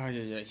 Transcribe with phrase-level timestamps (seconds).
[0.00, 0.46] Ay, ay, ay.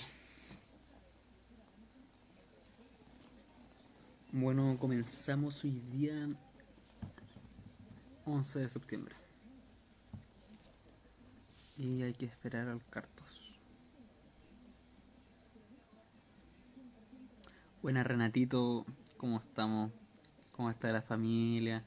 [4.33, 6.27] Bueno, comenzamos hoy día
[8.25, 9.15] 11 de septiembre.
[11.77, 13.61] Y hay que esperar al cartos.
[17.81, 18.85] Buena Renatito,
[19.15, 19.93] ¿cómo estamos?
[20.51, 21.85] ¿Cómo está la familia?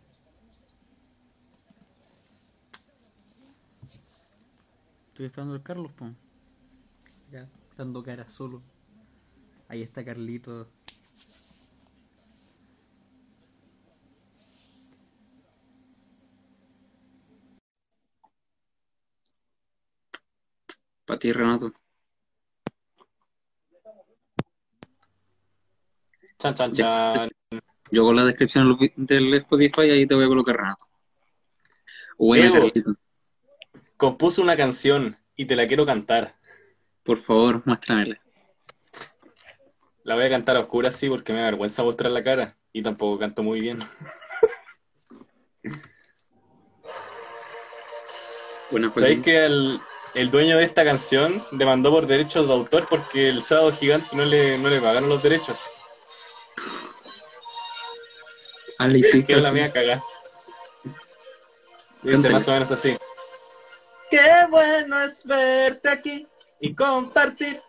[5.09, 6.15] Estoy esperando al Carlos, pues.
[7.31, 7.49] Ya,
[7.81, 8.63] dando cara solo.
[9.67, 10.69] Ahí está Carlito.
[21.07, 21.73] Para ti, Renato.
[26.39, 27.31] Chan, chan, chan.
[27.91, 30.85] Yo con la descripción del Spotify ahí te voy a colocar Renato.
[32.19, 32.61] Buena.
[33.97, 36.40] Compuse una canción y te la quiero cantar.
[37.03, 38.21] Por favor, muéstramela.
[40.05, 42.57] La voy a cantar a oscuras, sí, porque me da vergüenza mostrar la cara.
[42.73, 43.81] Y tampoco canto muy bien.
[48.95, 49.81] ¿Sabéis que el,
[50.15, 54.25] el dueño de esta canción demandó por derechos de autor porque el sábado gigante no
[54.25, 55.59] le, no le pagaron los derechos?
[58.79, 60.03] Ah, le hiciste Quedó la mía cagada.
[62.03, 62.97] Dice más o menos así.
[64.11, 66.30] Qué bueno es verte aquí
[66.61, 67.63] y compartir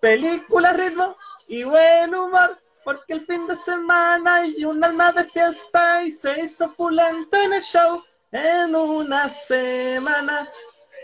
[0.00, 2.58] películas, ritmo y buen humor.
[2.84, 7.52] Porque el fin de semana hay un alma de fiesta y se hizo opulento en
[7.52, 8.02] el show.
[8.32, 10.50] En una semana,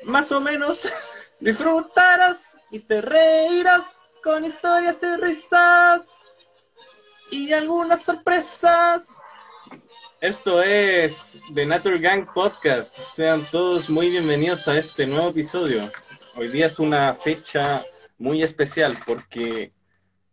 [0.04, 0.88] más o menos,
[1.40, 6.18] disfrutarás y te reirás con historias y risas
[7.30, 9.18] y algunas sorpresas.
[10.20, 12.96] Esto es The Nature Gang Podcast.
[12.96, 15.90] Sean todos muy bienvenidos a este nuevo episodio.
[16.36, 17.84] Hoy día es una fecha
[18.18, 19.72] muy especial porque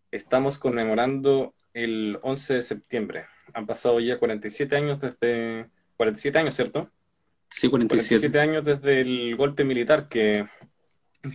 [0.09, 3.25] estamos conmemorando el 11 de septiembre.
[3.53, 5.69] Han pasado ya 47 años desde...
[5.97, 6.89] 47 años, ¿cierto?
[7.49, 8.31] Sí, 47.
[8.31, 10.47] 47 años desde el golpe militar que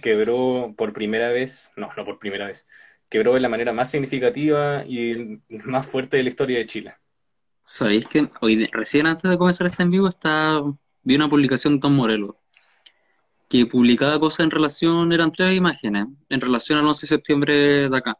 [0.03, 2.67] quebró por primera vez, no, no por primera vez,
[3.09, 6.95] quebró de la manera más significativa y más fuerte de la historia de Chile.
[7.65, 10.61] ¿Sabéis que hoy, recién antes de comenzar este en vivo, está,
[11.05, 12.35] vi una publicación de Tom Morelos
[13.49, 17.97] que publicaba cosas en relación, eran tres imágenes, en relación al 11 de septiembre de
[17.97, 18.19] acá.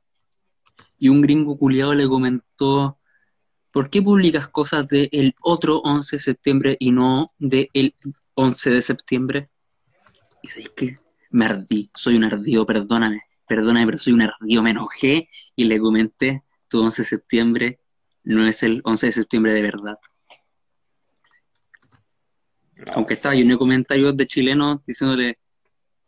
[0.99, 2.99] Y un gringo culiado le comentó,
[3.73, 7.95] ¿por qué publicas cosas del otro 11 de septiembre y no del
[8.35, 9.51] 11 de septiembre?
[10.43, 10.97] Y sabéis que
[11.31, 15.79] me ardí, soy un ardido, perdóname, perdóname, pero soy un ardido, me enojé y le
[15.81, 17.81] comenté, tu 11 de septiembre
[18.25, 19.99] no es el 11 de septiembre de verdad.
[22.93, 25.39] Aunque estaba lleno de comentarios de chilenos diciéndole,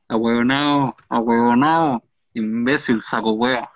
[0.09, 2.03] ahuevonao, ahuevonao,
[2.35, 3.71] imbécil, saco hueá.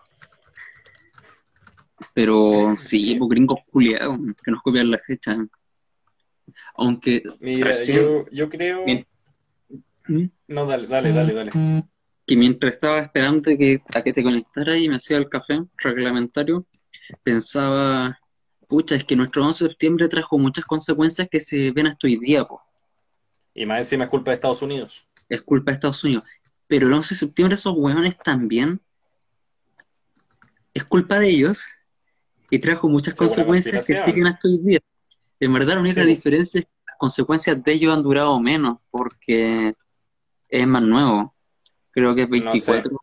[2.14, 5.36] Pero sí, pues gringos culiados, que nos copian la fecha.
[6.74, 8.84] Aunque Mira, recién, yo, yo creo...
[8.84, 9.06] Bien.
[10.08, 10.26] ¿Mm?
[10.48, 11.50] No, dale, dale, dale, dale.
[12.26, 16.66] que mientras estaba esperando que, a que te conectara y me hacía el café reglamentario,
[17.22, 18.18] pensaba,
[18.68, 22.18] pucha, es que nuestro 11 de septiembre trajo muchas consecuencias que se ven hasta hoy
[22.18, 22.60] día, po.
[23.54, 25.06] Y más encima es culpa de Estados Unidos.
[25.28, 26.24] es culpa de Estados Unidos.
[26.66, 28.80] Pero el 11 de septiembre esos hueones también
[30.74, 31.64] es culpa de ellos
[32.50, 34.80] y trajo muchas Según consecuencias que siguen hasta hoy día.
[35.40, 36.06] En verdad la única Sí.
[36.08, 39.74] diferencia es que las consecuencias de ellos han durado menos porque
[40.48, 41.34] es más nuevo.
[41.90, 42.72] Creo que es No sé.
[42.72, 43.01] 24.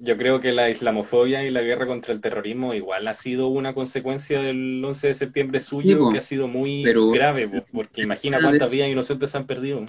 [0.00, 3.74] Yo creo que la islamofobia y la guerra contra el terrorismo igual ha sido una
[3.74, 6.10] consecuencia del 11 de septiembre Sí, suyo po.
[6.12, 9.84] que ha sido muy Pero- grave, po, porque imagina cuántas vidas inocentes se han perdido.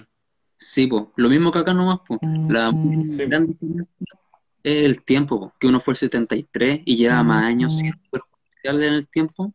[0.56, 1.12] Sí, po.
[1.16, 2.18] Lo mismo que acá nomás, po.
[2.48, 2.72] La
[3.08, 3.24] Sí.
[3.26, 3.94] gran diferencia
[4.64, 5.54] es el tiempo, po.
[5.60, 9.54] Que uno fue el 73 y lleva más años siendo perjudicial en el tiempo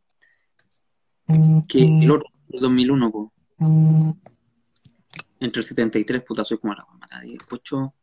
[1.67, 3.33] que el otro, el 2001, po.
[5.41, 7.93] Entre el 73, puta, soy como la mamá, 18.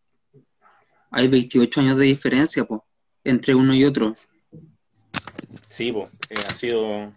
[1.12, 2.85] Hay 28 años de diferencia, po,
[3.25, 4.12] entre uno y otro.
[5.69, 7.12] Sí, po, eh, ha sido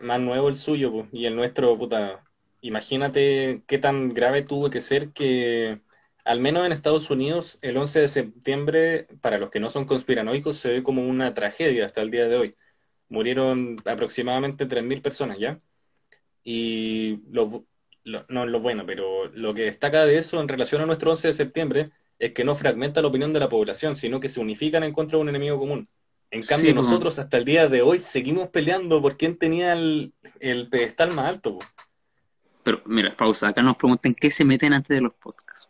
[0.00, 2.24] más nuevo el suyo, po, y el nuestro, puta,
[2.60, 5.80] imagínate qué tan grave tuvo que ser que,
[6.24, 10.56] al menos en Estados Unidos, el 11 de septiembre, para los que no son conspiranoicos,
[10.56, 12.56] se ve como una tragedia hasta el día de hoy.
[13.08, 15.60] Murieron aproximadamente 3.000 personas, ¿ya?
[16.42, 17.66] Y lo,
[18.04, 21.10] lo- no es lo bueno, pero lo que destaca de eso en relación a nuestro
[21.10, 24.40] 11 de septiembre es que no fragmenta la opinión de la población, sino que se
[24.40, 25.88] unifican en contra de un enemigo común.
[26.30, 30.14] En cambio, Sí, nosotros hasta el día de hoy seguimos peleando por quién tenía el,
[30.40, 31.58] el pedestal más alto.
[31.58, 31.66] po.
[32.64, 35.68] Pero mira, pausa, acá nos preguntan qué se meten antes de los podcasts.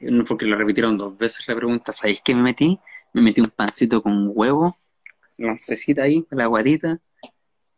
[0.00, 2.78] no, porque lo repitieron dos veces la pregunta, ¿sabéis qué me metí?
[3.12, 4.76] Me metí un pancito con huevo,
[5.38, 7.00] oncecita ahí, la guatita,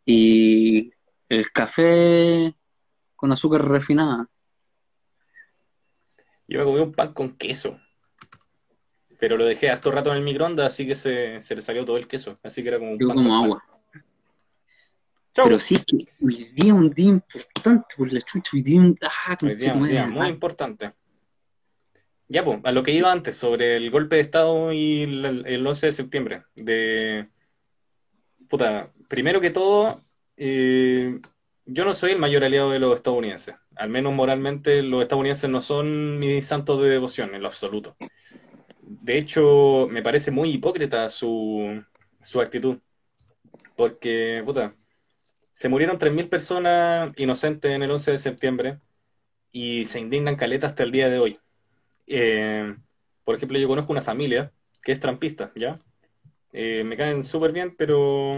[0.05, 0.91] y
[1.29, 2.55] el café
[3.15, 4.27] con azúcar refinada.
[6.49, 7.79] Yo me comí un pan con queso.
[9.19, 11.97] Pero lo dejé hasta rato en el microondas, así que se, se le salió todo
[11.97, 12.39] el queso.
[12.41, 13.63] Así que era como un Yo pan como con agua.
[15.31, 18.95] Pero sí que hoy día un día importante por la chucha, hoy día un...
[19.01, 20.91] Ah, Hoy día, un día muy importante.
[22.27, 25.65] Ya, pues, a lo que iba antes, sobre el golpe de Estado y el, el
[25.65, 26.43] 11 de septiembre.
[26.55, 27.27] De.
[28.47, 29.99] Puta, primero que todo,
[30.37, 31.19] eh,
[31.71, 33.55] yo no soy el mayor aliado de los estadounidenses.
[33.75, 37.95] Al menos moralmente, los estadounidenses no son mis santos de devoción en lo absoluto.
[38.81, 41.83] De hecho, me parece muy hipócrita su,
[42.19, 42.79] su actitud.
[43.75, 44.75] Porque, puta,
[45.51, 48.79] se murieron 3.000 personas inocentes en el 11 de septiembre
[49.51, 51.39] y se indignan caleta hasta el día de hoy.
[52.07, 52.75] Eh,
[53.23, 54.51] por ejemplo, yo conozco una familia
[54.83, 55.77] que es trampista, ¿ya?
[56.51, 58.31] Eh, me caen súper bien, pero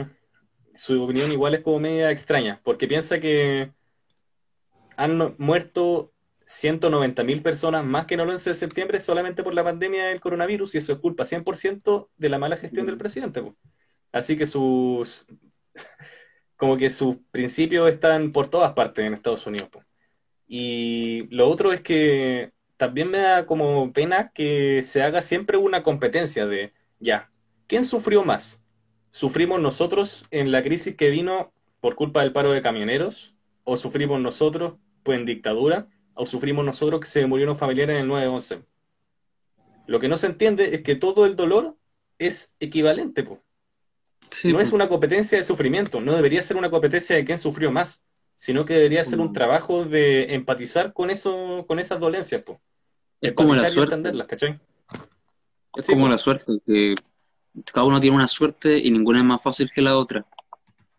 [0.74, 3.74] su opinión igual es como media extraña, porque piensa que
[4.98, 6.14] han no- muerto
[6.46, 10.76] 190.000 personas más que en el 11 de septiembre solamente por la pandemia del coronavirus,
[10.76, 13.56] y eso es culpa 100% de la mala gestión del presidente, po.
[14.12, 15.26] Así que sus,
[16.58, 19.82] como que sus principios están por todas partes en Estados Unidos, po.
[20.48, 25.84] Y lo otro es que también me da como pena que se haga siempre una
[25.84, 27.32] competencia de, ya,
[27.68, 28.61] ¿quién sufrió más?
[29.12, 33.36] ¿Sufrimos nosotros en la crisis que vino por culpa del paro de camioneros?
[33.64, 35.88] ¿O sufrimos nosotros pues en dictadura?
[36.16, 38.66] ¿O sufrimos nosotros que se murieron familiares en el 9-11?
[39.88, 41.78] Lo que no se entiende es que todo el dolor
[42.18, 43.42] es equivalente, po.
[44.32, 47.72] Sí, No es una competencia de sufrimiento, no debería ser una competencia de quién sufrió
[47.72, 48.06] más,
[48.36, 49.34] sino que debería ser un Mm.
[49.34, 52.62] trabajo de empatizar con eso, con esas dolencias, po.
[53.20, 53.96] Es como la Empatizar y suerte.
[53.96, 54.60] entenderlas, ¿cachai?
[55.76, 56.96] Es Sí, como la suerte, que
[57.74, 60.26] cada uno tiene una suerte y ninguna es más fácil que la otra.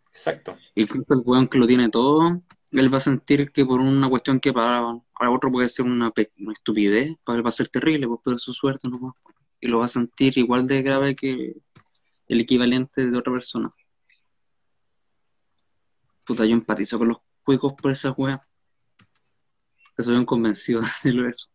[0.09, 0.57] Exacto.
[0.75, 4.41] Incluso el weón que lo tiene todo, él va a sentir que por una cuestión
[4.41, 4.83] que para,
[5.19, 8.37] para otro puede ser una, una estupidez, para él va a ser terrible, pues, pero
[8.37, 9.15] es su suerte nomás.
[9.61, 11.57] Y lo va a sentir igual de grave que
[12.29, 13.73] el equivalente de otra persona.
[16.27, 18.15] Puta, yo empatizo con los cuicos por esa.
[19.97, 21.49] Que soy un convencido de decirlo eso.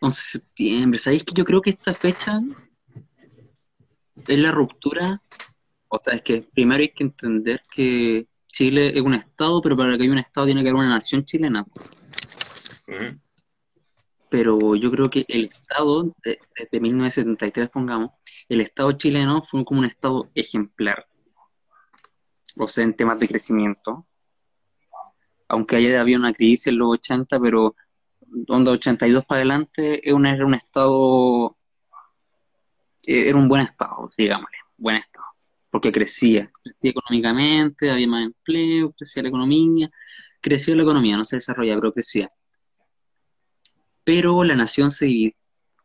[0.00, 0.98] 11 de septiembre.
[0.98, 2.40] ¿Sabéis que yo creo que esta fecha
[4.26, 5.20] es la ruptura?
[5.88, 9.96] O sea, es que primero hay que entender que Chile es un estado, pero para
[9.96, 11.64] que haya un estado tiene que haber una nación chilena.
[14.28, 18.10] Pero yo creo que el estado, de- desde 1973, pongamos,
[18.48, 21.06] el estado chileno fue como un estado ejemplar.
[22.58, 24.06] O sea, en temas de crecimiento.
[25.48, 27.76] Aunque haya habido una crisis en los 80, pero
[28.48, 31.56] onda 82 para adelante, era un, un estado,
[33.06, 35.26] era un buen estado, digámosle, buen estado.
[35.70, 39.90] Porque crecía, crecía económicamente, había más empleo, crecía la economía,
[40.40, 42.30] creció la economía, no se desarrollaba, pero crecía.
[44.04, 45.34] Pero la nación se,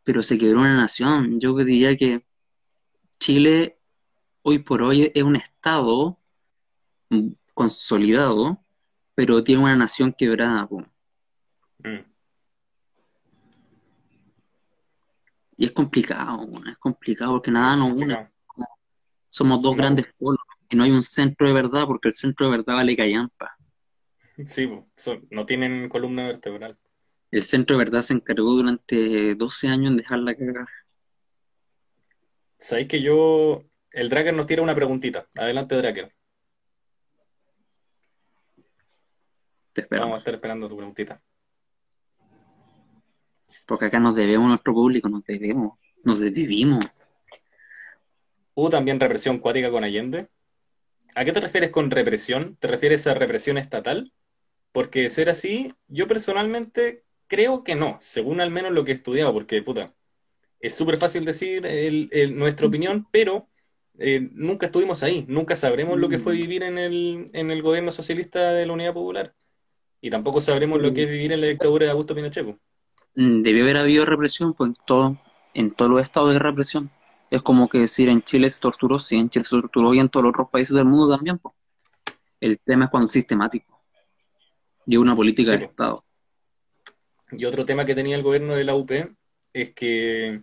[0.04, 1.40] pero se quebró una nación.
[1.40, 2.24] Yo diría que
[3.18, 3.78] Chile
[4.42, 6.18] hoy por hoy es un estado
[7.10, 8.58] mm, consolidado,
[9.14, 10.68] pero tiene una nación quebrada.
[15.60, 18.30] Y es complicado, es complicado porque nada nos une.
[19.28, 19.76] Somos dos No.
[19.76, 20.40] grandes polos
[20.70, 23.54] y no hay un centro de verdad porque el centro de verdad vale callampa.
[24.46, 24.66] Sí.
[24.96, 26.78] Son- no tienen columna vertebral.
[27.30, 30.66] El centro de verdad se encargó durante 12 años en dejarla cagar.
[32.58, 33.62] Sabéis que yo.
[33.92, 35.28] El Draker nos tira una preguntita.
[35.36, 36.14] Adelante, Draker.
[39.74, 40.18] Te Vamos a esperamos.
[40.20, 41.22] estar esperando tu preguntita.
[43.66, 46.84] Porque acá nos debemos a nuestro público, nos debemos, nos desvivimos.
[48.54, 50.28] Hubo también represión cuática con Allende.
[51.14, 52.56] ¿A qué te refieres con represión?
[52.56, 54.12] ¿Te refieres a represión estatal?
[54.72, 59.32] Porque ser así, yo personalmente creo que no, según al menos lo que he estudiado,
[59.32, 59.94] porque puta,
[60.60, 63.48] es súper fácil decir el- el- nuestra opinión, pero
[63.98, 67.90] eh, nunca estuvimos ahí, nunca sabremos lo que fue vivir en el, en el gobierno
[67.92, 69.34] socialista de la Unidad Popular.
[70.00, 72.56] Y tampoco sabremos lo que es vivir en la dictadura de Augusto Pinochet.
[73.14, 75.16] Mm, Debió haber habido represión, pues en todo,
[75.54, 76.90] en todos los estados de represión.
[77.30, 80.08] Es como que decir en Chile se torturó, sí, en Chile se torturó y en
[80.08, 81.54] todos los otros países del mundo también, pues.
[82.40, 83.80] El tema es cuando es sistemático.
[84.86, 85.70] Y una política Sí, del po.
[85.70, 86.04] Estado.
[87.32, 89.12] Y otro tema que tenía el gobierno de la UP
[89.52, 90.42] es que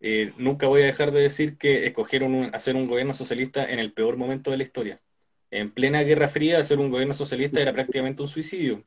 [0.00, 3.78] eh, nunca voy a dejar de decir que escogieron un- hacer un gobierno socialista en
[3.80, 5.00] el peor momento de la historia.
[5.50, 8.84] En plena Guerra Fría, hacer un gobierno socialista era prácticamente un suicidio.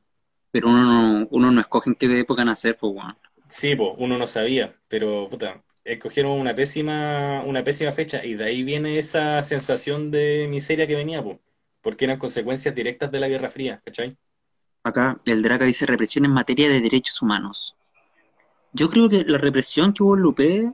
[0.54, 3.16] Pero uno no, uno no escoge en qué época nacer, pues, weón.
[3.48, 8.44] Sí, pues, uno no sabía, pero puta, escogieron una pésima, una pésima fecha y de
[8.44, 11.38] ahí viene esa sensación de miseria que venía, pues,
[11.82, 14.16] porque eran consecuencias directas de la Guerra Fría, ¿cachai?
[14.84, 17.74] Acá el Draca dice represión en materia de derechos humanos.
[18.72, 20.72] Yo creo que la represión que hubo en Lupe,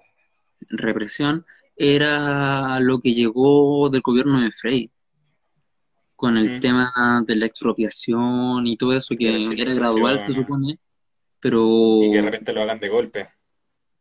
[0.69, 4.91] represión, era lo que llegó del gobierno de Frey,
[6.21, 6.59] con el Mm.
[6.59, 6.93] tema
[7.27, 10.79] de la expropiación y todo eso, que era gradual, se supone,
[11.41, 11.61] pero
[12.01, 13.29] y que de repente lo hagan de golpe.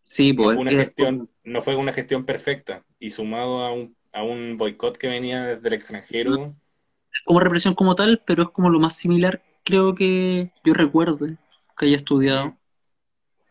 [0.03, 3.71] sí, No pues fue una es gestión, no fue una gestión perfecta, y sumado a
[3.73, 6.55] un, a un boicot que venía desde el extranjero,
[7.25, 11.27] como represión como tal, pero es como lo más similar, creo que yo recuerdo
[11.77, 12.57] que haya estudiado.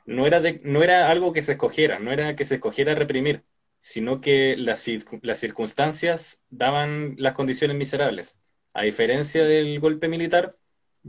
[0.07, 3.45] no era de- no era algo que se escogiera, no era que se escogiera reprimir,
[3.79, 4.87] sino que las,
[5.23, 8.41] las circunstancias daban las condiciones miserables.
[8.79, 10.57] A diferencia del golpe militar,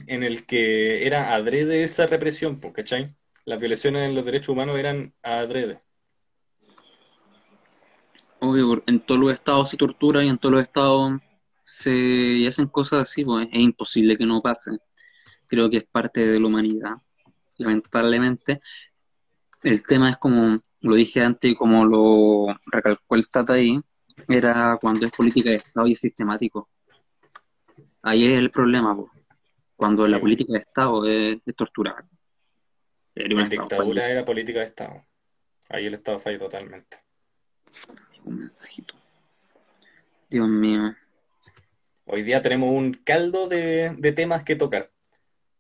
[0.08, 3.16] en el que era adrede esa represión, ¿cachai?
[3.46, 5.80] Las violaciones de los derechos humanos eran adrede.
[8.40, 11.22] Obvio, en todos los estados se tortura y en todos los estados
[11.64, 14.72] se hacen cosas así, pues es imposible que no pase.
[15.46, 16.96] Creo que es parte de la humanidad,
[17.58, 18.62] lamentablemente.
[19.62, 23.80] El tema es como lo dije antes y como lo recalcó el Tata ahí,
[24.28, 26.68] era cuando es política de Estado y es sistemático.
[28.02, 28.98] Ahí es el problema.
[29.76, 30.12] Cuando Sí.
[30.12, 32.06] la política de Estado es, es torturar.
[33.16, 35.06] La dictadura era política de Estado.
[35.70, 36.98] Ahí el Estado falló totalmente.
[38.24, 38.96] Un mensajito.
[40.30, 40.96] Dios mío.
[42.06, 44.92] Hoy día tenemos un caldo de, de temas que tocar,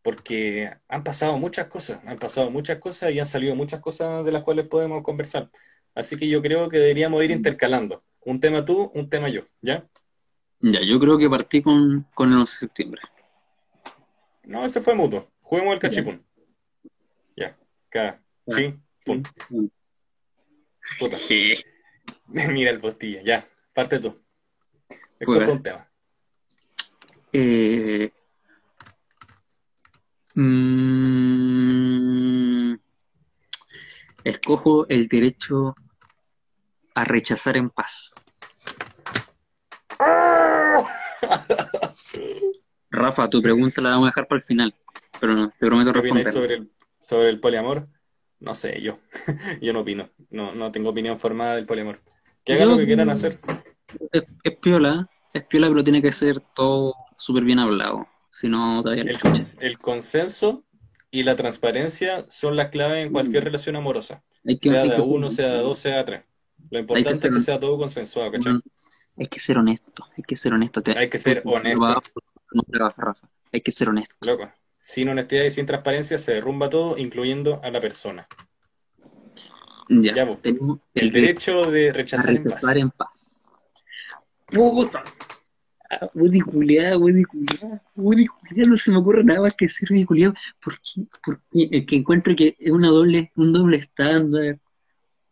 [0.01, 4.31] porque han pasado muchas cosas, han pasado muchas cosas y han salido muchas cosas de
[4.31, 5.49] las cuales podemos conversar.
[5.93, 8.03] Así que yo creo que deberíamos ir intercalando.
[8.21, 9.87] Un tema tú, un tema yo, ¿ya?
[10.61, 13.01] Ya, yo creo que partí con, con el 11 de septiembre.
[14.43, 15.31] No, ese fue mutuo.
[15.41, 16.25] Juguemos el cachipún.
[17.35, 17.57] Ya,
[17.89, 18.73] K, chi,
[19.05, 19.23] pum.
[20.99, 21.17] Puta.
[22.27, 24.19] Mira el postilla, ya, parte tú.
[25.19, 25.89] Escoge un tema.
[27.31, 28.11] Eh,
[30.35, 31.19] mm,
[34.23, 35.75] escojo el derecho
[36.95, 38.13] a rechazar en paz.
[42.91, 44.73] Rafa, tu pregunta la vamos a dejar para el final,
[45.19, 46.49] pero no, te prometo ¿Qué opináis responder.
[46.49, 46.71] sobre el,
[47.07, 47.87] sobre el poliamor?
[48.39, 48.99] No sé, yo.
[49.61, 50.09] Yo no opino.
[50.29, 52.01] No, no tengo opinión formada del poliamor.
[52.45, 53.37] Que hagan Yo lo que quieran hacer.
[54.11, 58.07] Es, es piola, es piola, pero tiene que ser todo súper bien hablado.
[58.31, 60.63] Si no, todavía El, cons- el consenso
[61.11, 64.23] y la transparencia son las claves en cualquier relación amorosa.
[64.45, 66.23] que, Sea de uno, sea de dos, sea de tres.
[66.69, 68.53] Lo importante es que sea todo consensuado, ¿cachai?
[69.17, 70.81] Hay que ser honesto, hay que ser honesto.
[70.95, 72.01] Hay que ser honesto.
[73.51, 74.15] Hay que ser honesto.
[74.25, 74.51] Loco.
[74.77, 78.27] Sin honestidad y sin transparencia se derrumba todo, incluyendo a la persona.
[79.89, 82.53] Ya, Ya, tenemos El derecho de rechazar en paz.
[82.53, 83.53] rechazar en paz.
[84.47, 85.03] Puta.
[85.91, 90.33] Ah, Woody culiá, Woody culiá, no se me ocurre nada más que decir Woody culiá,
[90.63, 90.79] porque,
[91.25, 94.59] porque que encuentro que es una doble, un doble estándar,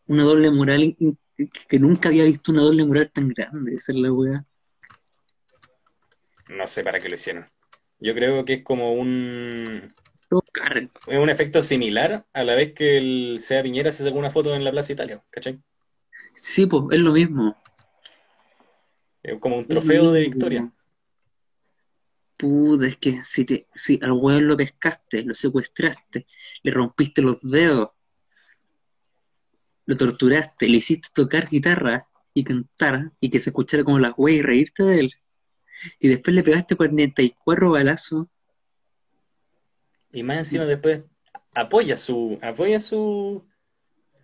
[0.08, 1.18] una doble moral, in-
[1.68, 4.46] que nunca había visto una doble moral tan grande, esa es la weá.
[6.50, 7.46] No sé para qué lo hicieron.
[8.00, 9.88] Yo creo que es como un,
[11.08, 14.54] es un efecto similar a la vez que el Sea Piñera se sacó una foto
[14.54, 15.60] en la Plaza Italia, ¿cachai?
[16.36, 17.56] Sí, pues, es lo mismo.
[19.24, 20.72] Es como un trofeo de victoria.
[22.38, 26.28] Puta, es que si, te, si al weón lo pescaste, lo secuestraste,
[26.62, 27.90] le rompiste los dedos,
[29.88, 34.38] lo torturaste, le hiciste tocar guitarra y cantar y que se escuchara como las weas
[34.38, 35.12] y reírte de él,
[36.00, 38.28] y después le pegaste 44 balazos,
[40.12, 41.04] Y más encima después
[41.56, 43.44] apoya su, apoya su,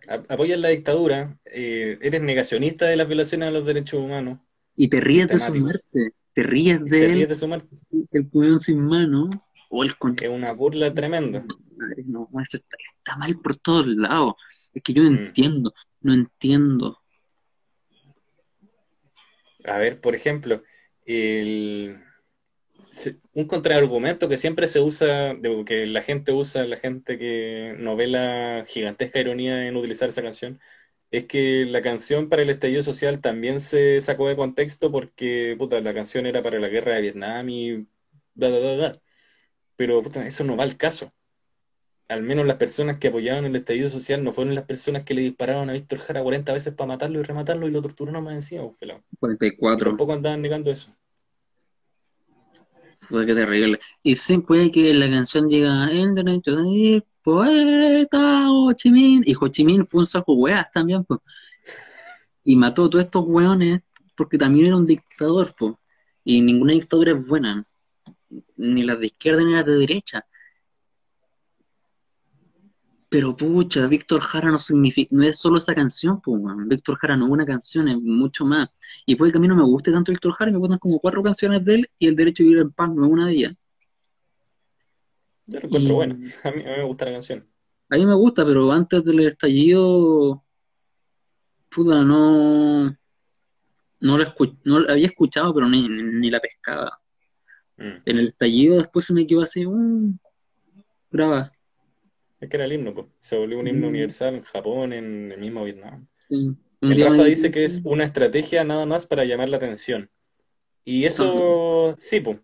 [0.08, 4.38] a- apoya la dictadura, eh, eres negacionista de las violaciones a los derechos humanos,
[4.76, 7.68] y te ríes de su muerte, te ríes de te él, ríes de su muerte.
[8.12, 9.30] el weón sin mano,
[9.70, 11.44] o el con Es una burla tremenda.
[11.76, 14.34] madre, no, eso está, está mal por todos lados.
[14.74, 15.26] Es que yo no Mm.
[15.26, 16.98] entiendo, no entiendo.
[19.64, 20.62] A ver, por ejemplo,
[21.06, 21.98] el,
[23.32, 28.06] un contraargumento que siempre se usa, que la gente usa, la gente que no ve
[28.08, 30.60] la gigantesca ironía en utilizar esa canción,
[31.10, 35.80] es que la canción para el estallido social también se sacó de contexto porque, puta,
[35.80, 37.86] la canción era para la guerra de Vietnam y
[38.34, 39.00] bla, bla, bla, bla.
[39.76, 41.12] Pero, puta, eso no va al caso.
[42.08, 45.22] Al menos las personas que apoyaban el estallido social no fueron las personas que le
[45.22, 48.64] dispararon a Víctor Jara 40 veces para matarlo y rematarlo y lo torturaron más encima,
[48.64, 49.02] pues, pelado.
[49.10, 49.90] Y 44.
[49.90, 50.94] tampoco andaban negando eso.
[53.08, 53.78] Puede que terrible.
[54.02, 59.22] Y sí, puede que la canción diga el derecho de poeta Ho Chi Minh.
[59.26, 61.20] Y Ho Chi Minh fue un saco weas también, pues.
[62.44, 63.80] Y mató a todos estos weones
[64.16, 65.74] porque también era un dictador, pues.
[66.24, 67.66] Y ninguna dictadura es buena,
[68.56, 70.26] ni las de izquierda ni las de derecha.
[73.14, 76.36] Pero pucha, Víctor Jara no significa, no es solo esa canción, pues.
[76.66, 78.68] Víctor Jara no es una canción, es mucho más.
[79.06, 81.22] Y puede que a mí no me guste tanto Víctor Jara, me gustan como cuatro
[81.22, 83.54] canciones de él y El Derecho a Vivir en Paz no es una de ellas.
[85.46, 86.14] Yo lo encuentro Y- bueno.
[86.42, 87.46] A mí, a mí me gusta la canción.
[87.90, 90.42] A mí me gusta, pero antes del estallido,
[91.68, 92.86] puta, no,
[94.00, 97.00] no la, escu- no la había escuchado, pero ni, ni la pescaba.
[97.76, 98.02] Mm.
[98.06, 100.18] En el estallido después se me quedó así, um,
[101.12, 101.52] graba.
[102.44, 103.10] Es que era el himno.
[103.18, 103.90] Se volvió un himno Mm.
[103.90, 106.06] universal en Japón, en el mismo Vietnam.
[106.28, 106.54] Sí.
[106.82, 110.10] El Rafa dice que es una estrategia nada más para llamar la atención.
[110.84, 112.38] Y eso, sí, po.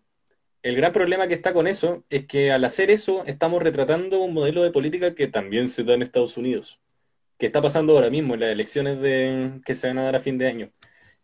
[0.63, 4.33] El gran problema que está con eso es que al hacer eso estamos retratando un
[4.33, 6.79] modelo de política que también se da en Estados Unidos,
[7.37, 10.19] que está pasando ahora mismo en las elecciones de, que se van a dar a
[10.19, 10.71] fin de año.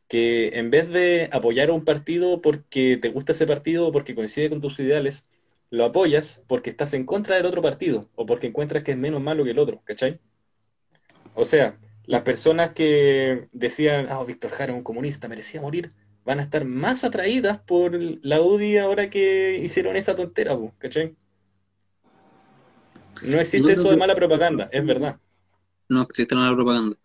[0.08, 4.14] Que en vez de apoyar a un partido porque te gusta ese partido o porque
[4.14, 5.28] coincide con tus ideales,
[5.70, 9.22] lo apoyas porque estás en contra del otro partido o porque encuentras que es menos
[9.22, 10.20] malo que el otro, ¿cachai?
[11.36, 15.92] O sea, las personas que decían, ah, Víctor Jara es un comunista, merecía morir,
[16.24, 21.16] van a estar más atraídas por la UDI ahora que hicieron esa tontera, ¿cachai?
[23.22, 25.20] No existe eso de mala propaganda, es verdad.
[25.90, 26.98] No existe de propaganda.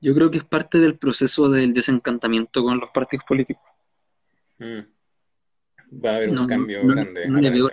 [0.00, 3.62] Yo creo que es parte del proceso del desencantamiento con los partidos políticos.
[4.58, 4.95] Mm.
[5.92, 7.70] Va a haber un No, cambio no- grande, no le veo,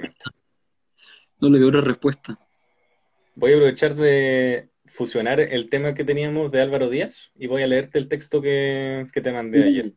[1.40, 2.40] no le veo otra respuesta.
[3.36, 7.68] Voy a aprovechar de fusionar el tema que teníamos de Álvaro Díaz y voy a
[7.68, 9.94] leerte el texto que, que te mandé ayer.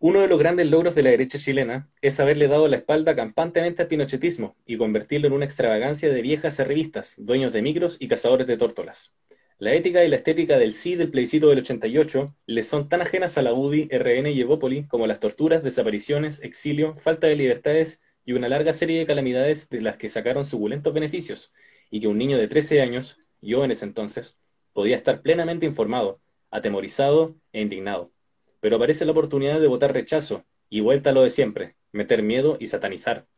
[0.00, 3.80] Uno de los grandes logros de la derecha chilena es haberle dado la espalda campantemente
[3.82, 8.46] al pinochetismo y convertirlo en una extravagancia de viejas arribistas, dueños de micros y cazadores
[8.46, 9.14] de tórtolas.
[9.58, 13.38] La ética y la estética del sí del plebiscito del 88 les son tan ajenas
[13.38, 18.32] a la UDI, RN y Evópoli como las torturas, desapariciones, exilio, falta de libertades y
[18.32, 21.52] una larga serie de calamidades de las que sacaron suculentos beneficios,
[21.88, 24.38] y que un niño de 13 años, yo en ese entonces,
[24.72, 28.10] podía estar plenamente informado, atemorizado e indignado.
[28.58, 32.56] Pero aparece la oportunidad de votar rechazo, y vuelta a lo de siempre, meter miedo
[32.58, 33.28] y satanizar.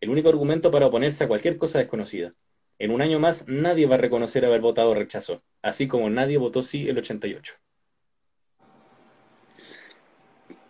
[0.00, 2.34] El único argumento para oponerse a cualquier cosa desconocida.
[2.78, 6.62] En un año más nadie va a reconocer haber votado rechazo, así como nadie votó
[6.62, 7.54] sí el 88.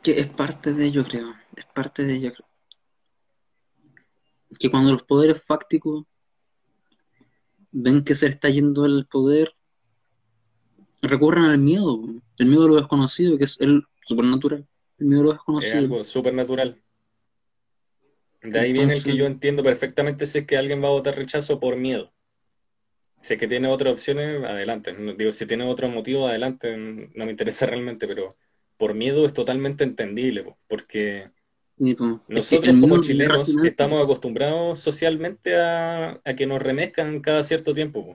[0.02, 1.34] Que es parte de ello, creo.
[1.56, 2.48] Es parte de ello, creo.
[4.58, 6.04] Que cuando los poderes fácticos
[7.72, 9.54] ven que se está yendo el poder,
[11.02, 12.00] recurren al miedo.
[12.38, 14.66] El miedo a lo desconocido, que es el supernatural.
[14.98, 15.78] El miedo a lo Es desconocido.
[15.78, 16.80] algo súper natural.
[18.46, 21.16] De ahí viene el que yo entiendo perfectamente si es que alguien va a votar
[21.16, 22.14] rechazo por miedo.
[23.18, 24.94] Si es que tiene otras opciones, adelante.
[25.16, 26.76] Digo, si tiene otro motivo, adelante.
[26.76, 28.36] No me interesa realmente, pero
[28.76, 31.30] por miedo es totalmente entendible, po, porque
[32.28, 38.06] nosotros como es chilenos estamos acostumbrados socialmente a, a que nos remezcan cada cierto tiempo.
[38.06, 38.14] po.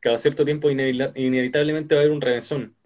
[0.00, 2.76] Cada cierto tiempo inevita- inevitablemente va a haber un reventón.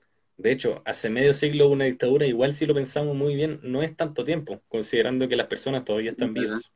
[0.41, 3.83] De hecho, hace medio siglo hubo una dictadura, igual si lo pensamos muy bien, no
[3.83, 6.73] es tanto tiempo, considerando que las personas todavía están vivas.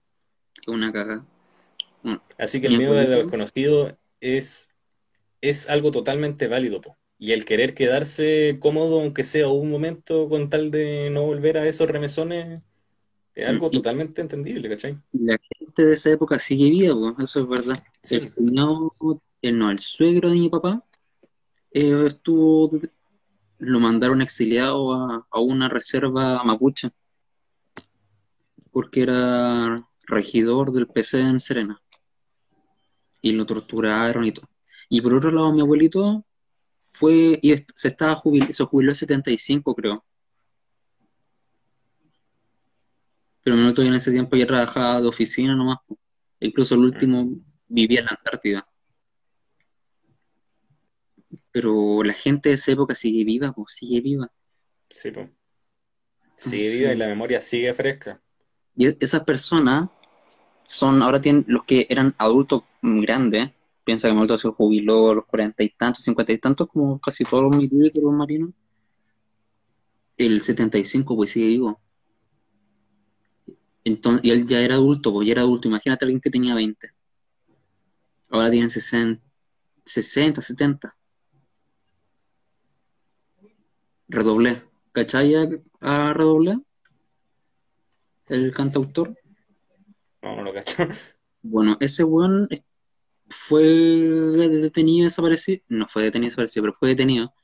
[0.66, 1.24] Una caga.
[2.03, 4.68] Bueno, Así que el Mi miedo de lo desconocido es,
[5.40, 6.98] es algo totalmente válido, po.
[7.18, 11.66] Y el querer quedarse cómodo, aunque sea un momento, con tal de no volver a
[11.66, 12.61] esos remesones,
[13.35, 14.98] es algo Y- totalmente entendible, ¿cachai?
[15.12, 17.83] la gente de esa época sigue viva, eso es verdad.
[18.03, 18.16] Sí.
[18.16, 18.55] El
[19.40, 20.83] el, no, el suegro de mi papá
[21.72, 22.70] eh, estuvo,
[23.64, 26.90] lo mandaron exiliado a, a una reserva mapuche,
[28.70, 31.81] porque era regidor del PC en Serena,
[33.22, 34.48] y lo torturaron y todo.
[34.88, 36.24] Y por otro lado, mi abuelito
[36.79, 40.05] fue, y se estaba jubil- se jubiló en 75, creo.
[43.42, 45.79] Pero mi abuelito en ese tiempo ya trabajaba de oficina nomás.
[46.40, 47.29] Incluso el último
[47.68, 48.66] vivía en la Antártida.
[51.55, 54.31] Pero la gente de esa época sigue viva, pues, sigue viva.
[54.88, 55.29] Sí, po.
[56.37, 56.79] Sigue Sí.
[56.79, 58.23] viva y la memoria sigue fresca.
[58.77, 59.90] Y e- esas personas
[60.64, 63.51] son, ahora tienen los que eran adultos grandes.
[63.85, 67.01] Piensa que mi abuelito se jubiló a los cuarenta y tantos, cincuenta y tantos, como
[67.01, 68.51] casi todos los militares, los marinos.
[70.17, 71.79] El 75, pues sigue vivo.
[73.85, 75.69] Entonces, y él ya era adulto, pues ya era adulto.
[75.69, 76.90] Imagínate a alguien que tenía 20.
[78.29, 79.23] Ahora tienen 60,
[79.87, 80.95] 60 70.
[84.09, 84.62] Redoblé.
[84.93, 85.49] ¿Cachai a,
[85.81, 86.59] a Redoblé?
[88.29, 89.17] El cantautor.
[90.23, 90.87] No, no lo cacho.
[91.47, 92.49] Bueno, ese weón
[93.29, 97.35] fue detenido y desaparecido, no fue detenido y desaparecido, pero fue detenido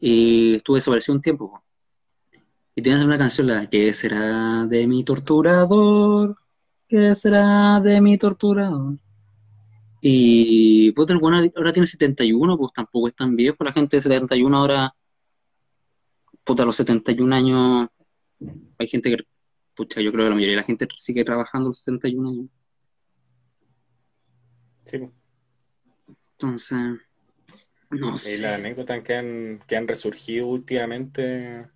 [0.00, 1.50] y estuvo desaparecido un tiempo.
[1.50, 1.62] po.
[2.74, 6.36] Y tienes una canción, la ¿Qué será de mi torturador?
[6.88, 8.98] ¿Qué será de mi torturador?
[10.00, 14.02] Y puta, el bueno ahora tiene 71, pues tampoco es tan viejo, la gente de
[14.02, 14.94] 71 ahora,
[16.46, 17.88] puta, a los 71 años,
[18.78, 19.24] hay gente que,
[19.74, 22.46] pucha, yo creo que la mayoría de la gente sigue trabajando a los 71 años.
[24.84, 25.00] Sí.
[26.32, 26.78] Entonces,
[27.90, 28.38] no Y sé.
[28.42, 31.66] las anécdotas que han, que han resurgido últimamente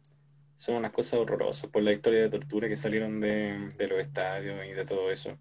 [0.54, 4.64] son unas cosas horrorosas por la historia de tortura que salieron de, de los estadios
[4.66, 5.36] y de todo eso.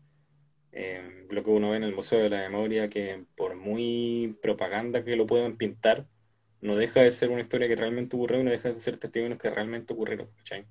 [0.71, 5.03] Eh, lo que uno ve en el Museo de la Memoria, que por muy propaganda
[5.03, 6.07] que lo puedan pintar,
[6.61, 9.39] no deja de ser una historia que realmente ocurrió y no deja de ser testimonios
[9.39, 10.67] que realmente ocurrieron, ¿cachai?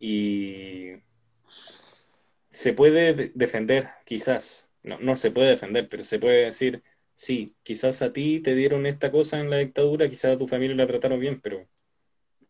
[0.00, 0.92] Y
[2.48, 6.82] se puede de- defender, quizás, no, no se puede defender, pero se puede decir,
[7.14, 10.76] sí, quizás a ti te dieron esta cosa en la dictadura, quizás a tu familia
[10.76, 11.68] la trataron bien, pero,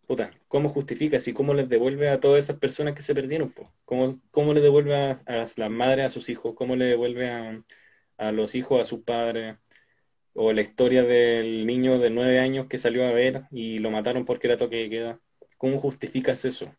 [0.06, 3.72] puta, ¿cómo justificas y cómo les devuelve a todas esas personas que se perdieron, po?
[3.84, 6.54] ¿Cómo, cómo le devuelve a, a las madres a sus hijos?
[6.56, 7.64] ¿Cómo le devuelve a,
[8.18, 9.56] a los hijos a sus padres?
[10.38, 14.25] O la historia del niño de nueve años que salió a ver y lo mataron
[14.27, 15.20] porque era toque de queda.
[15.57, 16.75] ¿Cómo justificas eso?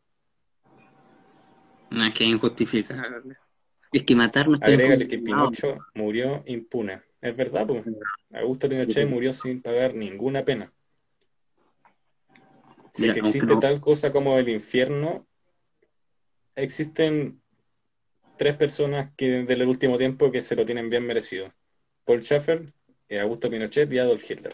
[1.89, 3.35] No es que es injustificable.
[3.91, 5.17] Es que matar no está Agrégale que.
[5.17, 7.01] Pinocho murió impune.
[7.21, 7.83] Es verdad, pues.
[8.33, 10.71] Augusto Pinochet murió sin pagar ninguna pena.
[12.91, 15.27] Si Mira, que existe no- tal cosa como el infierno,
[16.55, 17.41] existen
[18.37, 21.53] tres personas que del último tiempo que se lo tienen bien merecido.
[22.05, 22.71] Paul Schaeffer, eh,
[23.21, 24.53] Augusto Pinochet y Adolf Hitler.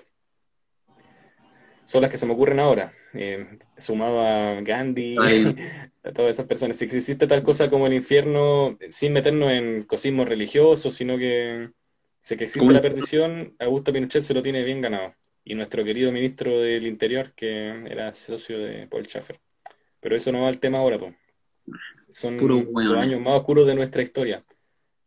[1.86, 5.56] Son las que se me ocurren ahora, eh, sumado a Gandhi, Ay.
[6.04, 6.78] a todas esas personas.
[6.78, 11.72] Si existe tal cosa como el infierno, sin meternos en cosismo religioso, sino que
[12.22, 12.72] si que existe ¿Cómo?
[12.72, 15.14] la perdición, Augusto Pinochet se lo tiene bien ganado.
[15.44, 19.42] Y nuestro querido ministro del Interior, que era socio de Paul Schaeffer.
[20.00, 21.14] Pero eso no va al tema ahora, po.
[22.08, 24.46] Son Puro los años más oscuros de nuestra historia.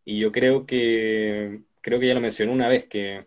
[0.05, 3.27] Y yo creo que, creo que ya lo mencioné una vez, que,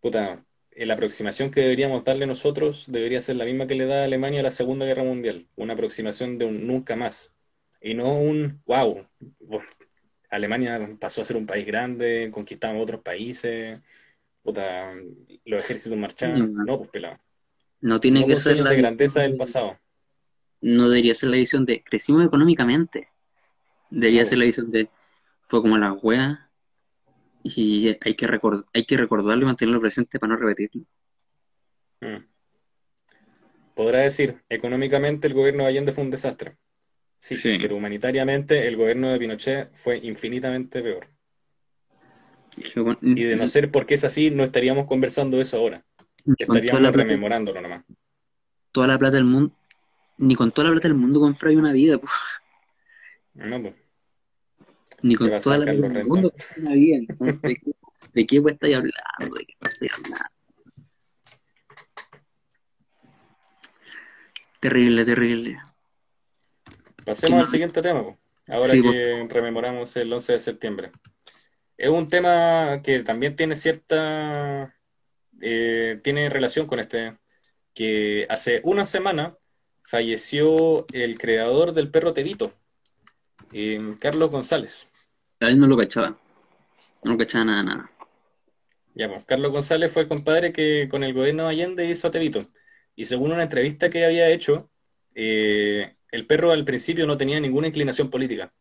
[0.00, 4.04] puta, eh, la aproximación que deberíamos darle nosotros debería ser la misma que le da
[4.04, 5.48] Alemania a la Segunda Guerra Mundial.
[5.56, 7.34] Una aproximación de un nunca más.
[7.80, 9.06] Y no un, wow,
[10.30, 13.80] Alemania pasó a ser un país grande, conquistamos otros países,
[14.42, 14.94] puta,
[15.44, 16.52] los ejércitos marchaban.
[16.52, 16.64] Mm.
[16.66, 17.18] No, pues pelado.
[17.80, 19.78] No tiene que ser la de grandeza del pasado.
[20.60, 23.08] no debería ser la visión de crecimos económicamente.
[23.90, 24.26] Debería No.
[24.26, 24.88] ser la visión de
[25.42, 26.47] fue como la wea
[27.42, 30.86] y hay que recordar, hay que recordarlo y mantenerlo presente para no repetirlo.
[32.00, 32.24] Mm.
[33.74, 36.56] Podrá decir, económicamente el gobierno de Allende fue un desastre.
[37.16, 37.58] Sí, Sí.
[37.60, 41.06] pero humanitariamente el gobierno de Pinochet fue infinitamente peor.
[43.02, 45.84] Y de no ser porque es así, no estaríamos conversando eso ahora.
[46.36, 47.84] Estaríamos la plata, rememorándolo nomás.
[48.72, 49.54] toda la plata del mundo,
[50.18, 52.08] ni con toda la plata del mundo compráis una vida, po.
[53.34, 53.74] No, pues.
[55.02, 56.96] Ni con ¿Qué pasa, toda la Carlos del mundo una vida.
[56.96, 57.72] Entonces, ¿de qué,
[58.12, 59.36] de qué estáis hablando?
[59.36, 60.24] ¿De qué estáis hablando?
[64.60, 65.58] Terrible, terrible.
[67.04, 68.18] Pasemos ¿Qué al siguiente tema, po.
[68.48, 70.92] ahora Sí, que rememoramos el 11 de septiembre.
[71.76, 74.74] Es un tema que también tiene cierta,
[75.40, 77.16] eh, tiene relación con este,
[77.72, 79.38] que hace una semana
[79.84, 82.52] falleció el creador del perro Tevito,
[83.52, 84.88] eh, Carlos González.
[85.40, 86.18] A él no lo cachaba.
[87.04, 87.90] No lo cachaba nada, nada.
[88.94, 92.10] Ya, pues, Carlos González fue el compadre que con el gobierno de Allende hizo a
[92.10, 92.40] Tevito.
[92.96, 94.70] Y según una entrevista que había hecho,
[95.14, 98.52] eh, el perro al principio no tenía ninguna inclinación política.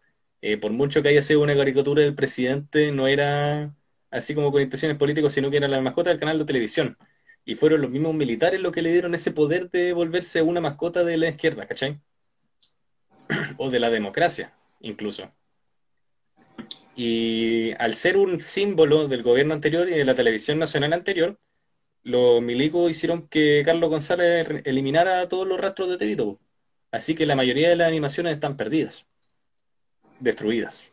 [0.41, 3.75] Eh, por mucho que haya sido una caricatura del presidente, no era
[4.11, 6.97] así como con intenciones políticas, sino que era la mascota del canal de televisión.
[7.45, 11.03] Y fueron los mismos militares los que le dieron ese poder de volverse una mascota
[11.03, 11.99] de la izquierda, ¿cachai?
[13.57, 15.31] O de la democracia, incluso.
[16.95, 21.39] Y al ser un símbolo del gobierno anterior y de la televisión nacional anterior,
[22.03, 26.39] los milicos hicieron que Carlos González eliminara todos los rastros de Tevito.
[26.91, 29.05] Así que la mayoría de las animaciones están perdidas,
[30.19, 30.91] destruidas.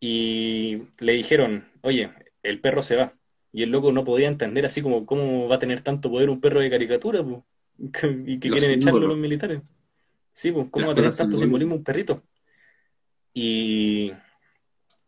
[0.00, 2.10] Y le dijeron, oye,
[2.42, 3.14] el perro se va.
[3.52, 6.40] Y el loco no podía entender así como cómo va a tener tanto poder un
[6.40, 7.44] perro de caricatura, po?
[8.26, 9.62] y que Los quieren echarlo los militares.
[10.30, 12.22] Sí, pues, ¿cómo Las va a tener tanto simbolismo un perrito?
[13.40, 14.12] Y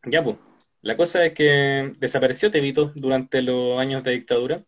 [0.04, 0.36] ya, pues,
[0.82, 4.64] la cosa es que desapareció Tevito durante los años de dictadura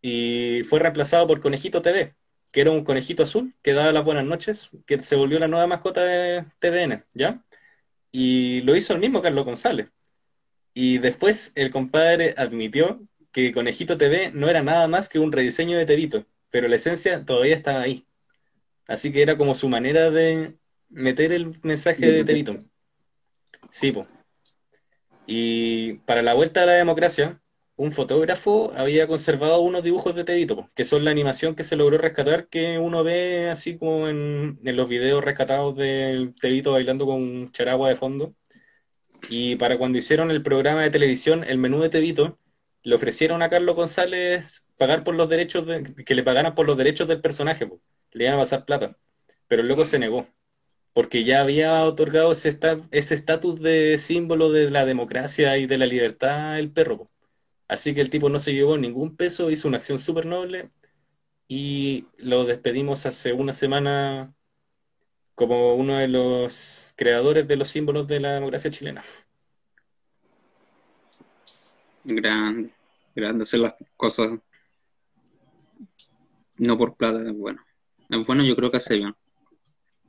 [0.00, 2.16] y fue reemplazado por Conejito TV,
[2.50, 5.68] que era un conejito azul que daba las buenas noches, que se volvió la nueva
[5.68, 7.44] mascota de TVN, ¿ya?
[8.10, 9.88] Y lo hizo el mismo Carlos González.
[10.74, 15.78] Y después el compadre admitió que Conejito TV no era nada más que un rediseño
[15.78, 18.08] de Tevito, pero la esencia todavía estaba ahí.
[18.88, 20.56] Así que era como su manera de
[20.88, 22.71] meter el mensaje de Tevito.
[23.70, 24.06] Sí, po.
[25.26, 27.40] Y para la vuelta a la democracia,
[27.76, 31.76] un fotógrafo había conservado unos dibujos de Tevito, po, que son la animación que se
[31.76, 37.50] logró rescatar, que uno ve así como en, los videos rescatados de Tevito bailando con
[37.52, 38.34] charagua de fondo.
[39.30, 42.38] Y para cuando hicieron el programa de televisión, el menú de Tevito,
[42.82, 46.76] le ofrecieron a Carlos González pagar por los derechos, de, que le pagaran por los
[46.76, 47.68] derechos del personaje,
[48.12, 48.96] le iban a pasar plata.
[49.48, 50.28] Pero loco se negó,
[50.94, 55.78] porque ya había otorgado ese esta- ese estatus de símbolo de la democracia y de
[55.78, 57.10] la libertad el perro.
[57.68, 60.70] Así que el tipo no se llevó ningún peso, hizo una acción súper noble
[61.48, 64.34] y lo despedimos hace una semana
[65.34, 69.02] como uno de los creadores de los símbolos de la democracia chilena.
[72.04, 72.74] Grande,
[73.14, 74.32] grande hacer las cosas
[76.58, 77.62] no por plata, es bueno.
[78.08, 79.14] Es bueno, yo creo que hace bien.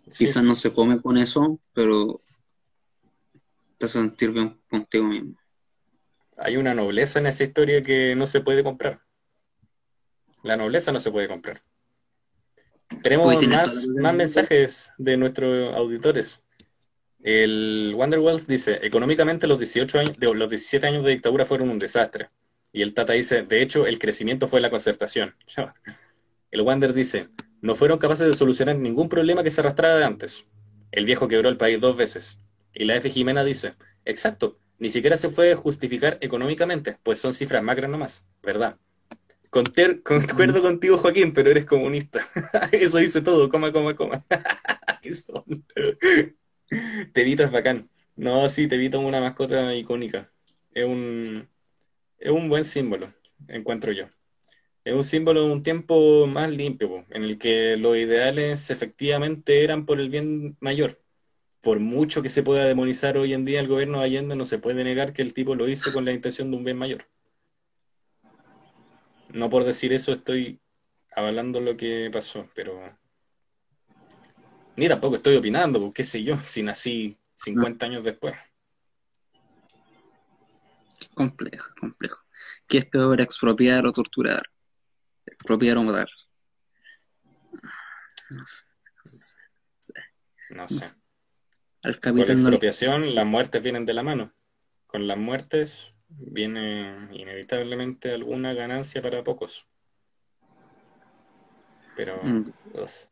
[0.08, 2.22] Sí, Quizás no se come con eso, pero
[3.78, 5.36] te hace sentir bien contigo mismo.
[6.38, 9.02] hay una nobleza en esa historia que no se puede comprar.
[10.44, 11.60] La nobleza no se puede comprar.
[13.02, 16.42] Tenemos Uy, más, más mensajes de nuestros auditores.
[17.22, 21.80] El Wanderwells dice, económicamente los 18 años, de- los 17 años de dictadura fueron un
[21.80, 22.30] desastre.
[22.74, 25.36] Y el Tata dice, de hecho, el crecimiento fue la concertación.
[26.52, 27.30] El Wander dice,
[27.64, 30.46] no fueron capaces de solucionar ningún problema que se arrastrara de antes.
[30.92, 32.40] El viejo quebró el país dos veces.
[32.76, 33.10] Y la F.
[33.10, 38.78] Jimena dice, exacto, ni siquiera se puede justificar económicamente, pues son cifras macras nomás, ¿verdad?
[39.52, 42.22] Conter- concuerdo contigo, Joaquín, pero eres comunista.
[42.74, 44.24] Eso dice todo, coma, coma, coma.
[45.02, 45.44] ¿Qué son?
[47.14, 47.90] Tevito es bacán.
[48.16, 50.32] No, sí, Tevito es una mascota icónica.
[50.72, 51.50] Es un,
[52.20, 53.14] es un buen símbolo,
[53.50, 54.08] encuentro yo.
[54.86, 59.86] Es un símbolo de un tiempo más limpio, en el que los ideales efectivamente eran
[59.86, 61.02] por el bien mayor.
[61.62, 64.60] Por mucho que se pueda demonizar hoy en día el gobierno de Allende, no se
[64.60, 67.06] puede negar que el tipo lo hizo con la intención de un bien mayor.
[69.30, 70.60] No por decir eso estoy
[71.16, 72.82] avalando lo que pasó, pero
[74.76, 78.36] ni tampoco estoy opinando, porque qué sé yo, si nací 50 años después.
[81.14, 82.20] Complejo, complejo.
[82.68, 84.53] ¿Qué es peor, expropiar o torturar?
[85.26, 86.08] Expropiar o matar.
[88.30, 88.66] No sé.
[90.50, 90.86] No sé.
[91.84, 94.34] Al Con la no expropiación, las muertes vienen de la mano.
[94.88, 99.68] Con las muertes viene inevitablemente alguna ganancia para pocos.
[101.96, 102.52] Pero Mm.
[102.74, 103.10] es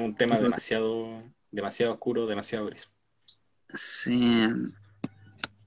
[0.00, 2.90] un tema demasiado, demasiado oscuro, demasiado gris.
[3.74, 4.48] Sí.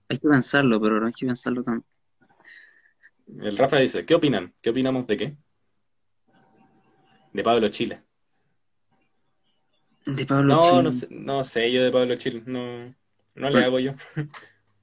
[0.10, 1.88] Hay que pensarlo, pero no hay que pensarlo tanto.
[3.28, 4.54] El Rafa dice, ¿qué opinan?
[4.62, 5.38] ¿Qué opinamos de qué?
[7.34, 8.02] De Pablo Chile.
[10.06, 10.84] De Pablo No, Chile.
[10.84, 12.96] no sé, no sé yo de Pablo Chile, no,
[13.36, 13.94] no le hago yo.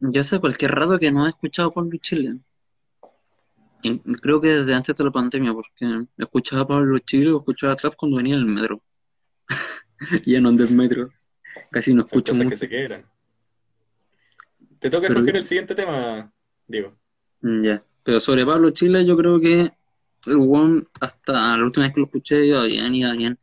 [0.00, 2.36] Yo sé cualquier rato que no he escuchado Pablo Chile.
[3.82, 7.76] Y Creo que desde antes de la pandemia, porque escuchaba a Pablo Chile o escuchaba
[7.76, 8.82] trap cuando venía en el metro.
[10.26, 11.08] Ya no ando en metro.
[11.70, 12.56] Casi no Son escucho cosas que mucho.
[12.58, 13.06] se quebran.
[14.78, 16.30] Te toca escoger el siguiente tema,
[16.66, 16.94] Diego.
[17.40, 17.82] Mm, Ya.
[18.02, 19.70] Pero sobre Pablo Chile, yo creo que
[20.26, 23.38] el weón, hasta la última vez que lo escuché, iba bien, iba bien.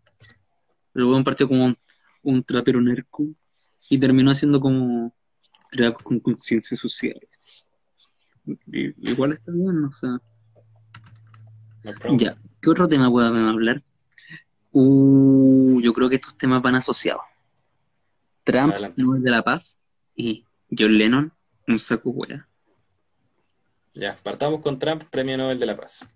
[0.94, 1.78] El weón partió como un,
[2.24, 3.26] un trapero nerco
[3.90, 5.14] y terminó haciendo como
[5.72, 7.20] trap con conciencia social.
[8.46, 10.08] Y- igual está bien, no sé.
[11.84, 12.18] No.
[12.18, 13.84] Ya, ¿qué otro tema podemos hablar?
[14.72, 17.24] Uh, yo creo que estos temas van asociados.
[18.44, 19.02] Trump, Adelante.
[19.02, 19.82] Nobel de la Paz,
[20.16, 20.46] y
[20.78, 21.32] John Lennon,
[21.68, 22.48] un saco wea.
[23.94, 26.08] Ya, partamos con Trump, Premio Nobel de la Paz.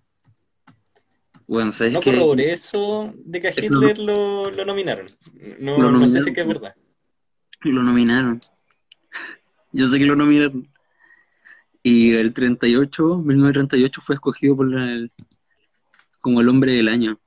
[1.47, 5.07] Bueno, ¿sabes No corroboré eso de que a Hitler lo, lo nominaron.
[5.59, 6.75] No, Lo no sé nominaron, si que es verdad.
[7.61, 8.39] Lo nominaron.
[9.71, 10.67] Yo sé que lo nominaron.
[11.83, 15.07] Y el 38, 1938 fue escogido por la-
[16.19, 17.17] como el hombre del año.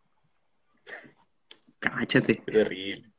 [1.78, 2.42] Cáchate.
[2.44, 3.10] Qué terrible.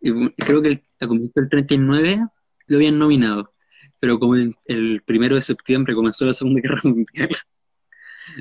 [0.00, 2.26] Y bu- creo que el, a comienzo del 39
[2.66, 3.52] lo habían nominado,
[3.98, 7.28] pero como en- el primero de septiembre comenzó la Segunda Guerra Mundial,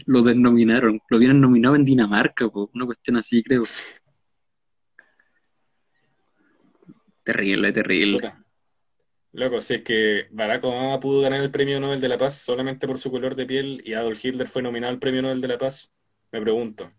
[0.06, 1.02] lo desnominaron.
[1.10, 3.64] Lo habían nominado en Dinamarca, po, una cuestión así, creo.
[7.24, 8.34] Terrible, terrible.
[9.32, 12.88] Loco, si es que Barack Obama pudo ganar el Premio Nobel de la Paz solamente
[12.88, 15.58] por su color de piel y Adolf Hitler fue nominado al Premio Nobel de la
[15.60, 15.94] Paz,
[16.32, 16.92] me pregunto,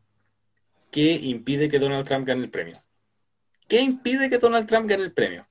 [0.92, 2.76] ¿qué impide que Donald Trump gane el premio?
[3.66, 5.46] ¿Qué impide que Donald Trump gane el premio?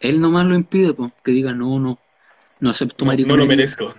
[0.00, 1.98] Él nomás lo impide, pues, que diga, no, no,
[2.60, 3.92] no acepto No, no lo merezco.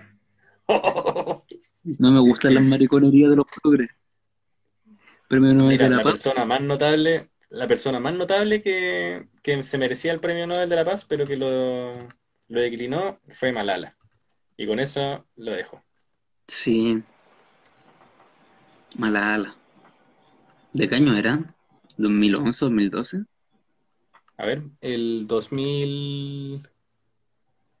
[1.98, 3.90] No me gustan las mariconerías de los progres.
[5.28, 6.12] Premio Nobel Mira, de la la Paz.
[6.24, 10.76] persona más notable, la persona más notable que, que se merecía el Premio Nobel de
[10.76, 11.94] la Paz, pero que lo,
[12.48, 13.96] lo declinó, fue Malala.
[14.56, 15.82] Y con eso lo dejo.
[16.48, 17.02] Sí.
[18.94, 19.56] Malala.
[20.72, 21.38] ¿De qué año era?
[21.96, 23.24] ¿2011, 2012?
[24.36, 25.26] A ver, el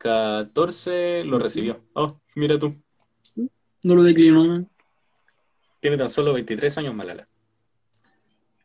[0.00, 1.84] 2014 lo recibió.
[1.94, 2.74] Oh, mira tú,
[3.82, 4.44] No lo declinó.
[4.44, 4.66] ¿no?
[5.80, 7.26] tiene tan solo 23 años Malala.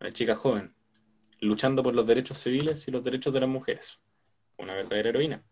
[0.02, 0.74] Una chica joven,
[1.40, 4.00] luchando por los derechos civiles y los derechos de las mujeres.
[4.58, 5.44] Una verdadera heroína.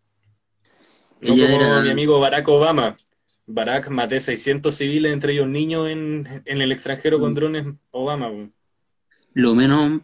[1.21, 2.97] No Ella como era- mi amigo Barack Obama.
[3.45, 7.65] Barack maté 600 civiles, entre ellos niños, en, en el extranjero con drones.
[7.91, 8.29] Obama.
[9.33, 10.01] Lo menos,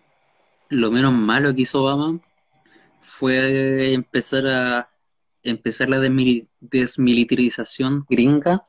[0.69, 2.19] lo menos malo que hizo Obama
[3.01, 4.88] fue empezar a
[5.43, 8.65] empezar la desmili- desmilitarización gringa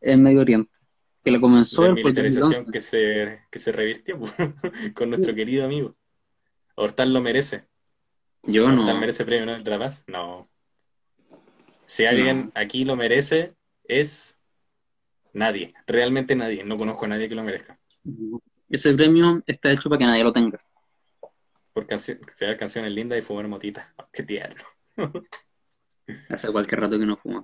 [0.00, 0.80] en Medio Oriente,
[1.24, 2.72] que la comenzó Desmilitarización 2011.
[2.72, 4.18] que se, que se revirtió
[4.94, 5.96] con nuestro querido amigo.
[6.74, 7.68] Hortal lo merece.
[8.42, 10.04] Yo ¿Hortal no, merece premio Nobel de la Paz?
[10.06, 10.48] No.
[11.84, 14.42] Si alguien aquí lo merece, es
[15.32, 15.72] nadie.
[15.86, 16.64] Realmente nadie.
[16.64, 17.78] No conozco a nadie que lo merezca.
[18.70, 20.58] ese premio está hecho para que nadie lo tenga.
[21.72, 23.92] Por crear canciones lindas y fumar motitas.
[24.12, 24.62] Qué tierno.
[26.28, 27.42] Hace cualquier rato que no fumo.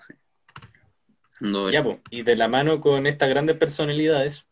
[1.41, 2.01] Ando- Ya, po.
[2.11, 4.47] Y de la mano con estas grandes personalidades,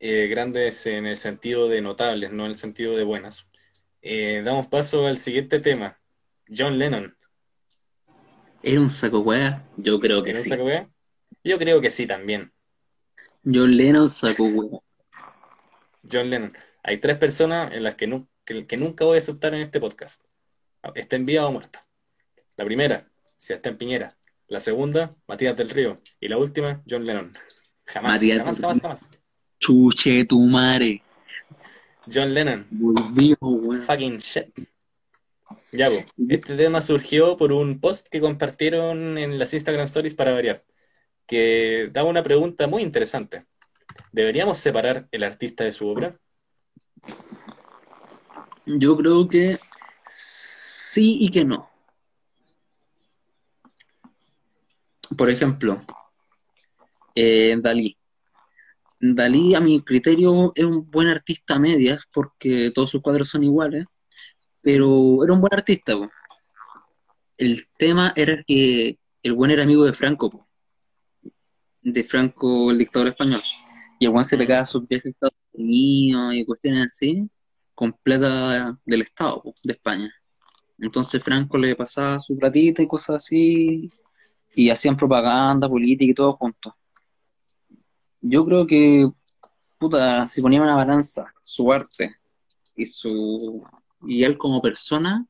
[0.00, 3.48] eh, grandes en el sentido de notables, no en el sentido de buenas,
[4.02, 5.98] eh, damos paso al siguiente tema.
[6.54, 7.16] John Lennon.
[8.62, 9.64] ¿Era un saco hueá?
[9.76, 10.48] Yo creo que ¿En un sí.
[10.50, 10.88] saco wea?
[11.44, 12.52] Yo creo que sí también.
[13.44, 14.80] John Lennon saco hueá.
[16.10, 16.52] John Lennon.
[16.82, 19.80] Hay tres personas en las que, nu- que, que nunca voy a aceptar en este
[19.80, 20.24] podcast.
[20.94, 21.86] Está en vida o muerta.
[22.56, 23.08] La primera,
[23.42, 24.16] Sebastián Piñera.
[24.46, 26.00] La segunda, Matías del Río.
[26.20, 27.34] Y la última, John Lennon.
[27.86, 29.04] Jamás, Matías jamás, jamás, jamás.
[29.58, 31.02] Chuche tu madre.
[32.06, 32.68] John Lennon.
[32.70, 33.36] Volvió.
[33.84, 34.46] Fucking shit.
[35.72, 36.04] Ya, po.
[36.28, 40.64] Este tema surgió por un post que compartieron en las Instagram Stories para variar,
[41.26, 43.44] que daba una pregunta muy interesante.
[44.12, 46.16] ¿Deberíamos separar el artista de su obra?
[48.66, 49.58] Yo creo que
[50.06, 51.71] sí y que no.
[55.16, 55.80] Por ejemplo,
[57.14, 57.96] eh, Dalí.
[59.00, 63.42] Dalí, a mi criterio, es un buen artista a medias porque todos sus cuadros son
[63.42, 63.84] iguales,
[64.60, 65.96] pero era un buen artista.
[65.96, 66.08] po.
[67.36, 70.48] El tema era que el buen era amigo de Franco, po.
[71.82, 73.42] de Franco, el dictador español.
[73.98, 77.28] Y el buen se pegaba sus viajes a Estados Unidos y cuestiones así,
[77.74, 80.14] con plata del Estado, po, de España.
[80.78, 83.90] Entonces Franco le pasaba su platita y cosas así,
[84.54, 86.74] y hacían propaganda política y todo juntos.
[88.20, 89.10] Yo creo que,
[89.78, 92.16] puta, si ponía una balanza, su arte
[92.76, 93.64] y su
[94.04, 95.26] y él como persona,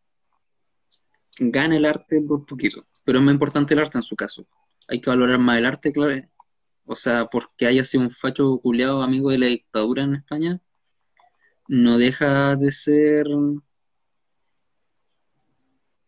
[1.39, 2.87] gana el arte por poquito.
[3.05, 4.47] Pero es más importante el arte en su caso.
[4.89, 6.23] Hay que valorar más el arte, claro.
[6.85, 10.61] O sea, porque haya sido un facho culiado amigo de la dictadura en España,
[11.69, 13.27] no deja de ser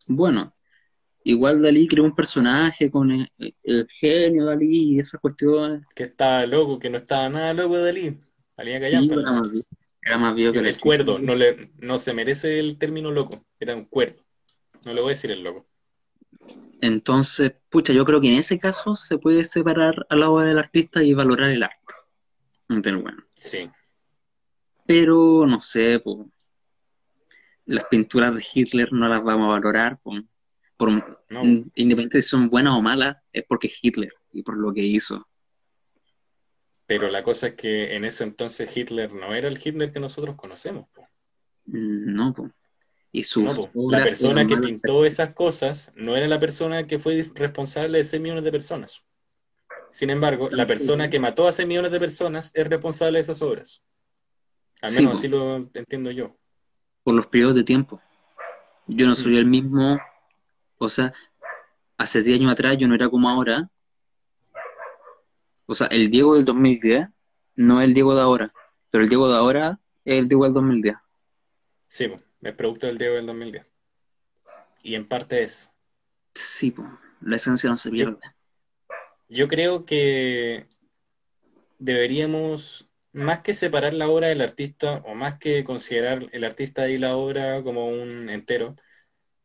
[0.07, 0.54] bueno.
[1.27, 3.29] Igual Dalí creó un personaje con el,
[3.63, 5.83] el genio Dalí y esas cuestiones.
[5.95, 8.21] Que estaba loco, que no estaba nada loco Dalí.
[8.57, 9.15] Dalí Sí, callampa.
[9.15, 9.51] era más,
[10.03, 13.75] era más viejo que El cuerdo, no, le, no se merece el término loco, era
[13.75, 14.23] un cuerdo.
[14.85, 15.67] No le voy a decir el loco.
[16.83, 20.59] Entonces, pucha, yo creo que en ese caso se puede separar a la obra del
[20.59, 21.95] artista y valorar el arte.
[22.69, 23.25] Entonces, bueno.
[23.35, 23.71] Sí.
[24.87, 26.31] Pero, no sé, po,
[27.65, 29.99] las pinturas de Hitler no las vamos a valorar.
[30.03, 30.13] po.
[30.77, 30.91] Por,
[31.31, 31.43] No.
[31.45, 34.83] independientemente de si son buenas o malas, es porque es Hitler y por lo que
[34.83, 35.27] hizo.
[36.87, 40.37] Pero la cosa es que en ese entonces Hitler no era el Hitler que nosotros
[40.37, 40.87] conocemos.
[40.93, 41.09] po.
[41.67, 42.51] No, po.
[43.13, 43.71] Y No, po.
[43.91, 48.21] La persona que pintó esas cosas no era la persona que fue responsable de 6
[48.21, 49.03] millones de personas.
[49.90, 53.40] Sin embargo, la persona que mató a 6 millones de personas es responsable de esas
[53.40, 53.83] obras.
[54.83, 55.19] Al Sí, menos po.
[55.19, 56.37] así lo entiendo yo.
[57.05, 58.01] por los periodos de tiempo.
[58.87, 59.37] Yo no soy Mm.
[59.37, 60.01] el mismo,
[60.85, 61.13] o sea,
[61.97, 63.71] hace 10 años atrás yo no era como ahora.
[65.67, 67.09] O sea, el Diego del 2010
[67.57, 68.53] no es el Diego de ahora,
[68.91, 70.97] pero el Diego de ahora es el Diego del 2010.
[71.87, 72.21] Sí, po.
[72.43, 73.67] es producto del Diego del 2010.
[74.83, 75.73] Y en parte es.
[76.35, 76.87] Sí, po,
[77.21, 78.19] la esencia no se pierde.
[79.29, 80.67] Yo creo que
[81.79, 86.99] deberíamos, más que separar la obra del artista, o más que considerar el artista y
[86.99, 88.77] la obra como un entero,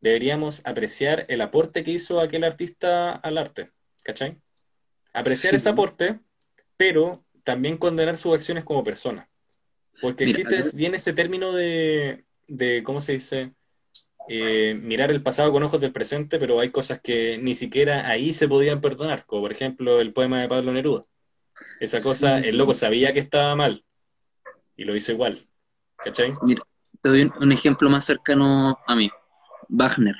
[0.00, 3.70] deberíamos apreciar el aporte que hizo aquel artista al arte,
[4.04, 4.38] ¿cachai?
[5.12, 5.56] Apreciar Sí.
[5.56, 6.20] ese aporte,
[6.76, 9.28] pero también condenar sus acciones como persona.
[10.00, 13.52] Porque Mira, existe bien este término de, de ¿cómo se dice?
[14.28, 18.32] Eh, mirar el pasado con ojos del presente, pero hay cosas que ni siquiera ahí
[18.32, 21.04] se podían perdonar, como por ejemplo el poema de Pablo Neruda.
[21.80, 22.48] Esa cosa, Sí.
[22.48, 23.84] el loco sabía que estaba mal
[24.76, 25.46] y lo hizo igual,
[25.96, 26.32] ¿cachai?
[26.42, 26.62] Mira,
[27.02, 29.10] te doy un ejemplo más cercano a mí.
[29.70, 30.16] Wagner.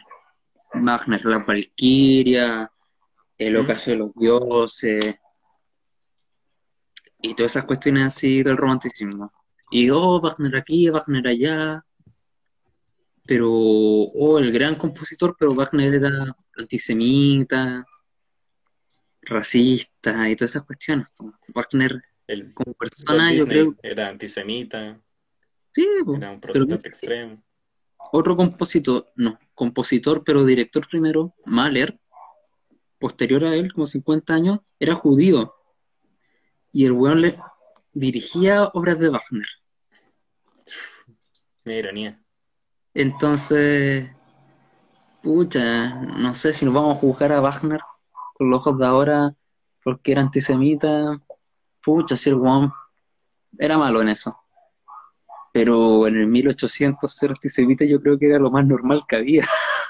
[0.72, 2.70] Wagner, la Valquiria,
[3.36, 5.18] el ocaso de los dioses,
[7.20, 9.30] y todas esas cuestiones así del romanticismo.
[9.70, 11.84] Y, oh, Wagner aquí, Wagner allá,
[13.26, 17.84] pero, oh, el gran compositor, pero Wagner era antisemita,
[19.22, 21.06] racista y todas esas cuestiones.
[21.54, 25.00] Wagner, El como persona, yo creo, era antisemita,
[25.72, 25.86] sí,
[26.16, 27.42] era un protestante extremo.
[28.12, 31.98] Otro compositor, no, compositor, pero director primero, Mahler,
[32.98, 35.54] posterior a él, como 50 años, era judío.
[36.72, 37.36] Y el weón le
[37.92, 39.46] dirigía obras de Wagner.
[41.64, 42.22] Una ironía.
[42.94, 44.10] Entonces,
[45.22, 47.80] pucha, no sé si nos vamos a juzgar a Wagner
[48.34, 49.34] con los ojos de ahora
[49.82, 51.20] porque era antisemita.
[51.82, 52.72] Pucha, si el weón
[53.58, 54.36] era malo en eso.
[55.52, 59.48] Pero en el 1800 ser antisemita yo creo que era lo más normal que había.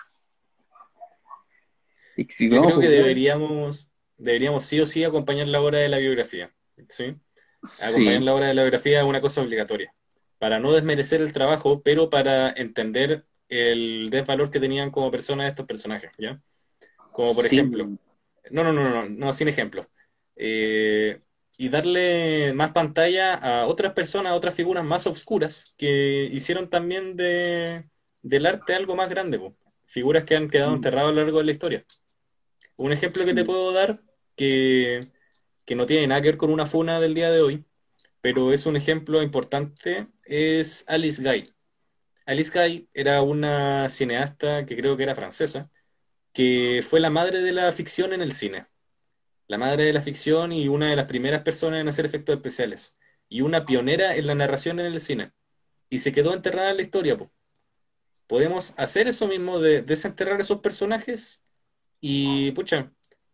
[2.17, 5.47] Y que si Yo vamos a creo que juzgar- deberíamos, deberíamos sí o sí acompañar
[5.49, 6.53] la obra de la biografía,
[6.89, 7.17] ¿sí?
[7.65, 9.95] Sí, Acompañar la obra de la biografía es una cosa obligatoria,
[10.39, 15.67] para no desmerecer el trabajo, pero para entender el desvalor que tenían como personas estos
[15.67, 16.41] personajes, ¿ya?
[17.13, 17.85] Como por sí, ejemplo,
[18.51, 19.89] no, no, no, no, no, sin ejemplo.
[20.37, 21.21] Eh,
[21.61, 27.17] y darle más pantalla a otras personas, a otras figuras más oscuras que hicieron también
[27.17, 27.87] de,
[28.23, 29.55] del arte algo más grande, po.
[29.87, 30.77] Figuras que han quedado Mm.
[30.77, 31.85] enterradas a lo largo de la historia.
[32.77, 34.03] Un ejemplo que te puedo dar
[34.37, 35.13] que,
[35.67, 37.67] que no tiene nada que ver con una funa del día de hoy,
[38.23, 41.55] pero es un ejemplo importante, es Alice Guy.
[42.27, 45.71] Alice Guy era una cineasta que creo que era francesa,
[46.33, 48.67] que fue la madre de la ficción en el cine.
[49.51, 52.97] La madre de la ficción y una de las primeras personas en hacer efectos especiales.
[53.29, 55.33] Y una pionera en la narración en el cine.
[55.89, 57.33] Y se quedó enterrada en la historia, po.
[58.29, 61.45] Podemos hacer eso mismo de desenterrar esos personajes
[62.01, 62.93] y, pucha,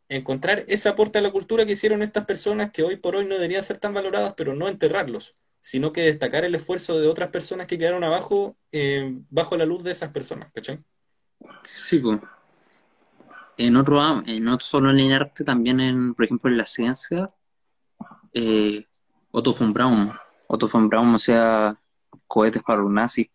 [0.08, 3.34] encontrar ese aporte a la cultura que hicieron estas personas que hoy por hoy no
[3.34, 7.66] deberían ser tan valoradas, pero no enterrarlos, sino que destacar el esfuerzo de otras personas
[7.66, 10.82] que quedaron abajo, eh, bajo la luz de esas personas, ¿cachai?
[11.62, 12.18] Sí, po.
[13.58, 17.26] En otro, eh, no solo en el arte, también en, por ejemplo, en la ciencia,
[18.32, 18.86] eh,
[19.30, 20.12] Otto von Braun.
[20.48, 21.78] Otto von Braun, o sea,
[22.26, 23.30] cohetes para los nazis,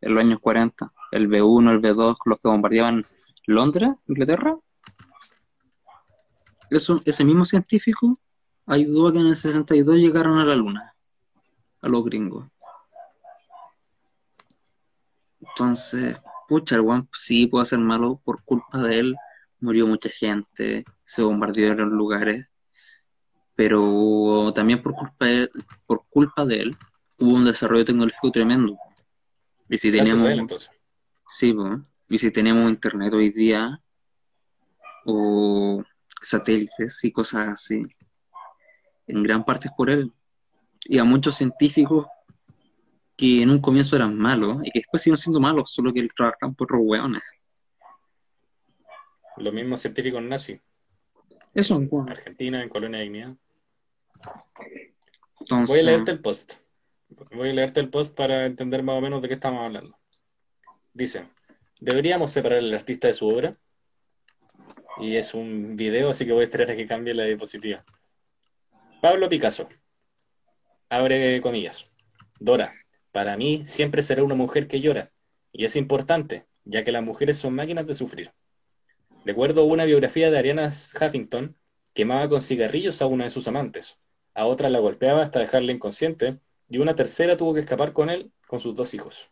[0.00, 0.92] en los años 40.
[1.12, 3.04] El B1, el B2, los que bombardeaban
[3.46, 4.56] Londres, Inglaterra.
[6.70, 8.18] Eso, ese mismo científico
[8.66, 10.94] ayudó a que en el 62 llegaran a la luna,
[11.82, 12.46] a los gringos.
[15.40, 16.16] Entonces,
[16.48, 19.16] pucha, el weón sí puede ser malo por culpa de él.
[19.64, 22.46] Murió mucha gente, se bombardearon lugares,
[23.54, 25.48] pero también por culpa de,
[25.86, 26.76] por culpa de él
[27.18, 28.76] hubo un desarrollo tecnológico tremendo.
[29.70, 30.70] Y si tenemos, a él, entonces.
[31.26, 33.80] sí, po, y si tenemos internet hoy día,
[35.06, 35.82] o
[36.20, 37.82] satélites y cosas así,
[39.06, 40.12] en gran parte es por él.
[40.84, 42.06] Y a muchos científicos
[43.16, 46.54] que en un comienzo eran malos y que después siguen siendo malos, solo que trabajan
[46.54, 47.22] por hueones.
[49.36, 50.60] Los mismos científicos nazis,
[51.54, 52.10] Eso, en bueno.
[52.10, 53.36] Argentina, en Colonia Dignidad.
[55.40, 56.54] Entonces, Voy a leerte el post.
[57.32, 59.98] Voy a leerte el post para entender más o menos de qué estamos hablando.
[60.92, 61.28] Dice,
[61.80, 63.56] ¿deberíamos separar al artista de su obra?
[64.98, 67.82] Y es un video, así que voy a esperar a que cambie la diapositiva.
[69.00, 69.68] Pablo Picasso.
[70.88, 71.90] Abre comillas.
[72.38, 72.72] Dora,
[73.12, 75.12] para mí siempre será una mujer que llora.
[75.52, 78.32] Y es importante, ya que las mujeres son máquinas de sufrir.
[79.24, 81.56] Recuerdo una biografía de Ariana Huffington,
[81.94, 83.98] quemaba con cigarrillos a una de sus amantes,
[84.34, 88.32] a otra la golpeaba hasta dejarla inconsciente, y una tercera tuvo que escapar con él
[88.46, 89.30] con sus dos hijos.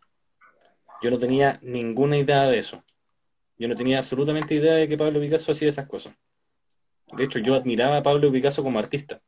[1.03, 2.84] Yo no tenía ninguna idea de eso.
[3.59, 6.14] Yo no tenía absolutamente idea de que Pablo Picasso hacía esas cosas.
[7.14, 9.20] De hecho, yo admiraba a Pablo Picasso como artista.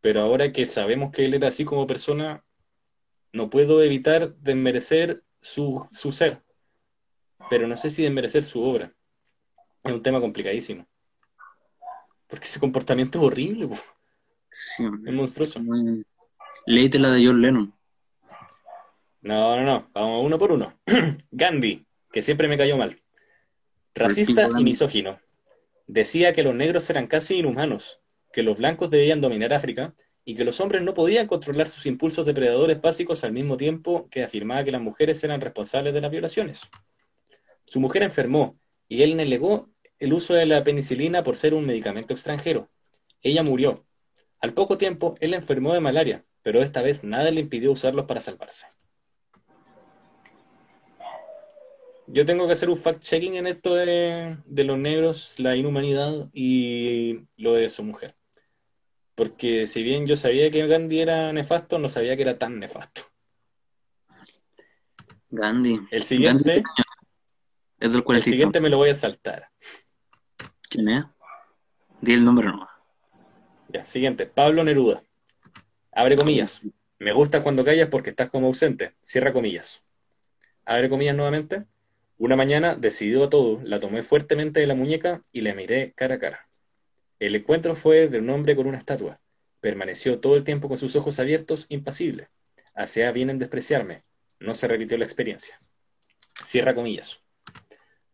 [0.00, 2.44] Pero ahora que sabemos que él era así como persona,
[3.32, 6.42] no puedo evitar desmerecer su, su ser.
[7.50, 8.95] Pero no sé si desmerecer su obra.
[9.86, 10.86] Es un tema complicadísimo.
[12.26, 13.76] Porque ese comportamiento es horrible, po.
[14.50, 15.60] sí, es monstruoso.
[16.66, 17.74] léete la de John Lennon.
[19.20, 19.90] No, no, no.
[19.92, 20.78] Vamos uno por uno.
[21.30, 21.86] Gandhi.
[22.12, 23.00] que siempre me cayó mal.
[23.94, 25.18] Racista y misógino.
[25.86, 28.00] Decía que los negros eran casi inhumanos,
[28.32, 32.26] que los blancos debían dominar África y que los hombres no podían controlar sus impulsos
[32.26, 36.68] depredadores básicos al mismo tiempo que afirmaba que las mujeres eran responsables de las violaciones.
[37.64, 38.58] Su mujer enfermó
[38.88, 42.68] y él negó el uso de la penicilina por ser un medicamento extranjero.
[43.22, 43.86] Ella murió.
[44.40, 48.20] Al poco tiempo, él enfermó de malaria, pero esta vez nada le impidió usarlos para
[48.20, 48.66] salvarse.
[52.08, 57.54] Yo tengo que hacer un fact-checking en esto de, los negros, la inhumanidad y lo
[57.54, 58.14] de su mujer.
[59.16, 63.02] Porque si bien yo sabía que Gandhi era nefasto, no sabía que era tan nefasto.
[65.30, 65.80] Gandhi.
[65.90, 66.62] El siguiente.
[67.78, 69.50] del el siguiente me lo voy a saltar.
[70.68, 71.04] ¿Quién es?
[72.00, 72.70] Di el nombre nomás.
[73.68, 74.26] Ya, siguiente.
[74.26, 75.02] Pablo Neruda.
[75.92, 76.62] Abre comillas.
[76.98, 78.94] Me gusta cuando callas porque estás como ausente.
[79.02, 79.82] Cierra comillas.
[80.64, 81.64] Abre comillas nuevamente.
[82.18, 86.14] Una mañana, decidido a todo, la tomé fuertemente de la muñeca y la miré cara
[86.14, 86.48] a cara.
[87.18, 89.20] El encuentro fue de un hombre con una estatua.
[89.60, 92.28] Permaneció todo el tiempo con sus ojos abiertos, impasible.
[92.74, 94.02] Hacía bien en despreciarme.
[94.38, 95.58] No se repitió la experiencia.
[96.44, 97.20] Cierra comillas.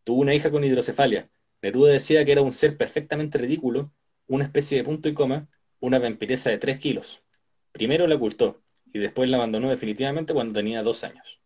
[0.04, 1.28] Tuvo una hija con hidrocefalia.
[1.62, 3.92] Neruda decía que era un ser perfectamente ridículo,
[4.26, 5.48] una especie de punto y coma,
[5.80, 7.22] una vampiresa de tres kilos.
[7.70, 11.40] Primero la ocultó y después la abandonó definitivamente cuando tenía dos años.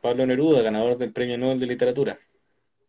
[0.00, 2.18] Pablo Neruda, ganador del Premio Nobel de Literatura.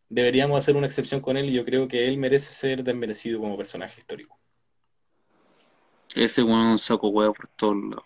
[0.10, 3.58] Deberíamos hacer una excepción con él y yo creo que él merece ser desmerecido como
[3.58, 4.40] personaje histórico.
[6.16, 8.06] Ese bueno un saco huevo por todos lados.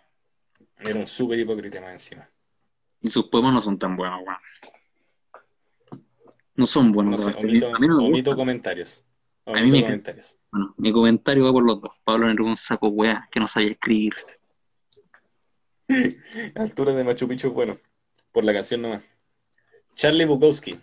[0.79, 2.29] Era un súper hipócrita más encima.
[3.01, 4.37] Y sus poemas no son tan buenos, weón.
[6.57, 7.25] No son buenos.
[7.25, 9.05] No omito, a mí no omito comentarios.
[9.45, 10.37] a mí me comentarios.
[10.51, 11.95] Bueno, mi comentario va por los dos.
[12.03, 14.13] Pablo Neruda un saco hueá que no sabía escribir.
[16.55, 17.79] Altura de Machu Picchu, bueno
[18.37, 19.01] por la canción nomás.
[19.95, 20.77] Charlie Bukowski,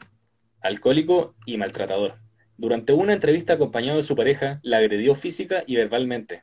[0.60, 2.18] alcohólico y maltratador.
[2.56, 6.42] Durante una entrevista acompañado de su pareja, la agredió física y verbalmente.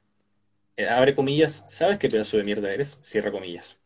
[0.78, 2.98] Eh, abre comillas, ¿sabes qué pedazo de mierda eres?
[3.02, 3.78] Cierra comillas.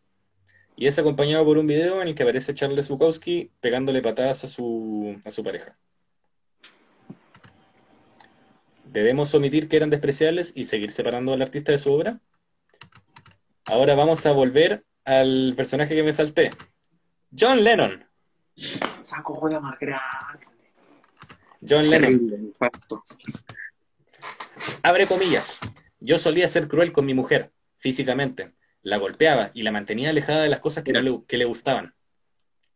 [0.75, 4.47] Y es acompañado por un video en el que aparece Charlie Bukowski pegándole patadas a
[4.47, 5.77] su, a su pareja.
[8.83, 12.19] ¿Debemos omitir que eran despreciables y seguir separando al artista de su obra?
[13.65, 16.51] Ahora vamos a volver al personaje que me salté,
[17.37, 18.05] John Lennon.
[19.01, 20.47] Saco juega más grande.
[21.67, 22.53] John Lennon.
[24.83, 25.59] Abre comillas.
[25.99, 28.54] Yo solía ser cruel con mi mujer, físicamente.
[28.85, 31.95] La golpeaba y la mantenía alejada de las cosas que, le, que le gustaban.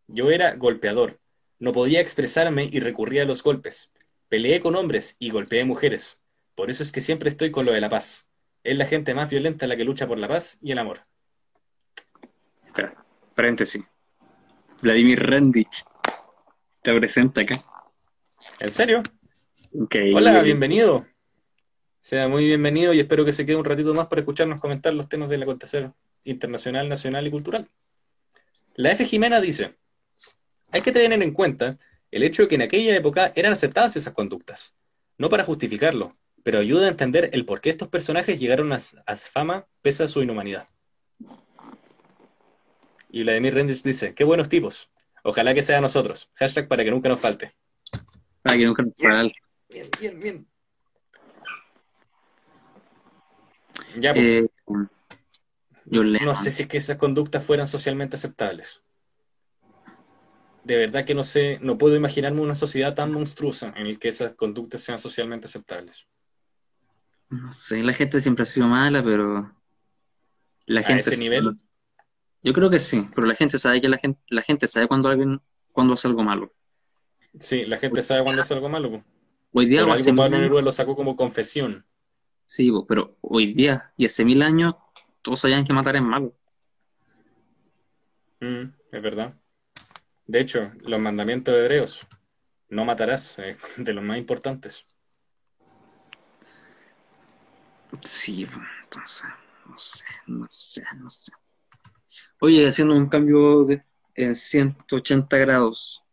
[0.08, 1.20] Yo era golpeador.
[1.60, 3.94] No podía expresarme y recurría a los golpes.
[4.28, 6.20] Peleé con hombres y golpeé mujeres.
[6.56, 8.28] Por eso es que siempre estoy con lo de la paz.
[8.64, 11.06] Es la gente más violenta la que lucha por la paz y el amor.
[12.66, 13.06] Espera,
[13.36, 13.86] paréntesis.
[14.82, 15.86] Vladimir Rendich
[16.82, 17.64] te presenta acá.
[18.60, 19.04] ¿En serio?
[20.16, 21.06] Hola, bienvenido.
[22.02, 25.10] Sea muy bienvenido y espero que se quede un ratito más para escucharnos comentar los
[25.10, 25.92] temas del acontecer
[26.24, 27.70] internacional, nacional y cultural.
[28.76, 29.04] La F.
[29.04, 29.76] Jimena dice,
[30.72, 31.78] hay que tener en cuenta
[32.12, 34.74] el hecho de que en aquella época eran aceptadas esas conductas,
[35.18, 39.16] no para justificarlo, pero ayuda a entender el por qué estos personajes llegaron a, a
[39.18, 40.70] fama pese a su inhumanidad.
[43.12, 44.90] Y Vladimir Rendich dice, qué buenos tipos.
[45.24, 46.30] Ojalá que sea nosotros.
[46.36, 47.54] Hashtag para que nunca nos falte.
[48.42, 49.36] Para que nunca nos falte.
[49.70, 50.49] Bien, bien, bien.
[53.98, 54.46] Ya, pues.
[54.46, 54.50] eh,
[55.86, 58.82] no sé si es que esas conductas fueran socialmente aceptables.
[60.64, 64.10] De verdad que no sé, no puedo imaginarme una sociedad tan monstruosa en la que
[64.10, 66.08] esas conductas sean socialmente aceptables.
[67.30, 69.52] No sé, la gente siempre ha sido mala, pero
[70.66, 71.10] la gente...
[71.10, 71.58] A ese nivel...
[72.42, 75.10] Yo creo que sí, pero la gente sabe que la gente, la gente sabe cuando
[75.10, 76.54] alguien, cuando hace algo malo.
[77.38, 79.04] Sí, la gente sabe cuando hace algo malo.
[79.52, 81.86] Hoy día algo Pablo lo sacó como confesión.
[82.50, 84.74] Sí, pero hoy día y hace mil años
[85.22, 86.34] todos sabían que matar es malo.
[88.40, 89.36] Mm, es verdad.
[90.26, 92.08] De hecho, los mandamientos de hebreos,
[92.70, 94.84] no matarás, es de los más importantes.
[98.02, 98.48] Sí,
[98.84, 99.30] entonces,
[99.68, 101.32] no sé, no sé, no sé.
[102.40, 103.84] Oye, haciendo un cambio de,
[104.16, 106.04] en 180 grados.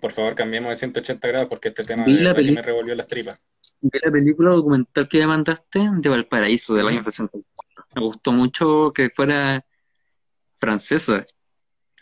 [0.00, 3.38] Por favor, cambiemos de 180 grados porque este tema me revolvió las tripas.
[3.82, 7.84] Vi la película documental que me mandaste de Valparaíso del año 64.
[7.94, 9.64] Me gustó mucho que fuera
[10.58, 11.24] francesa.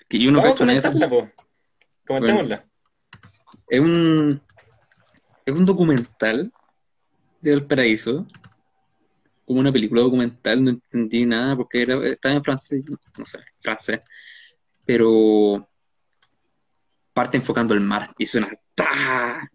[0.09, 1.29] Que uno Vamos a comentarla, po.
[2.07, 2.65] Comentémosla.
[3.69, 4.41] es un
[5.45, 6.53] es un documental
[7.41, 8.27] de Valparaíso
[9.47, 12.85] como una película documental, no entendí nada porque era, estaba en francés,
[13.17, 14.01] no sé, francés,
[14.85, 15.67] pero
[17.15, 19.51] parte enfocando el mar y suena ta,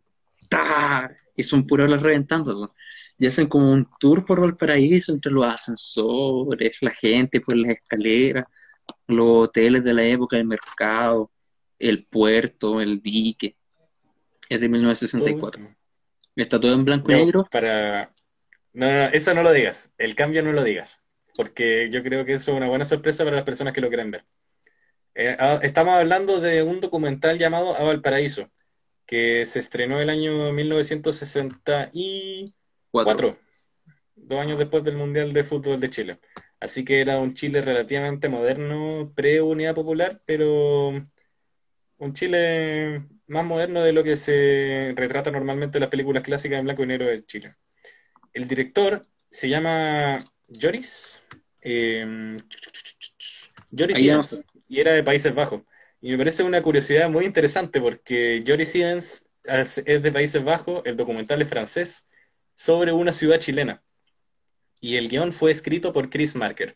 [1.36, 2.74] y son puros reventando.
[3.18, 8.46] Y hacen como un tour por Valparaíso entre los ascensores, la gente por las escaleras,
[9.08, 11.32] los hoteles de la época, el mercado,
[11.80, 13.56] el puerto, el dique.
[14.50, 15.60] Es de 1964.
[15.60, 15.78] Todo eso.
[16.36, 17.48] Está todo en blanco y negro.
[17.52, 18.12] para...
[18.74, 19.94] No, no, no, eso no lo digas.
[19.98, 21.04] El cambio no lo digas.
[21.36, 24.12] Porque yo creo que eso es una buena sorpresa para las personas que lo quieren
[24.12, 24.26] ver.
[25.16, 28.50] Eh, ah, estamos hablando de un documental llamado A Valparaíso,
[29.06, 32.54] que se estrenó el año 1964,
[32.92, 33.38] Cuatro.
[34.16, 36.20] dos años después del Mundial de Fútbol de Chile.
[36.60, 40.90] Así que era un Chile relativamente moderno, pre-Unidad Popular, pero
[41.98, 46.66] un Chile más moderno de lo que se retrata normalmente en las películas clásicas en
[46.66, 47.56] blanco y negro de Chile.
[48.34, 51.22] El director se llama Joris,
[51.62, 52.38] eh,
[53.78, 54.00] Joris
[54.68, 55.62] y era de Países Bajos.
[56.06, 60.98] Y me parece una curiosidad muy interesante porque Joris Ivens es de Países Bajos, el
[60.98, 62.10] documental es francés,
[62.56, 63.82] sobre una ciudad chilena.
[64.82, 66.76] Y el guion fue escrito por Chris Marker.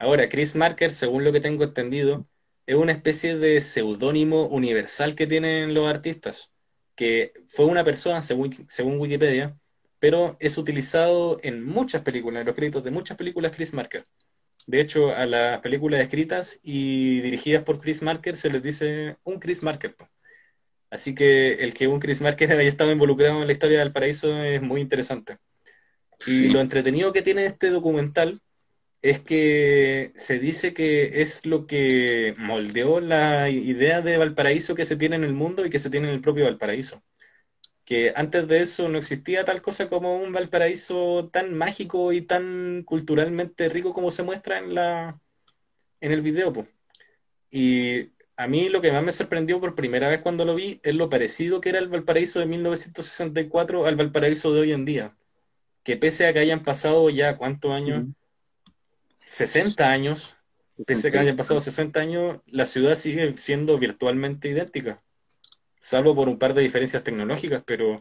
[0.00, 2.26] Ahora, Chris Marker, según lo que tengo entendido,
[2.66, 6.50] es una especie de seudónimo universal que tienen los artistas,
[6.96, 9.56] que fue una persona, según, según Wikipedia,
[10.00, 14.02] pero es utilizado en muchas películas, en los créditos de muchas películas Chris Marker.
[14.66, 19.38] De hecho, a las películas escritas y dirigidas por Chris Marker se les dice un
[19.38, 19.94] Chris Marker.
[20.90, 24.42] Así que el que un Chris Marker haya estado involucrado en la historia del paraíso
[24.42, 25.38] es muy interesante.
[26.26, 28.40] Y lo entretenido que tiene este documental
[29.02, 34.96] es que se dice que es lo que moldeó la idea de Valparaíso que se
[34.96, 37.02] tiene en el mundo y que se tiene en el propio Valparaíso.
[37.84, 42.82] Que antes de eso no existía tal cosa como un Valparaíso tan mágico y tan
[42.84, 45.20] culturalmente rico como se muestra en la,
[46.00, 46.66] en el video, po.
[47.50, 50.94] Y a mí lo que más me sorprendió por primera vez cuando lo vi es
[50.94, 55.16] lo parecido que era el Valparaíso de 1964 al Valparaíso de hoy en día.
[55.84, 58.06] Que pese a que hayan pasado ya, ¿cuántos años?
[59.24, 60.36] 60 años,
[60.86, 65.02] pese a que hayan pasado 60 años, la ciudad sigue siendo virtualmente idéntica,
[65.84, 68.00] salvo por un par de diferencias tecnológicas, pero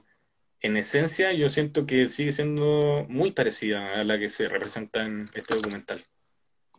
[0.62, 5.26] en esencia yo siento que sigue siendo muy parecida a la que se representa en
[5.34, 6.02] este documental.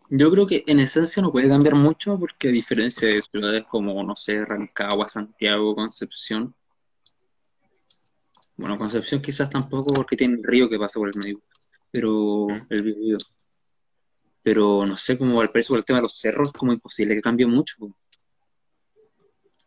[0.09, 4.03] Yo creo que en esencia no puede cambiar mucho porque a diferencia de ciudades como,
[4.03, 6.55] no sé, Rancagua, Santiago, Concepción,
[8.57, 11.43] bueno, Concepción quizás tampoco porque tiene el río que pasa por el medio,
[11.91, 12.67] pero Mm.
[12.71, 13.19] el Biobío.
[14.43, 17.47] Pero no sé, como Valparaíso por el tema de los cerros, como imposible que cambie
[17.47, 17.77] mucho.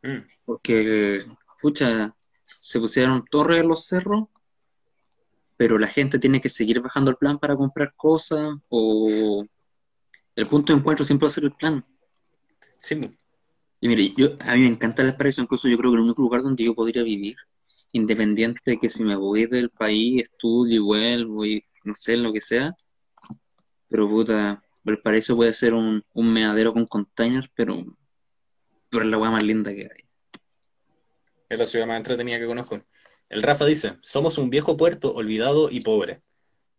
[0.02, 0.37] Mm.
[0.48, 1.26] Porque,
[1.62, 2.16] pucha,
[2.58, 4.30] se pusieron torres en los cerros,
[5.58, 9.44] pero la gente tiene que seguir bajando el plan para comprar cosas, o
[10.38, 11.86] el punto de encuentro siempre va a ser el plan.
[12.78, 13.10] Sí, po.
[13.82, 16.22] Y mire, yo, a mí me encanta el paraíso, incluso yo creo que el único
[16.22, 17.36] lugar donde yo podría vivir,
[17.92, 22.32] independiente de que si me voy del país, estudio y vuelvo y no sé, lo
[22.32, 22.74] que sea,
[23.90, 27.84] pero puta, el paraíso puede ser un, un meadero con containers, pero,
[28.90, 30.07] pero es la weá más linda que hay.
[31.50, 32.82] Es la ciudad más entretenida que conozco.
[33.30, 36.22] El Rafa dice, somos un viejo puerto olvidado y pobre.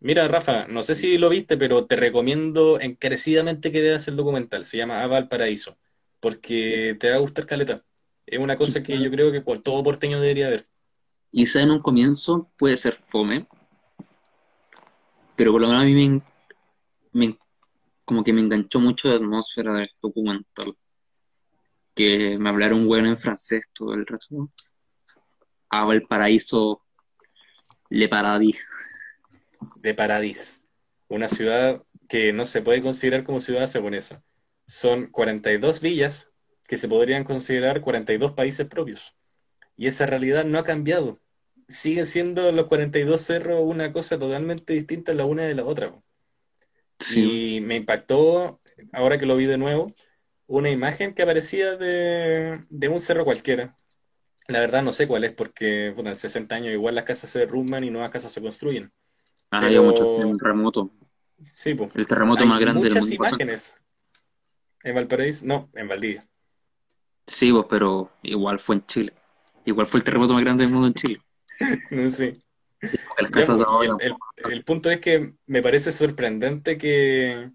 [0.00, 4.64] Mira, Rafa, no sé si lo viste, pero te recomiendo encarecidamente que veas el documental.
[4.64, 5.76] Se llama A Valparaíso,
[6.20, 7.84] porque te va a gustar caleta.
[8.24, 10.68] Es una cosa que yo creo que todo porteño debería ver.
[11.32, 13.46] Quizá en un comienzo puede ser fome,
[15.36, 16.22] pero por lo menos a mí
[17.12, 17.38] me,
[18.04, 20.74] como que me enganchó mucho la atmósfera del documental.
[21.98, 24.50] Que me hablaron un weón en francés todo el rato.
[25.68, 26.80] A el paraíso,
[27.90, 28.64] le paradis.
[29.76, 30.64] de Paradis,
[31.08, 34.22] una ciudad que no se puede considerar como ciudad japonesa.
[34.64, 36.30] Son 42 villas
[36.68, 39.16] que se podrían considerar 42 países propios.
[39.76, 41.20] Y esa realidad no ha cambiado.
[41.66, 46.00] Siguen siendo los 42 cerros una cosa totalmente distinta la una de la otra.
[47.00, 48.60] Sí, Y me impactó,
[48.92, 49.92] ahora que lo vi de nuevo,
[50.48, 53.76] una imagen que aparecía de, de un cerro cualquiera.
[54.48, 57.38] La verdad no sé cuál es, porque puta, en 60 años igual las casas se
[57.38, 58.90] derrumban y nuevas casas se construyen.
[59.50, 60.90] ha pero- habido mucho terremoto.
[61.52, 61.90] Sí, pues.
[61.94, 63.14] El terremoto Hay más grande del muchas mundo.
[63.14, 63.76] imágenes.
[64.82, 65.46] ¿En Valparaíso?
[65.46, 66.26] No, en Valdivia.
[67.26, 69.12] Sí, pues, pero igual fue en Chile.
[69.64, 71.20] Igual fue el terremoto más grande del mundo en Chile.
[72.10, 72.32] Sí.
[73.18, 73.90] Las casas pues,
[74.52, 77.50] el punto es que me parece sorprendente que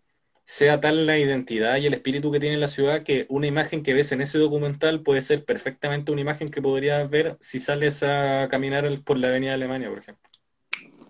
[0.46, 3.94] sea tal la identidad y el espíritu que tiene la ciudad que una imagen que
[3.94, 8.48] ves en ese documental puede ser perfectamente una imagen que podrías ver si sales a
[8.50, 10.30] caminar por la Avenida Alemania, por ejemplo.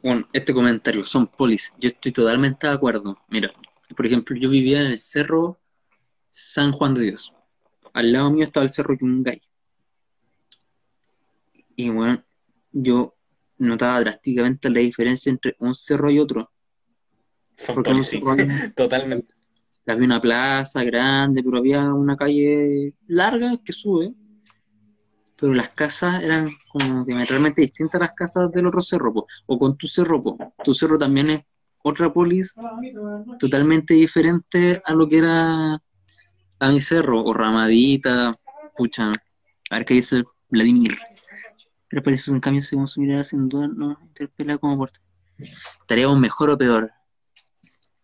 [0.04, 1.74] Bueno, este comentario, son polis.
[1.80, 3.18] Yo estoy totalmente de acuerdo.
[3.30, 3.52] Mira,
[3.96, 5.60] por ejemplo, yo vivía en el cerro
[6.30, 7.34] San Juan de Dios.
[7.94, 9.42] Al lado mío estaba el cerro Yungay.
[11.76, 12.24] Y bueno,
[12.72, 13.16] yo
[13.58, 16.52] notaba drásticamente la diferencia entre un cerro y otro.
[17.58, 18.24] Son Porque policías,
[18.76, 19.34] totalmente.
[19.88, 24.14] había una plaza grande, pero había una calle larga que sube.
[25.36, 29.28] Pero las casas eran como diametralmente distintas a las casas del otro cerro, po.
[29.48, 30.38] O con tu cerro, po.
[30.64, 31.42] Tu cerro también es
[31.84, 32.56] otra polis
[33.40, 35.82] totalmente diferente a lo que era
[36.60, 38.32] a mi cerro, o Ramadita,
[38.78, 39.12] pucha,
[39.70, 40.98] a ver qué dice Vladimir.
[41.90, 44.92] Pero parece un cambio según su mirada, sin duda no interpela como por...
[45.82, 46.92] ¿Estaríamos mejor o peor?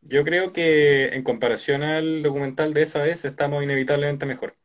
[0.10, 4.56] Yo creo que en comparación al documental de esa vez estamos inevitablemente mejor,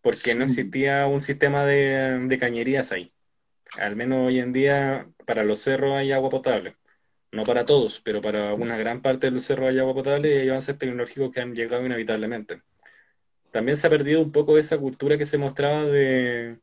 [0.00, 3.12] porque no existía un sistema de, de cañerías ahí.
[3.78, 6.76] Al menos hoy en día para los cerros hay agua potable.
[7.32, 10.38] No para todos, pero para una gran parte de los cerros hay agua potable y
[10.38, 12.62] hay avances tecnológicos que han llegado inevitablemente.
[13.50, 16.60] También se ha perdido un poco esa cultura que se mostraba de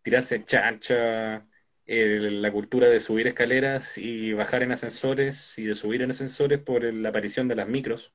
[0.00, 1.46] tirarse chancha,
[1.88, 6.84] la cultura de subir escaleras y bajar en ascensores y de subir en ascensores por
[6.94, 8.14] la aparición de las micros,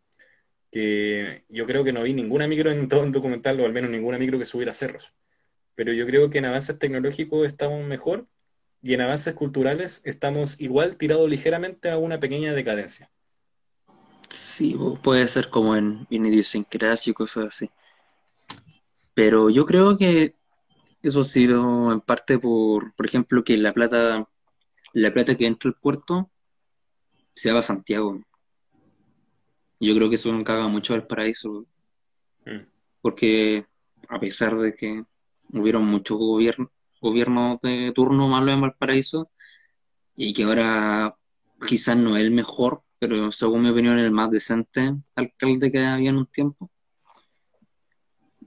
[0.72, 3.92] que yo creo que no vi ninguna micro en todo el documental, o al menos
[3.92, 5.14] ninguna micro que subiera cerros.
[5.76, 8.28] Pero yo creo que en avances tecnológicos estamos mejor
[8.82, 13.12] y en avances culturales estamos igual tirados ligeramente a una pequeña decadencia.
[14.30, 17.70] Sí, pu- puede ser como en, en idiosincrasia y cosas así.
[19.14, 20.36] Pero yo creo que
[21.04, 24.28] eso ha sido en parte por, por ejemplo, que la plata,
[24.94, 26.32] la plata que entra al puerto
[27.36, 28.20] se va a Santiago.
[29.80, 31.68] Yo creo que eso caga mucho al paraíso,
[32.46, 32.66] Mm.
[33.02, 33.66] porque
[34.10, 35.06] a pesar de que
[35.54, 39.30] hubieron muchos gobiernos gobiernos de turno malos en Valparaíso,
[40.16, 41.18] y que ahora
[41.68, 46.12] quizás no es el mejor, pero según mi opinión el más decente alcalde que había
[46.12, 46.72] en un tiempo,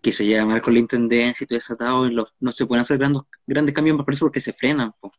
[0.07, 2.82] que se lleva mal con la intendencia y todo desatado, y los- no se pueden
[2.82, 5.12] hacer grandes, grandes cambios en Valparaíso porque se frenan, po.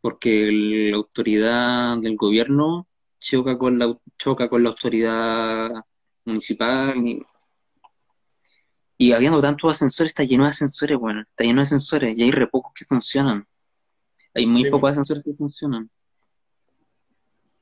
[0.00, 2.88] porque la autoridad del gobierno
[3.20, 5.70] choca con la, choca con la autoridad
[6.24, 7.22] municipal y,
[8.98, 12.32] y habiendo tantos ascensores, está lleno de ascensores, bueno, está lleno de ascensores y hay
[12.32, 13.46] re pocos que funcionan.
[14.34, 14.86] Hay muy Sí, pocos po.
[14.88, 15.88] ascensores que funcionan.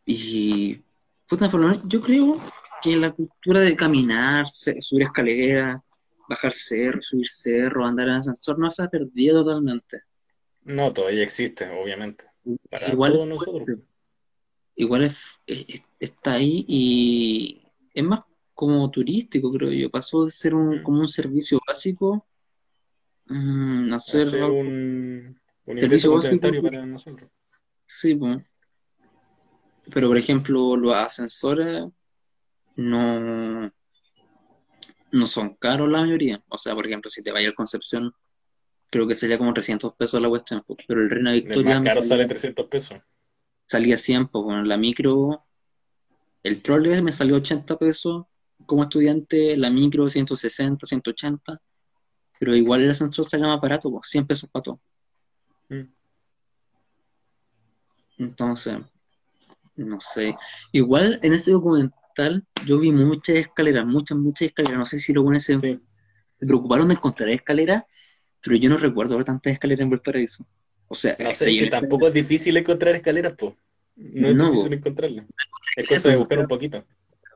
[0.07, 0.81] Y,
[1.29, 2.41] puta, por lo menos, yo creo
[2.83, 5.83] que la cultura de caminar, subir escaleras,
[6.29, 10.03] bajar cerro, subir cerro, andar en ascensor, no se ha perdido totalmente.
[10.63, 12.25] No, todavía existe, obviamente,
[12.71, 13.79] para Igual todos nosotros.
[14.77, 15.17] igual es,
[15.47, 17.63] es- está ahí y
[17.93, 19.91] es más como turístico, creo yo.
[19.91, 20.83] Pasó de ser un, Mm.
[20.83, 22.27] como un servicio básico
[23.27, 26.13] mm, a ser un, un Servicio básico.
[26.41, 27.31] complementario para nosotros.
[27.87, 28.39] Sí, pues.
[29.93, 31.85] Pero por ejemplo, los ascensores
[32.77, 33.71] no,
[35.15, 36.43] no son caros la mayoría.
[36.49, 38.13] O sea, por ejemplo, si te vayas al Concepción,
[38.91, 40.63] creo que sería como 300 pesos la cuestión.
[40.87, 42.99] Pero el Reina El Victoria más me caro salía, sale 300 pesos.
[43.67, 45.45] salía 100, pues bueno, la micro,
[46.43, 48.27] el trole me salió 80 pesos
[48.67, 51.61] como estudiante, la micro 160, 180.
[52.41, 54.81] Pero igual el ascensor salía más barato, pues, 100 pesos para todo.
[55.69, 55.85] Mm.
[58.19, 58.79] Entonces,
[59.77, 60.37] no sé.
[60.73, 62.04] Igual en ese documental
[62.67, 64.79] yo vi muchas escaleras, muchas, muchas escaleras.
[64.79, 65.81] No sé si los buenos se, Sí.
[66.39, 67.85] se preocuparon de encontrar escaleras,
[68.43, 70.47] pero yo no recuerdo ver tantas escaleras en Valparaíso.
[70.89, 73.57] O sea, No sé, que tampoco es difícil encontrar escaleras, po.
[73.97, 75.27] No es No, difícil encontrarlas.
[75.77, 76.85] Es cosa de buscar un poquito.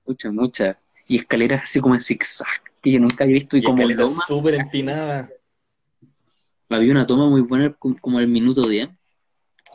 [0.07, 0.77] muchas, muchas.
[1.09, 2.47] Y escaleras así como en zigzag,
[2.83, 3.57] que yo nunca había visto.
[3.57, 5.31] Y, Y como escaleras loma, súper empinadas.
[6.69, 8.91] había una toma muy buena como, el minuto 10,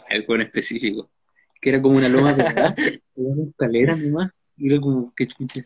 [0.10, 1.10] algo en específico,
[1.62, 2.34] que era como una loma
[3.16, 4.32] de escalera nomás.
[4.58, 5.66] Chucha.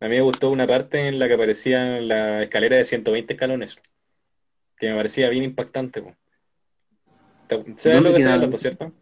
[0.00, 3.80] A mí me gustó una parte en la que aparecía la escalera de 120 escalones,
[4.76, 6.02] que me parecía bien impactante.
[6.02, 6.16] po.
[7.48, 8.34] ¿Te- ¿Sabes ¿Dónde lo que quedaba?
[8.34, 8.92] hablando, cierto?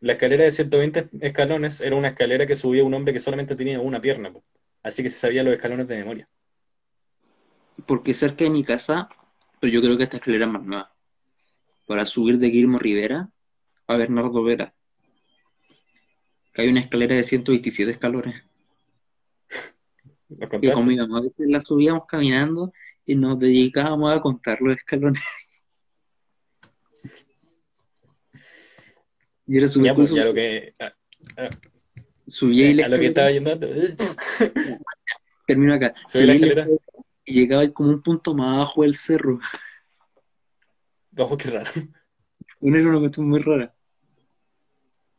[0.00, 3.80] La escalera de 120 escalones era una escalera que subía un hombre que solamente tenía
[3.80, 4.42] una pierna, po.
[4.82, 6.28] Así que se sabía los escalones de memoria.
[7.86, 9.08] porque cerca de mi casa,
[9.60, 10.94] pero yo creo que esta escalera es más nueva,
[11.86, 13.30] para subir de Guillermo Rivera
[13.86, 14.74] a Bernardo Vera,
[16.56, 18.34] que hay una escalera de 127 escalones,
[20.30, 20.72] ¿Los que contaste?
[20.72, 22.72] con mi mamá la subíamos caminando
[23.04, 25.22] y nos dedicábamos a contar los escalones.
[29.48, 30.74] Y era Ya, pues, ya lo que,
[32.26, 33.94] subía y la a lo que estaba yendo antes.
[35.46, 36.66] termino acá, Subí la y escalera.
[37.24, 39.38] y llegaba como un punto más abajo del cerro.
[41.18, 41.70] Oh, qué raro.
[42.60, 43.74] Una era una cuestión muy rara.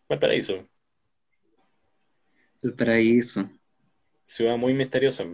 [0.09, 0.67] Valparaíso,
[2.75, 3.49] paraíso,
[4.25, 5.25] ciudad muy misteriosa.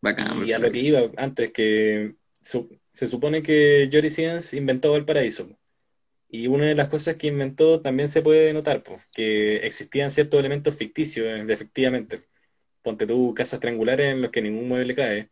[0.00, 0.46] bacán.
[0.46, 4.92] Y a el lo que iba antes, que su- se supone que Jory Siemens inventó
[4.92, 5.48] Valparaíso.
[6.30, 10.38] Y una de las cosas que inventó también se puede notar, pues, que existían ciertos
[10.38, 12.20] elementos ficticios, eh, efectivamente.
[12.82, 15.30] Ponte tú casas triangulares en los que ningún mueble cae.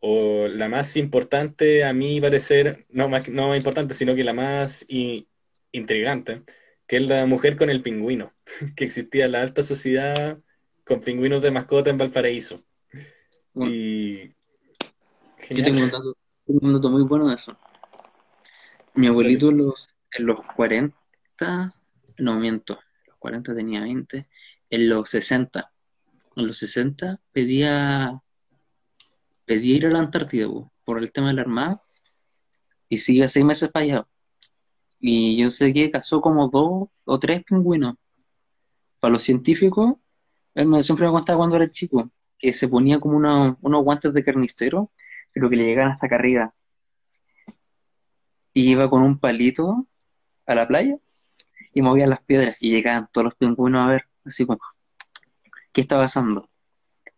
[0.00, 4.86] O la más importante, a mi parecer, no más, no importante, sino que la más
[5.72, 6.42] intrigante,
[6.86, 8.32] que es la mujer con el pingüino,
[8.76, 10.38] que existía en la alta sociedad
[10.92, 12.60] con pingüinos de mascota en Valparaíso.
[13.54, 14.28] Y...
[15.50, 17.56] Yo tengo un, dato, un dato muy bueno de eso.
[18.94, 21.74] Mi abuelito en los, en los 40,
[22.18, 24.28] no miento, en los 40 tenía 20,
[24.68, 25.72] en los 60,
[26.36, 28.22] en los 60 pedía,
[29.46, 30.46] pedía ir a la Antártida
[30.84, 31.80] por el tema de la Armada
[32.90, 34.08] y sigue seis meses para allá.
[34.98, 37.96] Y yo sé que cazó como dos o tres pingüinos.
[39.00, 39.96] Para los científicos,
[40.54, 44.90] me, siempre me contaba cuando era chico, que se ponía como unos guantes de carnicero,
[45.32, 46.54] pero que le llegaban hasta acá arriba.
[48.54, 49.86] Y iba con un palito
[50.46, 50.98] a la playa
[51.72, 54.60] y movía las piedras y llegaban todos los pingüinos a ver, así como,
[55.72, 56.48] ¿qué está pasando?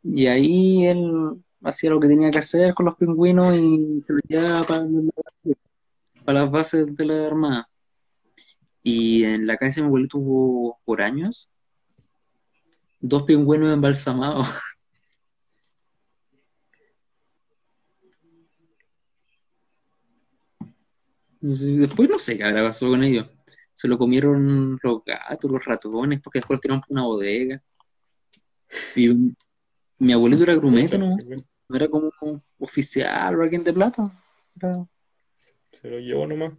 [0.03, 4.63] Y ahí él hacía lo que tenía que hacer con los pingüinos y se llevaba
[4.65, 4.87] para,
[6.25, 7.69] para las bases de la Armada.
[8.83, 11.51] Y en la casa de mi abuelito por años
[13.07, 14.47] dos pingüinos embalsamados.
[21.41, 23.29] Después no sé qué habrá pasado con ellos.
[23.75, 27.63] Se lo comieron los gatos, los ratones, porque después lo tiraron por una bodega.
[28.97, 29.35] Y
[29.99, 31.15] mi abuelito era grumeta, ¿no?
[31.69, 32.11] No era como
[32.59, 34.11] oficial o alguien de plata.
[35.37, 36.55] Se lo llevó nomás.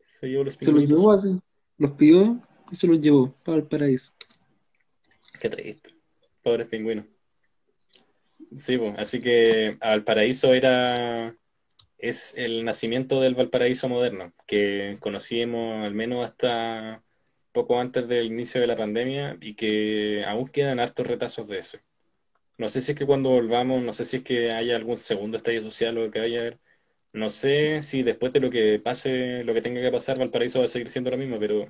[0.00, 1.38] Se llevó los Se los llevó así.
[1.76, 2.40] Los pidió
[2.70, 4.14] y se los llevó para el paraíso.
[5.42, 5.90] Qué triste.
[6.40, 7.04] Pobres pingüinos.
[8.54, 11.34] Sí, pues, así que Valparaíso era
[11.98, 17.02] es el nacimiento del Valparaíso moderno, que conocíamos al menos hasta
[17.50, 21.78] poco antes del inicio de la pandemia y que aún quedan hartos retazos de eso.
[22.56, 25.38] No sé si es que cuando volvamos, no sé si es que haya algún segundo
[25.38, 26.56] estadio social o que haya,
[27.12, 30.66] no sé si después de lo que pase, lo que tenga que pasar, Valparaíso va
[30.66, 31.64] a seguir siendo lo mismo, pero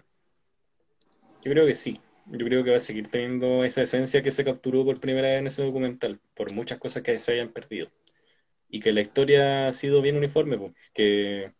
[1.42, 1.98] yo creo que sí.
[2.26, 5.38] Yo creo que va a seguir teniendo esa esencia que se capturó por primera vez
[5.40, 7.90] en ese documental, por muchas cosas que se hayan perdido.
[8.68, 11.52] Y que la historia ha sido bien uniforme, que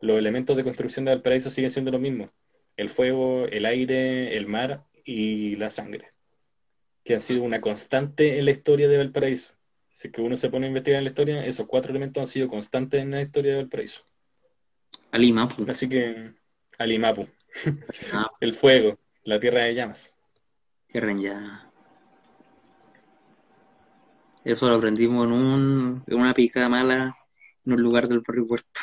[0.00, 2.30] los elementos de construcción de Valparaíso siguen siendo los mismos.
[2.76, 6.08] El fuego, el aire, el mar y la sangre.
[7.04, 9.54] Que han sido una constante en la historia de Valparaíso.
[9.88, 12.48] Si que uno se pone a investigar en la historia, esos cuatro elementos han sido
[12.48, 14.04] constantes en la historia de Valparaíso.
[15.12, 15.64] Alimapu.
[15.68, 16.32] Así que,
[16.78, 17.26] Alimapu.
[18.40, 20.16] el fuego, la tierra de llamas.
[20.86, 21.66] Tierra en llamas.
[24.44, 27.16] Eso lo aprendimos en, un, en una picada mala
[27.64, 28.80] en un lugar del barrio puerto.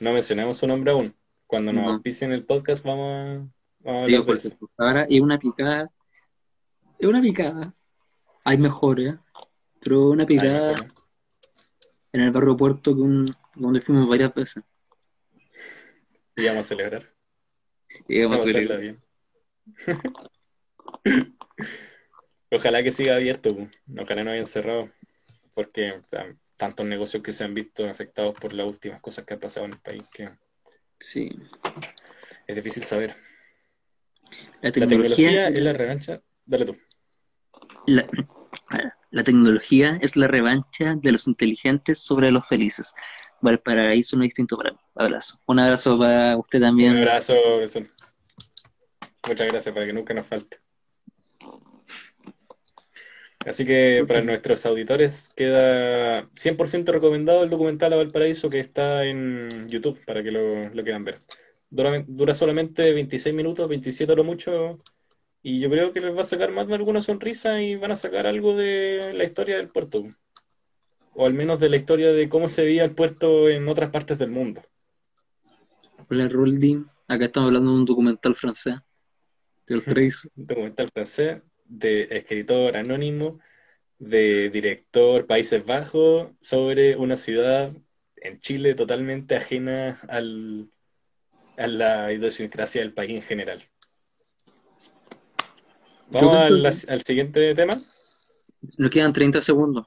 [0.00, 1.14] No mencionamos su nombre aún.
[1.46, 2.34] Cuando nos no.
[2.34, 3.48] el podcast vamos a,
[3.80, 5.90] vamos a Ahora es una picada.
[6.98, 7.74] Es una picada.
[8.44, 9.16] Hay mejores,
[9.80, 10.74] pero una picada
[12.12, 13.26] en el barrio puerto que un,
[13.56, 14.62] donde fuimos varias veces.
[16.36, 17.02] Y vamos a celebrar.
[18.08, 18.80] Y vamos, a celebrar.
[18.80, 19.02] bien.
[22.50, 23.56] Ojalá que siga abierto,
[23.98, 24.90] ojalá no hayan cerrado,
[25.54, 26.00] porque
[26.56, 29.72] tantos negocios que se han visto afectados por las últimas cosas que han pasado en
[29.72, 30.30] el país que
[30.98, 31.30] sí.
[32.46, 33.16] es difícil saber.
[34.60, 36.22] La tecnología, es la revancha.
[36.44, 36.76] Dale tú.
[37.86, 42.94] La, tecnología es la revancha de los inteligentes sobre los felices.
[43.40, 44.78] Valparaíso no es distinto para mí.
[44.94, 45.40] Abrazo.
[45.46, 46.92] Un abrazo para usted también.
[46.92, 47.34] Un abrazo.
[49.28, 50.58] Muchas gracias para que nunca nos falte.
[53.46, 59.48] Así que para nuestros auditores queda 100% recomendado el documental a Valparaíso que está en
[59.68, 61.18] YouTube para que lo, quieran ver.
[61.70, 64.78] Dura, solamente 26 minutos, 27 a lo mucho,
[65.42, 67.96] y yo creo que les va a sacar más de alguna sonrisa y van a
[67.96, 70.04] sacar algo de la historia del puerto.
[71.14, 74.18] O al menos de la historia de cómo se veía el puerto en otras partes
[74.18, 74.62] del mundo.
[76.08, 76.86] Hola, Roldin.
[77.08, 78.76] Acá estamos hablando de un documental francés.
[80.34, 83.40] documental francés de escritor anónimo,
[83.98, 87.72] de director Países Bajos, sobre una ciudad
[88.16, 90.70] en Chile totalmente ajena al,
[91.56, 93.62] a la idiosincrasia del país en general.
[96.10, 97.72] Vamos al, siguiente tema.
[98.76, 99.86] Nos quedan 30 segundos.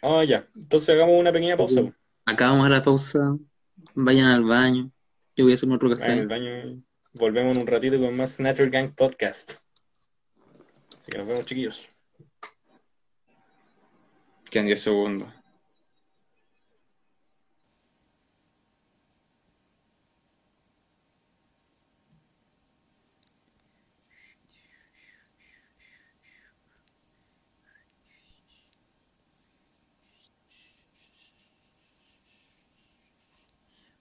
[0.00, 0.48] Ah, ya.
[0.54, 1.92] Entonces hagamos una pequeña pausa.
[2.24, 3.36] Acabamos la pausa.
[3.94, 4.92] Vayan al baño.
[5.36, 6.12] Yo voy a hacer otro café.
[6.12, 6.82] En el baño.
[7.14, 9.52] Volvemos en un ratito con más Natural Gang Podcast.
[10.98, 11.88] Así que nos vemos, chiquillos.
[14.50, 15.32] Quedan 10 segundos.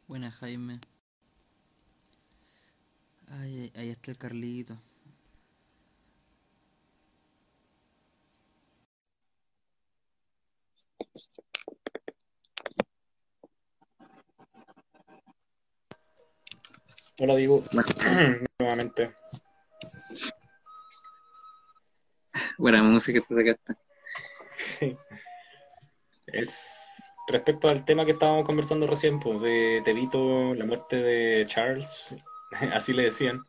[0.08, 0.80] Buenas, Jaime.
[3.40, 4.78] Ay, ahí está el Carlito.
[17.20, 17.64] Hola, digo
[18.60, 19.14] nuevamente.
[22.58, 23.74] Buena música te sacaste.
[24.58, 24.98] Sí.
[26.28, 32.14] Es respecto al tema que estábamos conversando recién, pues, de Tevito, la muerte de Charles,
[32.74, 33.46] así le decían,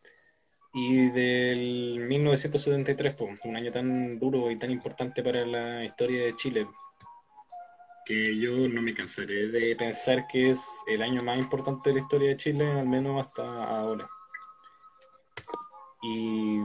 [0.73, 6.37] y del 1973, pues, un año tan duro y tan importante para la historia de
[6.37, 6.69] Chile,
[8.05, 12.03] que yo no me cansaré de pensar que es el año más importante de la
[12.03, 14.09] historia de Chile, al menos hasta ahora.
[16.03, 16.59] Y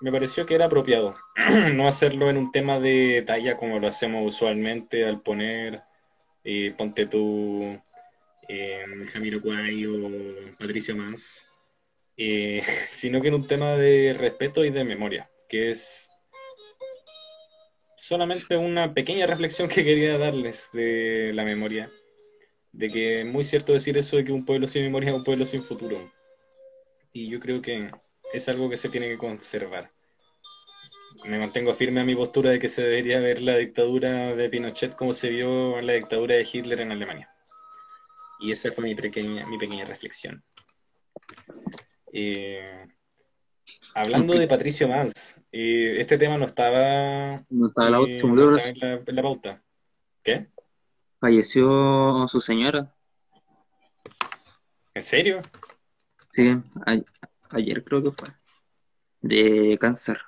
[0.00, 1.14] me pareció que era apropiado
[1.74, 5.82] no hacerlo en un tema de talla como lo hacemos usualmente al poner
[6.44, 7.82] eh, ponte eh,
[9.12, 10.10] Jamiro Cuay o
[10.58, 11.46] Patricio Mans,
[12.16, 16.10] eh, sino que en un tema de respeto y de memoria, que es
[17.96, 21.90] solamente una pequeña reflexión que quería darles de la memoria,
[22.72, 25.24] de que es muy cierto decir eso de que un pueblo sin memoria es un
[25.24, 26.10] pueblo sin futuro.
[27.12, 27.90] Y yo creo que
[28.32, 29.90] es algo que se tiene que conservar.
[31.24, 34.94] Me mantengo firme a mi postura de que se debería ver la dictadura de Pinochet
[34.94, 37.28] como se vio la dictadura de Hitler en Alemania.
[38.40, 40.42] Y esa fue mi pequeña, mi pequeña reflexión.
[42.12, 42.86] Eh,
[43.94, 48.68] Hablando de Patricio Mans, eh, este tema no estaba, No estaba la, eh, no estaba
[48.70, 49.62] en la, en la pauta.
[50.22, 50.48] ¿Qué?
[51.20, 52.94] falleció su señora.
[54.94, 55.40] ¿En serio?
[56.32, 56.48] Sí,
[56.86, 57.02] a-
[57.56, 58.28] ayer creo que fue.
[59.20, 60.18] De cáncer.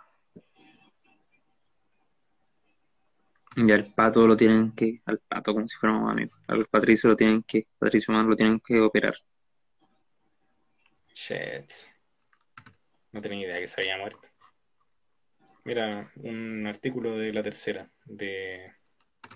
[3.57, 7.17] Y al pato lo tienen que, al pato como si fuéramos amigos, al Patricio lo
[7.17, 9.15] tienen que, Patricio Mann lo tienen que operar.
[11.15, 11.71] Shit.
[13.13, 14.29] No tenía idea que se había muerto.
[15.65, 18.73] Mira, un artículo de la tercera, de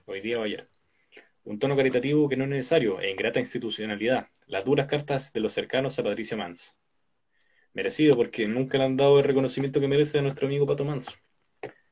[0.06, 0.66] hoy día o ayer.
[1.42, 4.28] Un tono caritativo que no es necesario e ingrata institucionalidad.
[4.46, 6.80] Las duras cartas de los cercanos a Patricio Mans.
[7.74, 11.08] Merecido porque nunca le han dado el reconocimiento que merece a nuestro amigo Pato Mans.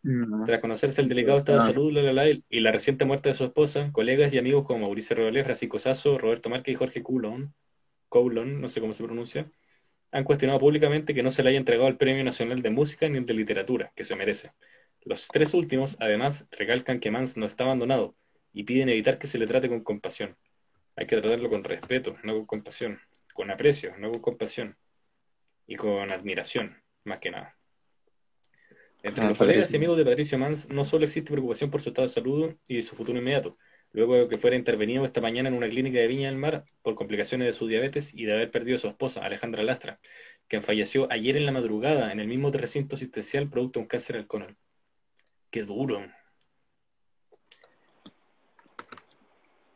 [0.02, 0.44] No.
[0.44, 1.66] Tras conocerse el delicado estado de Ah.
[1.72, 4.80] salud la, la, la, y la reciente muerte de su esposa, colegas y amigos como
[4.80, 7.54] Mauricio Rodríguez, Francisco Sasso, Roberto Márquez y Jorge Coulon,
[8.08, 9.50] Coulon, no sé cómo se pronuncia,
[10.10, 13.18] han cuestionado públicamente que no se le haya entregado el Premio Nacional de Música ni
[13.18, 14.52] el de Literatura, que se merece.
[15.04, 18.16] Los tres últimos, además, recalcan que Mans no está abandonado
[18.52, 20.36] y piden evitar que se le trate con compasión.
[20.96, 23.00] Hay que tratarlo con respeto, no con compasión,
[23.34, 24.76] con aprecio, no con compasión,
[25.66, 27.56] y con admiración, más que nada.
[29.02, 31.88] Entre Ah, los colegas y amigos de Patricio Mans no solo existe preocupación por su
[31.88, 33.58] estado de salud y su futuro inmediato,
[33.90, 36.94] luego de que fuera intervenido esta mañana en una clínica de Viña del Mar por
[36.94, 39.98] complicaciones de su diabetes y de haber perdido a su esposa, Alejandra Lastra,
[40.46, 44.16] quien falleció ayer en la madrugada en el mismo recinto asistencial producto de un cáncer
[44.16, 44.56] al colon.
[45.50, 46.06] Qué duro.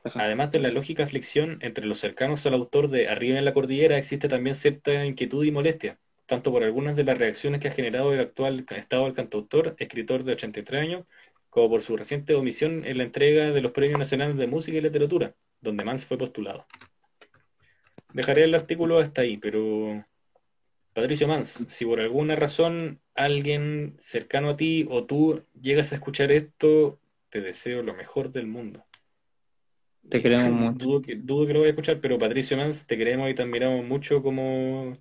[0.04, 0.22] Ajá.
[0.22, 3.98] Además de la lógica aflicción entre los cercanos al autor de Arriba en la Cordillera,
[3.98, 8.12] existe también cierta inquietud y molestia, tanto por algunas de las reacciones que ha generado
[8.12, 11.04] el actual estado del cantautor, escritor de 83 años,
[11.48, 14.80] como por su reciente omisión en la entrega de los Premios Nacionales de Música y
[14.82, 16.66] Literatura, donde Mans fue postulado.
[18.12, 20.04] Dejaré el artículo hasta ahí, pero
[20.92, 26.32] Patricio Mans, si por alguna razón alguien cercano a ti o tú llegas a escuchar
[26.32, 26.98] esto,
[27.30, 28.84] te deseo lo mejor del mundo.
[30.08, 30.86] Te queremos mucho.
[30.86, 33.42] Dudo que, dudo que lo vaya a escuchar, pero Patricio Mans, te queremos y te
[33.42, 34.96] admiramos mucho como,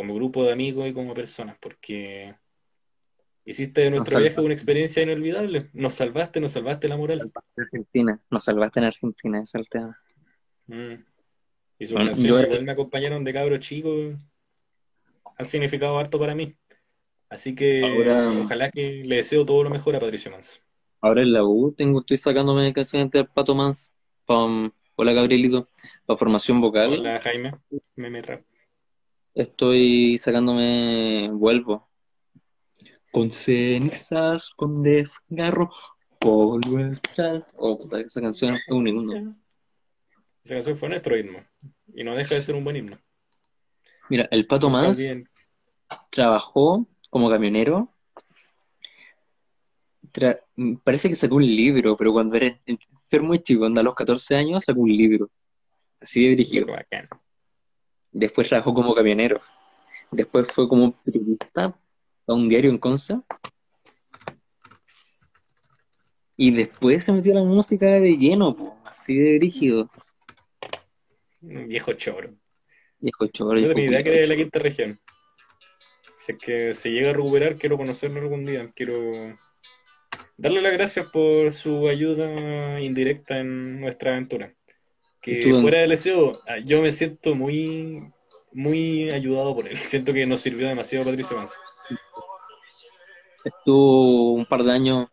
[0.00, 2.34] como grupo de amigos y como personas, porque
[3.44, 4.46] hiciste de nuestro Nos viaje salvaste.
[4.46, 5.68] una experiencia inolvidable.
[5.74, 7.20] Nos salvaste, nos salvaste la moral.
[7.20, 9.98] En Argentina, nos salvaste en Argentina, ese es el tema.
[10.68, 11.04] Mm.
[11.80, 13.90] Y sus Bueno, yo- igual me acompañaron de cabro chico.
[15.36, 16.56] Han significado harto para mí.
[17.28, 20.62] Así que Ahora- ojalá que le deseo todo lo mejor a Patricio Mans.
[21.02, 23.94] Ahora en la U tengo, estoy sacándome de Pato Mans,
[24.24, 25.68] pam, hola Gabrielito,
[26.06, 26.94] para formación vocal.
[27.00, 27.52] Hola Jaime,
[27.96, 28.42] meme rap.
[29.34, 31.88] Estoy sacándome Vuelvo.
[33.12, 35.70] Con cenizas, con desgarro,
[36.18, 37.44] polvo extra.
[37.56, 39.36] Oh, puta, esa canción es un himno.
[40.44, 41.44] Esa canción fue nuestro himno.
[41.92, 42.98] Y no deja de ser un buen himno.
[44.08, 45.28] Mira, el Pato Mans olviden-
[46.10, 47.92] trabajó como camionero.
[50.12, 50.40] Tra-
[50.84, 54.36] parece que sacó un libro, pero cuando era enfermo y chico, anda a los 14
[54.36, 55.30] años, sacó un libro.
[56.00, 56.66] Así de dirigido.
[56.66, 57.08] Bacán.
[58.12, 59.40] Después trabajó como camionero.
[60.12, 61.78] Después fue como periodista
[62.26, 63.20] a un diario en Conce.
[66.36, 69.90] Y después se metió a la música de lleno, po, así de rígido.
[71.42, 72.34] Un viejo choro.
[72.98, 73.52] Viejo choro.
[73.52, 75.00] No viejo tenía idea que de la quinta región.
[76.16, 78.70] Si es que se llega a recuperar, quiero conocerlo algún día.
[78.74, 79.38] Quiero
[80.36, 84.54] darle las gracias por su ayuda indirecta en nuestra aventura.
[85.20, 88.10] Que fuera del SEO, ah, yo me siento muy,
[88.52, 89.76] muy ayudado por él.
[89.78, 91.56] Siento que nos sirvió demasiado Patricio Manso.
[93.44, 95.08] Estuvo un par de años,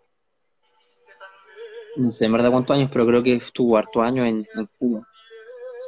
[1.95, 5.08] no sé en verdad cuántos años, pero creo que estuvo harto años en, en Cuba.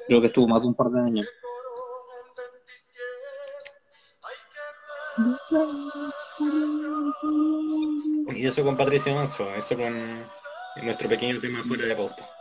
[0.08, 1.28] Creo que estuvo más de un par de años.
[8.36, 9.94] Y eso con Patricio Manso, eso con
[10.84, 12.39] nuestro pequeño tema fuera de pauta.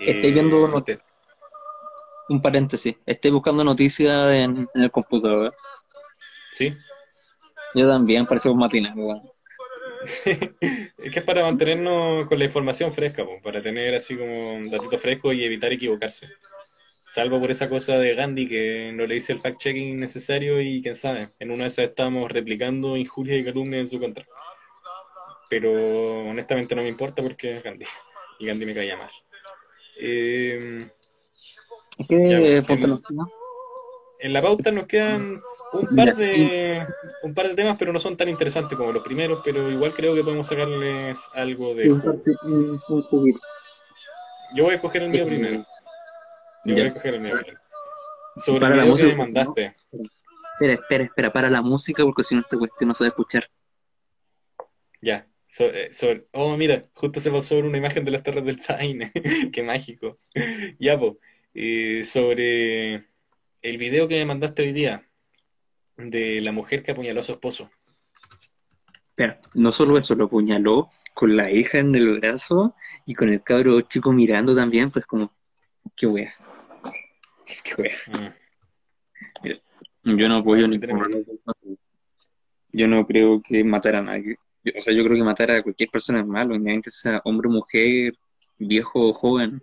[0.00, 0.98] Estoy Eh, viendo te-
[2.28, 2.96] Un paréntesis.
[3.06, 5.54] Estoy buscando noticias en, en el computador.
[6.52, 6.72] Sí,
[7.74, 9.20] Yo también, parecemos matinal, weón.
[10.04, 10.20] es
[11.12, 14.98] que es para mantenernos con la información fresca, po, para tener así como un datito
[14.98, 16.28] fresco y evitar equivocarse.
[17.06, 20.94] Salvo por esa cosa de Gandhi que no le hice el fact-checking necesario y quién
[20.96, 24.26] sabe, en una de esas estamos replicando injurias y calumnias en su contra.
[25.48, 25.70] Pero
[26.28, 27.86] honestamente no me importa porque es Gandhi
[28.40, 29.10] y Gandhi me caía mal.
[30.00, 30.88] Eh,
[32.08, 32.80] Ya, pues,
[33.10, 33.28] ¿no?
[34.20, 35.36] en la pauta nos quedan
[35.74, 36.86] un par de
[37.22, 40.14] un par de temas, pero no son tan interesantes como los primeros, pero igual creo
[40.14, 41.88] que podemos sacarles algo de.
[44.56, 45.64] Yo voy a escoger el mío Eh, primero.
[46.64, 46.74] Yo ya.
[46.74, 47.58] voy a escoger el mío primero.
[48.36, 49.76] Sobre Para el la que música, me mandaste.
[50.54, 53.08] Espera, espera, espera, para la música porque si no esta cuestión no se va a
[53.08, 53.48] escuchar.
[55.02, 55.26] Ya.
[55.58, 59.12] Eh, sobre- oh, mira, justo se pasó sobre una imagen de las Torres del Paine.
[59.52, 60.18] Qué mágico.
[60.78, 61.16] Ya, pues.
[62.10, 62.94] sobre
[63.62, 65.08] el video que me mandaste hoy día
[65.96, 67.70] de la mujer que apuñaló a su esposo.
[69.08, 72.74] Espera, no solo eso, lo apuñaló con la hija en el brazo
[73.06, 75.32] y con el cabro chico mirando también, pues como,
[75.96, 76.34] qué wea.
[77.62, 78.36] Qué wea.
[80.02, 80.16] Mm.
[80.18, 81.76] Yo no apoyo Sí, ni.
[82.72, 84.36] Yo no creo que matar a nadie.
[84.64, 87.48] Yo- o sea, yo creo que matar a cualquier persona es malo, independientemente sea hombre
[87.48, 88.14] o mujer,
[88.58, 89.62] viejo o joven.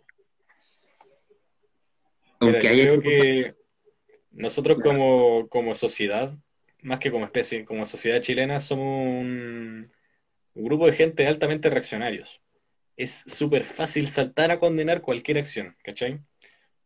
[2.39, 3.55] Aunque yo haya creo que
[4.31, 6.33] nosotros como, como sociedad,
[6.81, 9.87] más que como especie, como sociedad chilena, somos un,
[10.55, 12.41] un grupo de gente altamente reaccionarios.
[12.97, 16.19] Es súper fácil saltar a condenar cualquier acción, ¿cachai?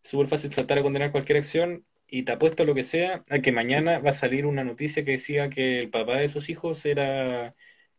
[0.02, 3.40] Súper fácil saltar a condenar cualquier acción y te apuesto a lo que sea a
[3.40, 6.86] que mañana va a salir una noticia que decía que el papá de sus hijos
[6.86, 7.52] era,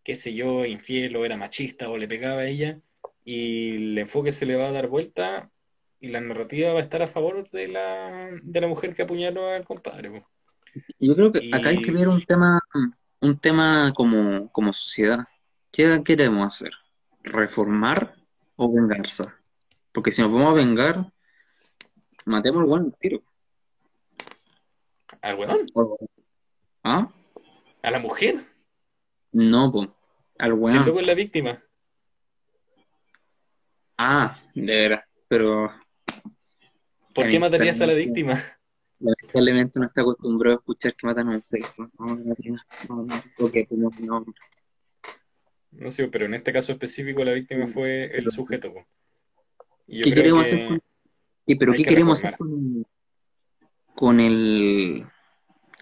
[0.06, 2.78] qué sé yo, infiel o era machista o le pegaba a ella
[3.24, 5.50] y el enfoque se le va a dar vuelta
[5.98, 9.48] y la narrativa va a estar a favor de la, de la mujer que apuñaló
[9.48, 10.12] al compadre.
[10.12, 10.28] po.
[11.00, 12.60] Yo creo que acá hay que ver un tema,
[13.20, 15.26] un tema como, como sociedad.
[15.72, 16.70] ¿Qué queremos hacer?
[17.24, 18.14] ¿Reformar
[18.54, 19.36] o venganza?
[19.90, 21.12] Porque si nos vamos a vengar,
[22.24, 23.22] matemos al buen tiro.
[25.20, 25.66] ¿Al weón?
[26.84, 27.08] ¿Ah?
[27.82, 28.46] ¿A la mujer?
[29.32, 29.95] No, pues.
[30.38, 30.86] Al Si el weón.
[30.86, 31.62] loco es la víctima.
[33.98, 35.04] Ah, de veras.
[35.28, 35.72] Pero
[37.14, 38.34] ¿Por qué matarías a la víctima?
[38.98, 41.90] lamentablemente no está acostumbrado a escuchar que matan a un perro.
[41.98, 42.56] No, no, no,
[42.88, 43.14] no, no.
[43.38, 44.24] Ok, pues no, no.
[45.72, 48.72] No sé, pero en este caso específico la víctima fue el sujeto.
[48.72, 48.86] po.
[49.86, 50.82] Y yo ¿Qué creo queremos que hacer con,
[51.46, 52.34] y pero qué que queremos reformar.
[52.34, 52.86] hacer con,
[53.94, 55.06] con el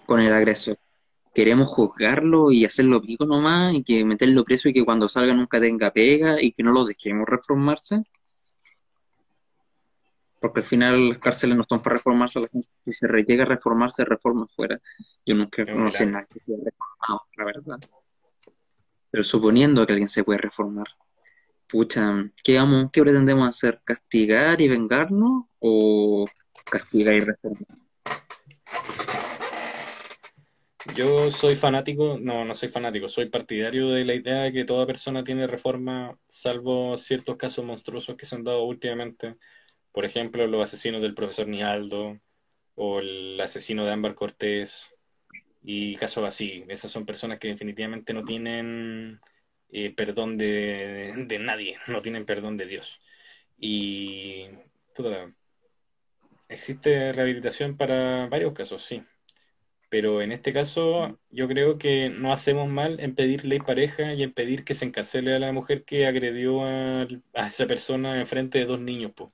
[0.06, 0.78] con el agresor?
[1.34, 5.60] ¿Queremos juzgarlo y hacerlo pico nomás y que meterlo preso y que cuando salga nunca
[5.60, 8.04] tenga pega y que no lo dejemos reformarse?
[10.40, 13.46] Porque al final las cárceles no son para reformarse, la gente, si se llega a
[13.46, 14.80] reformarse, reforma fuera.
[15.26, 17.80] Yo nunca no sé nada que se haya reformado, la verdad.
[19.10, 20.86] Pero suponiendo que alguien se puede reformar,
[21.66, 23.80] pucha, ¿qué vamos, qué pretendemos hacer?
[23.84, 26.26] ¿Castigar y vengarnos o
[26.70, 27.66] castigar y reformar?
[30.92, 34.86] Yo soy fanático, no, no soy fanático, soy partidario de la idea de que toda
[34.86, 39.36] persona tiene reforma, salvo ciertos casos monstruosos que se han dado últimamente.
[39.92, 42.20] Por ejemplo, los asesinos del profesor Nialdo
[42.74, 44.94] o el asesino de Ámbar Cortés
[45.62, 46.64] y casos así.
[46.68, 49.20] Esas son personas que definitivamente no tienen
[49.70, 53.00] eh, perdón de, de nadie, no tienen perdón de Dios.
[53.58, 54.48] Y
[54.94, 55.32] puta,
[56.48, 59.02] existe rehabilitación para varios casos, sí.
[59.94, 64.24] Pero en este caso, yo creo que no hacemos mal en pedir ley pareja y
[64.24, 67.02] en pedir que se encarcele a la mujer que agredió a,
[67.32, 69.30] a esa persona en frente de dos niños, po.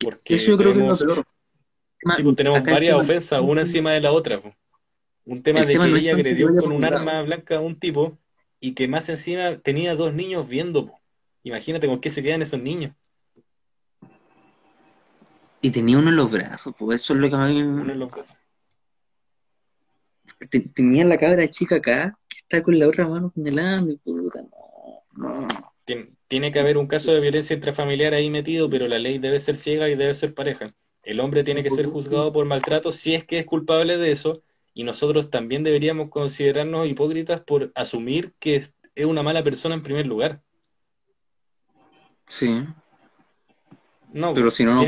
[0.00, 1.26] Porque Eso yo creo que es lo tenemos, peor.
[2.16, 4.54] sí, pues, tenemos Acá varias ofensas, una encima de la otra, po.
[5.26, 7.60] Un tema El de tema que no ella que agredió con un arma blanca a
[7.60, 8.16] un tipo
[8.60, 10.98] y que más encima tenía dos niños viendo, po.
[11.42, 12.94] Imagínate con qué se quedan esos niños.
[15.60, 17.98] Y tenía uno en los brazos, pues eso es lo que a mí Uno en
[17.98, 18.34] los brazos.
[20.50, 24.40] Te- tenía la cabra chica acá, que está con la otra mano apuñalando, y puta,
[25.16, 25.48] no, no.
[25.86, 29.40] Tien- Tiene que haber un caso de violencia intrafamiliar ahí metido, pero la ley debe
[29.40, 30.74] ser ciega y debe ser pareja.
[31.02, 34.42] El hombre tiene que ser juzgado por maltrato si es que es culpable de eso,
[34.74, 38.72] y nosotros también deberíamos considerarnos hipócritas por asumir que es-
[39.06, 40.42] una mala persona en primer lugar.
[42.26, 42.66] Sí,
[44.12, 44.80] No, pero si no,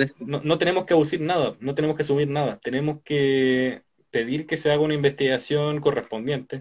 [0.00, 0.14] esto.
[0.20, 2.58] No, no tenemos que abusir nada, no tenemos que asumir nada.
[2.62, 3.82] Tenemos que
[4.12, 6.60] pedir que se haga una investigación correspondiente,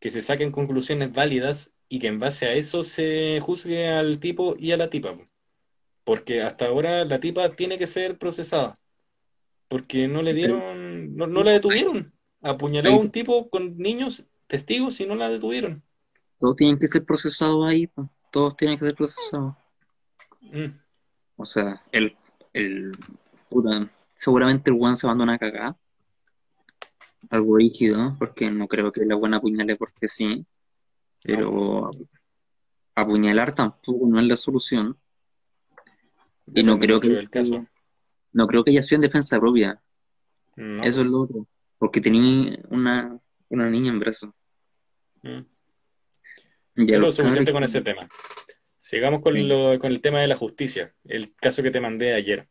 [0.00, 4.54] que se saquen conclusiones válidas y que en base a eso se juzgue al tipo
[4.58, 5.16] y a la tipa.
[5.16, 5.24] po.
[6.04, 8.78] Porque hasta ahora la tipa tiene que ser procesada,
[9.68, 12.12] porque no le dieron, no, no la detuvieron.
[12.42, 15.82] Apuñaló a un tipo con niños testigos y no la detuvieron.
[16.38, 17.90] Todos tienen que ser procesados ahí.
[18.30, 19.54] Todos tienen que ser procesados.
[20.40, 20.78] Mm.
[21.36, 22.16] O sea, el,
[22.52, 22.92] el,
[23.48, 25.76] puta, seguramente el weón se mandó una cagada.
[27.30, 30.46] Algo rígido, porque no creo que la buena apuñale porque sí.
[31.22, 31.90] Pero
[32.94, 34.96] apuñalar tampoco no es la solución.
[36.54, 37.64] Y no creo que, caso.
[38.32, 39.80] no creo que haya sido en defensa propia.
[40.56, 40.82] No.
[40.82, 41.46] Eso es lo otro.
[41.78, 43.18] Porque tenía una,
[43.48, 44.30] una niña en brazos.
[45.22, 45.40] Mm.
[46.76, 48.08] Y a Pero los suficiente con ese tema.
[48.78, 49.42] Sigamos con, Sí.
[49.42, 50.94] lo- con el tema de la justicia.
[51.04, 52.48] El caso que te mandé ayer.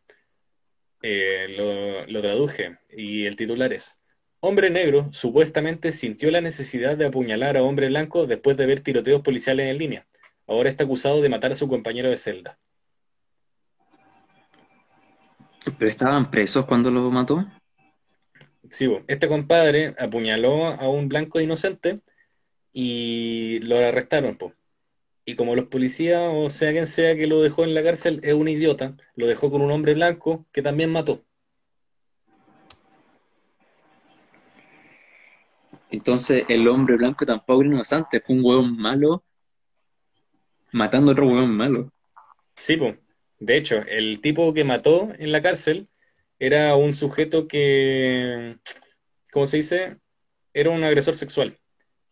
[1.02, 3.97] Eh, lo, lo traduje y el titular es:
[4.40, 9.22] Hombre negro supuestamente sintió la necesidad de apuñalar a hombre blanco después de ver tiroteos
[9.22, 10.08] policiales en línea.
[10.46, 12.60] Ahora está acusado de matar a su compañero de celda.
[15.78, 17.46] Pero estaban presos cuando lo mató.
[18.70, 22.02] Sí, este compadre apuñaló a un blanco inocente
[22.72, 24.54] y lo arrestaron, po.
[25.26, 28.34] Y como los policías, o sea quien sea que lo dejó en la cárcel, es
[28.34, 31.24] un idiota, lo dejó con un hombre blanco que también mató.
[35.90, 39.24] Entonces el hombre blanco tampoco era inocente, fue un hueón malo
[40.72, 41.92] matando a otro hueón malo.
[42.56, 42.96] Sí, po.
[43.40, 45.88] De hecho, el tipo que mató en la cárcel
[46.40, 48.58] era un sujeto que,
[49.32, 49.98] ¿cómo se dice?
[50.54, 51.58] Era un agresor sexual.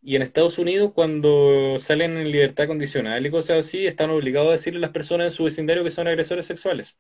[0.02, 4.52] Y en Estados Unidos, cuando salen en libertad condicional y cosas así, están obligados a
[4.54, 6.96] decirle a las personas en su vecindario que son agresores sexuales.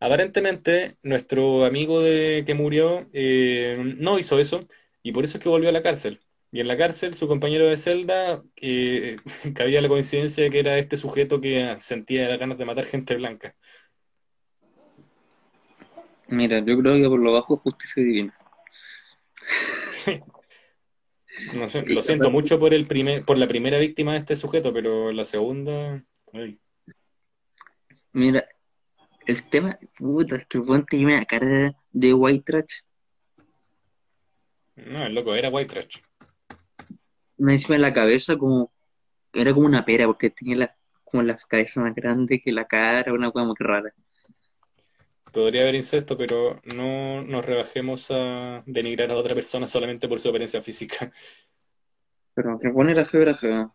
[0.00, 4.66] Aparentemente, nuestro amigo de, que murió eh, no hizo eso
[5.04, 6.18] y por eso es que volvió a la cárcel.
[6.50, 9.16] Y en la cárcel, su compañero de celda, eh,
[9.54, 13.14] cabía la coincidencia de que era este sujeto que sentía las ganas de matar gente
[13.14, 13.54] blanca.
[16.28, 18.38] Mira, yo creo que por lo bajo es justicia divina.
[19.92, 20.20] Sí.
[21.52, 24.72] No sé, lo siento mucho por el primer, por la primera víctima de este sujeto,
[24.72, 26.02] pero la segunda.
[26.32, 26.58] ay.
[28.12, 28.46] Mira,
[29.26, 32.80] el tema, puta, es que el hueón tiene una cara de, de white trash.
[34.76, 35.98] No, el loco era white trash.
[37.36, 38.72] Me encima en la cabeza como,
[39.32, 43.12] era como una pera, porque tenía la, como la cabeza más grande que la cara,
[43.12, 43.92] una cosa muy rara.
[45.32, 50.28] Podría haber incesto, pero no nos rebajemos a denigrar a otra persona solamente por su
[50.28, 51.12] apariencia física.
[52.34, 53.74] Pero que pone la feo.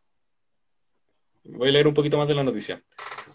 [1.43, 2.83] Voy a leer un poquito más de la noticia.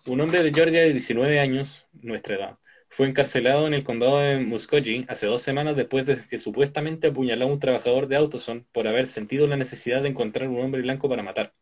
[0.06, 2.58] Un hombre de Georgia de 19 años, nuestra edad,
[2.94, 7.46] fue encarcelado en el condado de Muskogee hace dos semanas después de que supuestamente apuñaló
[7.46, 11.08] a un trabajador de Autoson por haber sentido la necesidad de encontrar un hombre blanco
[11.08, 11.52] para matar.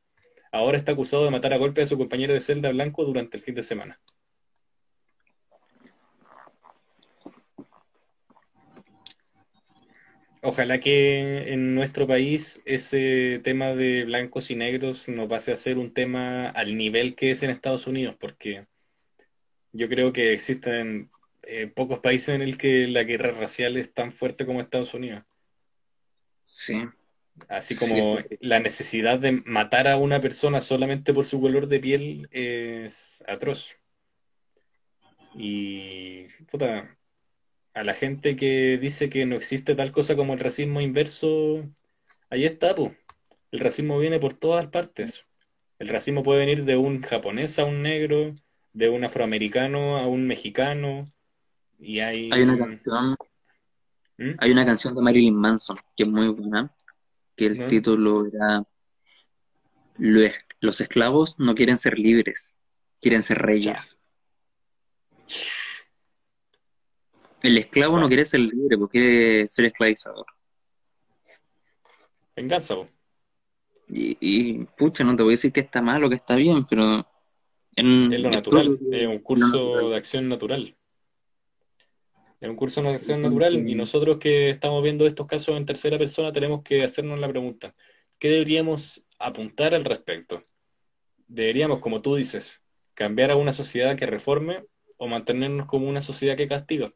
[0.52, 3.42] Ahora está acusado de matar a golpe a su compañero de celda blanco durante el
[3.42, 3.98] fin de semana.
[10.42, 15.78] Ojalá que en nuestro país ese tema de blancos y negros no pase a ser
[15.78, 18.66] un tema al nivel que es en Estados Unidos, porque
[19.72, 21.10] yo creo que existen
[21.42, 25.24] eh, pocos países en el que la guerra racial es tan fuerte como Estados Unidos.
[26.42, 26.84] Sí.
[27.48, 28.24] Así como Sí.
[28.40, 33.76] la necesidad de matar a una persona solamente por su color de piel es atroz.
[35.34, 36.96] Y puta,
[37.74, 41.64] a la gente que dice que no existe tal cosa como el racismo inverso,
[42.30, 42.92] ahí está, pues.
[43.50, 45.26] El racismo viene por todas partes.
[45.78, 48.34] El racismo puede venir de un japonés a un negro,
[48.72, 51.10] de un afroamericano a un mexicano,
[51.82, 52.30] y hay...
[52.32, 53.16] Hay una canción,
[54.18, 54.30] ¿Mm?
[54.38, 56.74] hay una canción de Marilyn Manson que es muy buena,
[57.36, 58.64] que el título era
[59.98, 62.58] "Lo es- Los esclavos no quieren ser libres,
[63.00, 63.98] quieren ser reyes.
[67.42, 70.26] El esclavo no quiere ser libre porque quiere ser esclavizador.
[72.36, 72.76] Venganza.
[73.88, 76.64] Y, y, pucha, no te voy a decir que está mal o que está bien,
[76.70, 77.04] pero
[77.74, 79.90] en, Es lo natural, es un curso natural.
[79.90, 80.76] de acción natural.
[82.42, 85.96] Es un curso de selección natural y nosotros que estamos viendo estos casos en tercera
[85.96, 87.72] persona tenemos que hacernos la pregunta,
[88.18, 90.42] ¿qué deberíamos apuntar al respecto?
[91.28, 92.60] ¿Deberíamos, como tú dices,
[92.94, 94.64] cambiar a una sociedad que reforme
[94.96, 96.92] o mantenernos como una sociedad que castiga?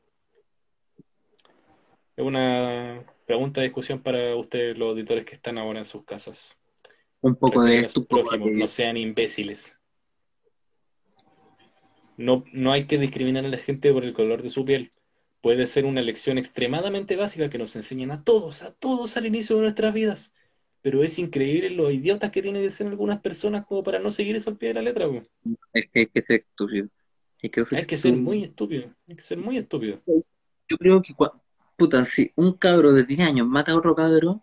[2.16, 6.56] Es una pregunta de discusión para ustedes, los auditores que están ahora en sus casas.
[7.20, 8.04] Un poco de esto.
[8.04, 9.78] prójimos, no sean imbéciles.
[12.16, 14.90] No, no hay que discriminar a la gente por el color de su piel.
[15.46, 19.54] Puede ser una lección extremadamente básica que nos enseñan a todos, a todos al inicio
[19.54, 20.34] de nuestras vidas.
[20.82, 24.34] Pero es increíble lo idiotas que tienen que ser algunas personas como para no seguir
[24.34, 25.06] eso al pie de la letra.
[25.06, 25.22] po.
[25.72, 26.88] Es que hay que ser estúpido.
[27.40, 28.24] Hay que ser Hay que ser estúpido.
[28.24, 28.94] muy estúpido.
[29.08, 30.02] Hay que ser muy estúpido.
[30.68, 31.14] Yo creo que,
[31.76, 34.42] puta, si un cabro de 10 años mata a otro cabro,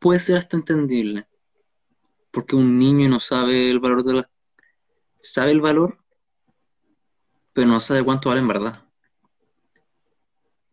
[0.00, 1.24] puede ser hasta entendible.
[2.32, 4.28] Porque un niño no sabe el valor de las...
[5.22, 5.98] Sabe el valor,
[7.52, 8.85] pero no sabe cuánto vale en verdad.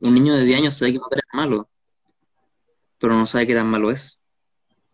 [0.03, 1.69] Un niño de 10 años sabe que matar es malo,
[2.99, 4.21] pero no sabe qué tan malo es.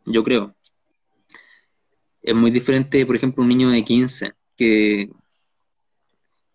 [0.05, 0.55] Yo creo.
[2.21, 5.09] Es muy diferente, por ejemplo, un niño de 15 que,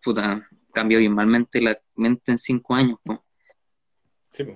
[0.05, 3.25] puta, cambió abismalmente la mente en 5 años, po.
[4.31, 4.53] Sí, po.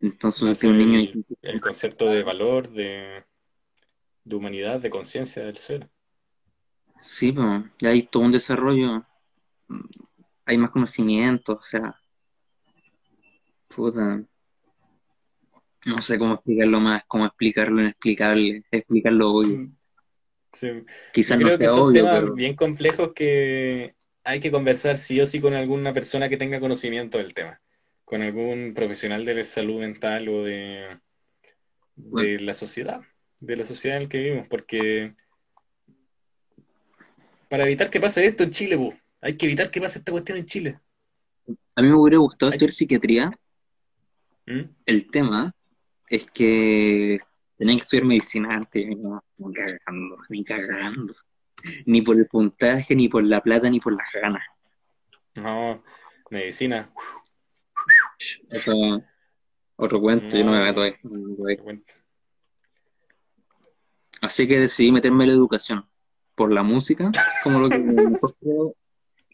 [0.00, 3.24] Entonces, un niño el, el concepto de valor, de,
[4.22, 5.90] de humanidad, de conciencia del ser.
[7.00, 9.04] Sí, pues, ya hay todo un desarrollo,
[10.44, 11.98] hay más conocimiento, o sea,
[13.74, 14.22] puta,
[15.84, 19.70] no sé cómo explicarlo más, cómo explicarlo inexplicable, explicarlo obvio.
[20.52, 20.68] Sí.
[21.12, 23.94] Quizás no creo que son obvio, temas pero bien complejos que
[24.24, 27.60] hay que conversar sí o sí con alguna persona que tenga conocimiento del tema,
[28.04, 30.98] con algún profesional de la salud mental o de,
[31.96, 33.00] la sociedad,
[33.40, 35.14] de la sociedad en la que vivimos, porque
[37.48, 40.38] para evitar que pase esto en Chile, bu, hay que evitar que pase esta cuestión
[40.38, 40.80] en Chile.
[41.74, 43.32] a mí me hubiera gustado Hay- estudiar psiquiatría.
[44.46, 44.62] ¿Mm?
[44.86, 45.54] El tema
[46.08, 47.20] es que
[47.56, 51.14] tenían que estudiar medicina antes, no, ni cagando, ni cagando,
[51.86, 54.42] ni por el puntaje, ni por la plata, ni por las ganas.
[55.34, 55.82] No,
[56.30, 56.92] medicina.
[58.50, 59.02] Eso,
[59.76, 60.94] otro cuento, yo no me meto ahí.
[61.02, 61.82] no.
[64.22, 65.84] Así que decidí meterme en la educación
[66.36, 67.10] por la música,
[67.42, 68.76] como lo que mejor creo,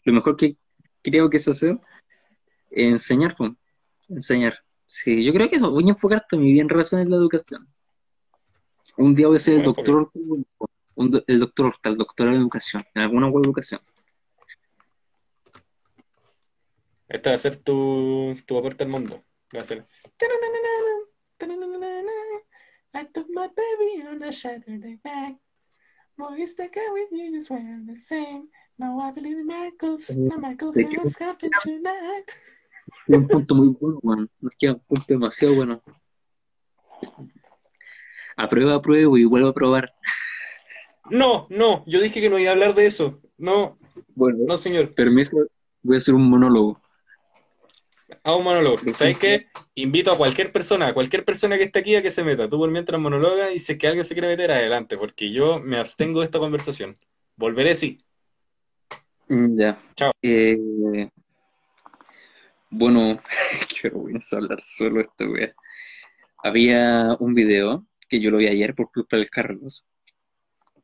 [0.03, 0.57] lo mejor que
[1.03, 1.79] creo que es hacer,
[2.71, 3.35] enseñar,
[4.07, 4.59] enseñar.
[4.89, 7.15] Sí, yo creo que eso, voy a enfocar toda mi vida en relación a la
[7.15, 7.67] educación.
[8.97, 10.11] Un día voy a ser el doctor
[10.95, 13.81] un el doctor el doctor de educación, en alguna buena educación.
[17.07, 19.23] Esta va a ser tu, tu aporte al mundo.
[19.55, 19.85] Va a ser.
[22.95, 25.37] I took my baby on a Saturday night.
[26.17, 28.49] Boys that go with you just wear the same.
[28.79, 30.09] No, I believe in miracles.
[30.17, 30.97] No miracle ¿De qué?
[30.97, 32.25] has happened tonight.
[33.07, 34.29] Es un punto muy bueno, weón.
[34.39, 35.81] Nos queda un punto demasiado bueno.
[38.35, 39.93] Aprueba, apruebo y vuelvo a probar.
[41.09, 43.19] No, no, yo dije que no iba a hablar de eso.
[43.37, 43.77] No,
[44.15, 44.93] Bueno, no, señor.
[44.93, 45.37] permiso,
[45.81, 46.79] voy a hacer un monólogo.
[48.23, 48.77] A un monólogo.
[48.83, 49.47] Lo ¿Sabes qué?
[49.75, 52.49] Invito a cualquier persona, a cualquier persona que esté aquí a que se meta.
[52.49, 55.59] Tú por mientras monologa y si es que alguien se quiere meter, adelante, porque yo
[55.59, 56.97] me abstengo de esta conversación.
[57.35, 57.97] Volveré, sí.
[59.27, 59.81] Mm, Ya.
[59.95, 60.11] Chao.
[60.21, 61.09] Eh,
[62.69, 63.19] bueno,
[63.69, 65.53] qué vergüenza hablar solo esto, wea.
[66.43, 69.85] Había un video que yo lo vi ayer por culpa del Carlos,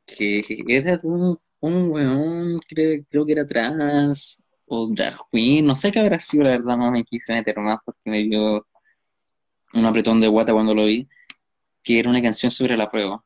[0.05, 5.99] que era un, un weón, creo, que era trans o drag queen, no sé qué
[5.99, 8.67] habrá sido, la verdad no me quise meter más porque me dio
[9.73, 11.07] un apretón de guata cuando lo vi,
[11.83, 13.23] que era una canción sobre la prueba.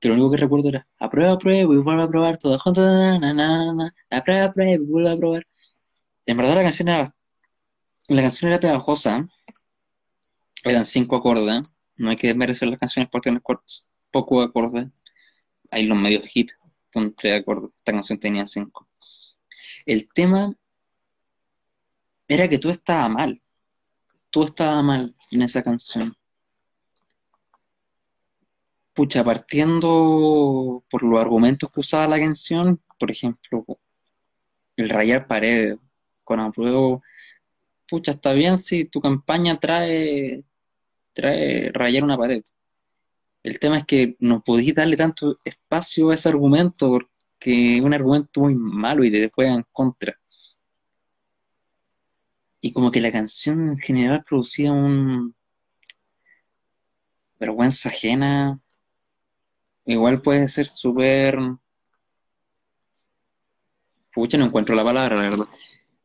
[0.00, 3.18] Que lo único que recuerdo era, aprueba, aprueba y vuelvo a probar todo junto, na,
[3.18, 3.34] na,
[3.74, 5.46] na, aprueba, aprueba y vuelvo a probar.
[6.26, 7.14] En verdad la canción era,
[8.08, 9.28] la canción era pegajosa,
[10.64, 11.62] eran cinco acordes,
[11.96, 13.42] no hay que desmerecer las canciones porque tienen
[14.10, 14.88] poco acordes,
[15.70, 16.56] hay los medios hits
[16.92, 18.88] con tres acordes, esta canción tenía cinco.
[19.84, 20.54] El tema
[22.26, 23.42] era que todo estaba mal,
[24.30, 26.16] todo estaba mal en esa canción.
[28.94, 33.64] Pucha, partiendo por los argumentos que usaba la canción, por ejemplo,
[34.76, 35.78] el rayar paredes
[36.24, 37.02] con apruebo,
[37.88, 40.44] pucha, está bien si tu campaña trae,
[41.12, 42.42] trae rayar una pared.
[43.42, 47.94] El tema es que no podéis darle tanto espacio a ese argumento porque es un
[47.94, 50.18] argumento muy malo y te juega en contra.
[52.60, 55.34] Y como que la canción en general producía un
[57.38, 58.60] vergüenza ajena.
[59.86, 61.38] Igual puede ser súper...
[64.12, 65.46] Pucha, no encuentro la palabra, la verdad.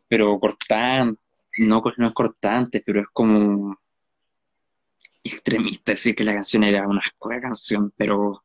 [0.07, 1.22] pero cortante,
[1.59, 3.77] no, no es cortante, pero es como
[5.23, 7.01] extremista decir que la canción era una
[7.41, 8.43] canción, pero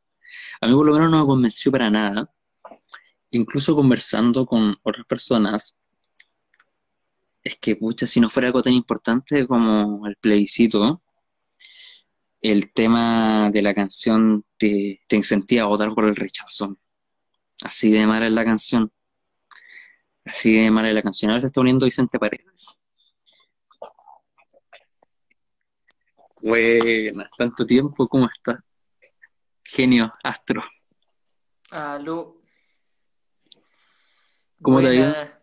[0.60, 2.32] a mí por lo menos no me convenció para nada.
[3.30, 5.76] Incluso conversando con otras personas,
[7.42, 11.02] es que, pucha, si no fuera algo tan importante como el plebiscito,
[12.40, 16.78] el tema de la canción te, te incentiva a votar por el rechazo.
[17.62, 18.92] Así de mala es la canción.
[20.24, 21.30] Así de mala es la canción.
[21.30, 22.77] Ahora se está uniendo Vicente Paredes.
[26.40, 28.62] Buena, tanto tiempo, ¿cómo está?
[29.64, 30.62] Genio, astro.
[31.70, 32.40] Aló.
[34.62, 35.04] ¿Cómo te ha ido?
[35.04, 35.40] Buena.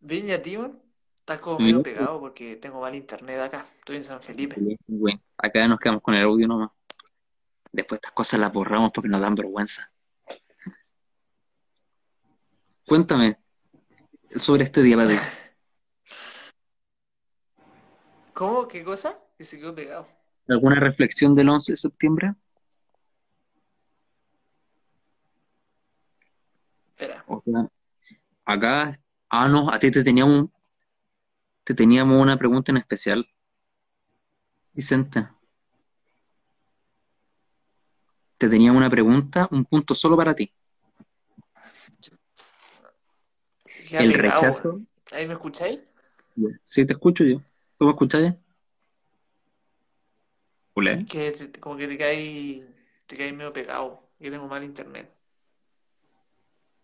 [0.00, 0.80] Viña, tío.
[1.18, 3.66] Estás como medio bien, pegado porque tengo mal internet acá.
[3.78, 4.56] Estoy en San Felipe.
[4.86, 5.20] bien.
[5.36, 6.70] Acá nos quedamos con el audio nomás.
[7.70, 9.92] Después estas cosas las borramos porque nos dan vergüenza.
[12.86, 13.38] Cuéntame
[14.36, 15.14] sobre este día ti.
[18.38, 18.68] ¿Cómo?
[18.68, 19.18] ¿Qué cosa?
[19.36, 20.06] Que se quedó pegado.
[20.46, 22.34] ¿Alguna reflexión del 11 de septiembre?
[26.94, 27.24] Espera.
[28.44, 28.92] Acá,
[29.28, 30.50] ah, no, a ti te teníamos,
[31.64, 33.26] te teníamos una pregunta en especial,
[34.72, 35.26] Vicente.
[38.36, 40.52] Te teníamos una pregunta, un punto solo para ti.
[43.90, 44.80] El pegado, rechazo.
[45.10, 45.84] ¿Ahí me escucháis?
[46.62, 47.42] sí te escucho yo.
[47.78, 48.34] ¿Tú me escuchas?
[50.74, 51.06] Hola.
[51.08, 52.62] Que como que te caes,
[53.06, 54.02] te caes medio pegado.
[54.20, 55.12] Yo tengo mal internet.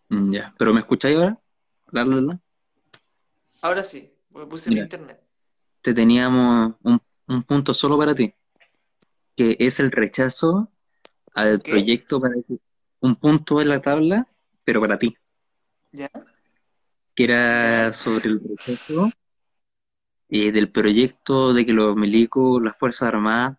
[0.09, 1.39] Mm, Ya, pero ¿me escucháis ahora?
[1.91, 2.39] La, la, la.
[3.61, 5.21] Ahora sí, porque puse mi internet.
[5.81, 8.33] te teníamos un, un punto solo para ti,
[9.37, 10.71] que es el rechazo
[11.33, 11.71] al ¿Qué?
[11.71, 12.59] proyecto para ti.
[13.01, 14.27] Un punto en la tabla,
[14.65, 15.15] pero para ti,
[15.91, 16.09] ¿Ya?
[17.15, 17.23] que
[17.59, 17.89] ¿Ya?
[17.89, 19.15] era sobre el rechazo
[20.35, 23.57] eh, del proyecto de que los milicos, las Fuerzas Armadas,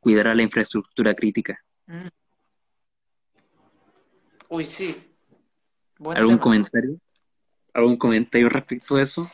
[0.00, 1.58] cuidarán la infraestructura crítica.
[1.86, 2.08] Mm.
[4.50, 4.96] Uy, sí.
[5.98, 6.42] Buen ¿Algún tema.
[6.42, 6.98] comentario?
[7.72, 9.30] ¿Algún comentario respecto a eso?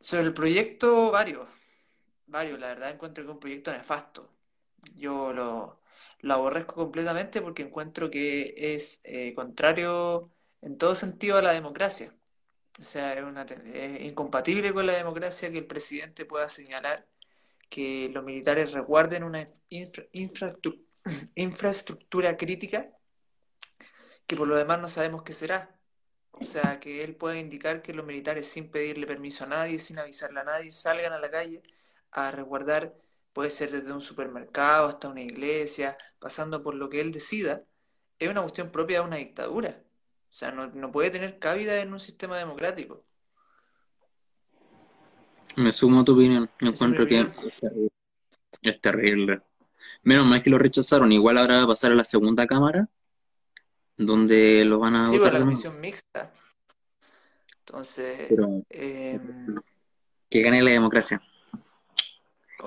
[0.00, 1.48] Sobre el proyecto, varios.
[2.26, 4.28] Varios, la verdad encuentro que es un proyecto nefasto.
[4.96, 5.80] Yo lo,
[6.20, 10.30] lo aborrezco completamente porque encuentro que es eh, contrario
[10.60, 12.12] en todo sentido a la democracia.
[12.80, 13.46] O sea, es una,
[14.00, 17.06] incompatible con la democracia que el presidente pueda señalar
[17.68, 20.84] que los militares resguarden una infra- infraestru-
[21.36, 22.90] infraestructura crítica
[24.26, 25.78] que por lo demás no sabemos qué será.
[26.32, 29.98] O sea, que él pueda indicar que los militares, sin pedirle permiso a nadie, sin
[29.98, 31.62] avisarle a nadie, salgan a la calle
[32.10, 32.94] a resguardar,
[33.32, 37.64] puede ser desde un supermercado hasta una iglesia, pasando por lo que él decida,
[38.18, 39.83] es una cuestión propia de una dictadura.
[40.34, 43.04] O sea, no, no puede tener cabida en un sistema democrático.
[45.54, 46.50] Me sumo a tu opinión.
[46.60, 47.52] Mi encuentro que opinión.
[48.60, 49.42] es terrible.
[50.02, 51.12] Menos mal que lo rechazaron.
[51.12, 52.88] Igual ahora va a pasar a la segunda cámara,
[53.96, 55.62] donde lo van a Sí, pues votar la de nuevo.
[55.62, 56.32] comisión mixta.
[57.60, 59.20] Entonces, Pero eh,
[60.28, 61.22] que gane la democracia.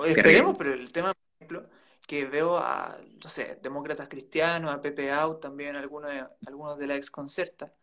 [0.06, 1.68] esperemos, pero el tema, por ejemplo,
[2.08, 5.10] que veo a, no sé, demócratas cristianos, a Pepe
[5.42, 6.10] también algunos,
[6.46, 7.74] algunos de la ex Concerta,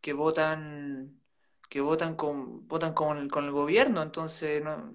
[0.00, 1.20] que votan,
[1.68, 4.92] que votan con, votan con el, con el gobierno, entonces no,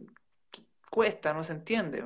[0.90, 2.06] cuesta, no se entiende.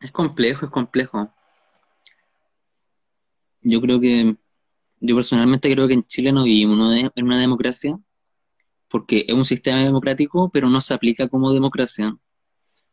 [0.00, 1.30] Es complejo, es complejo.
[3.60, 4.36] Yo creo que,
[5.00, 7.98] yo personalmente creo que en Chile no vivimos de- en una democracia,
[8.88, 12.16] porque es un sistema democrático, pero no se aplica como democracia.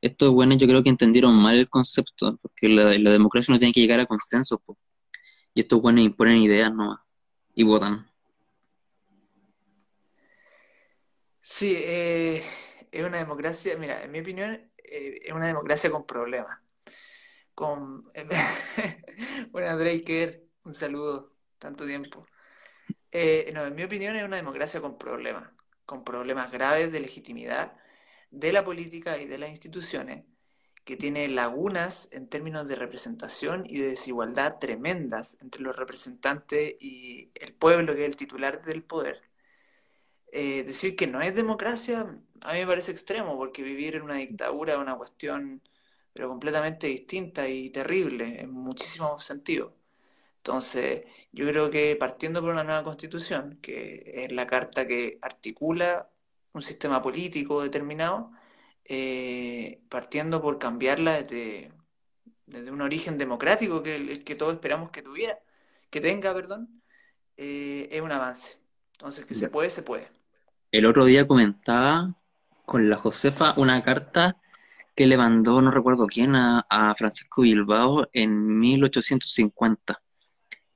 [0.01, 3.81] Estos buenos yo creo que entendieron mal el concepto, porque la, democracia no tiene que
[3.81, 4.61] llegar a consenso.
[5.53, 6.99] Y estos buenos imponen ideas nomás,
[7.53, 8.07] y votan.
[11.41, 12.43] Sí, eh,
[12.91, 16.59] es una democracia, mira, en mi opinión, eh, es una democracia con problemas.
[17.53, 18.03] Con
[19.53, 22.25] una Draker, un saludo, tanto tiempo.
[23.11, 25.51] Eh, no, en mi opinión es una democracia con problemas,
[25.85, 27.73] con problemas graves de legitimidad
[28.31, 30.25] de la política y de las instituciones,
[30.85, 37.31] que tiene lagunas en términos de representación y de desigualdad tremendas entre los representantes y
[37.35, 39.21] el pueblo, que es el titular del poder.
[40.31, 42.01] Eh, decir que no es democracia,
[42.41, 45.61] a mí me parece extremo, porque vivir en una dictadura es una cuestión
[46.13, 49.73] pero completamente distinta y terrible en muchísimos sentidos.
[50.37, 56.10] Entonces, yo creo que partiendo por una nueva constitución, que es la carta que articula
[56.53, 58.31] un sistema político determinado,
[58.85, 61.71] eh, partiendo por cambiarla desde,
[62.45, 65.39] desde un origen democrático que el, que todos esperamos que tuviera,
[65.89, 66.81] que tenga, perdón,
[67.37, 68.57] eh, es un avance.
[68.93, 70.07] Entonces, que se puede, se puede.
[70.71, 72.15] El otro día comentaba
[72.65, 74.37] con la Josefa una carta
[74.95, 80.01] que le mandó, no recuerdo quién, a, a Francisco Bilbao en 1850,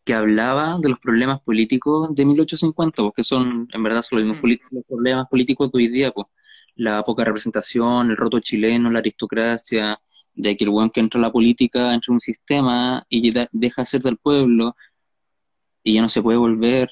[0.06, 4.60] que hablaba de los problemas políticos de 1850, porque son, en verdad, son los mismos
[4.72, 6.28] los problemas políticos de hoy día, pues.
[6.76, 10.00] La poca representación, el roto chileno, la aristocracia,
[10.34, 13.82] de que el buen que entra a la política entra en un sistema y deja
[13.82, 14.76] de ser del pueblo
[15.82, 16.90] y ya no se puede volver,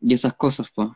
[0.00, 0.88] y esas cosas, pues.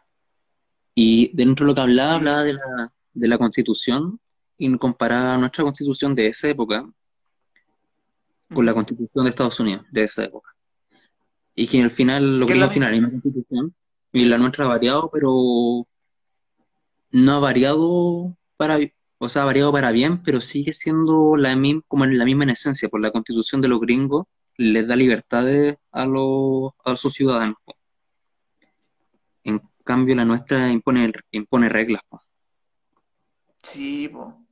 [0.94, 4.18] Y dentro de lo que hablaba, hablaba de la, de la constitución
[4.56, 6.88] y comparaba nuestra constitución de esa época
[8.52, 8.78] con la Ujú.
[8.78, 10.50] constitución de Estados Unidos de esa época.
[11.58, 12.86] Y que al final, lo Que que es la misma.
[12.86, 13.74] la misma constitución,
[14.12, 15.88] y la nuestra ha variado, pero
[17.10, 18.78] no ha variado para,
[19.18, 22.44] o sea, ha variado para bien, pero sigue siendo la misma, como en la misma
[22.44, 24.26] en esencia, por la constitución de los gringos
[24.56, 27.56] les da libertades a los, a sus ciudadanos.
[27.64, 27.74] po.
[29.42, 32.02] En cambio, la nuestra impone, impone reglas.
[32.08, 32.20] po.
[33.64, 34.46] Sí, po.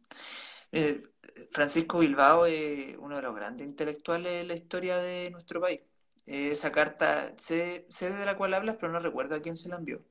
[0.72, 1.04] Eh,
[1.52, 5.80] Francisco Bilbao es uno de los grandes intelectuales de la historia de nuestro país.
[6.26, 9.68] Eh, esa carta, sé, sé de la cual hablas, pero no recuerdo a quién se
[9.68, 10.02] la envió.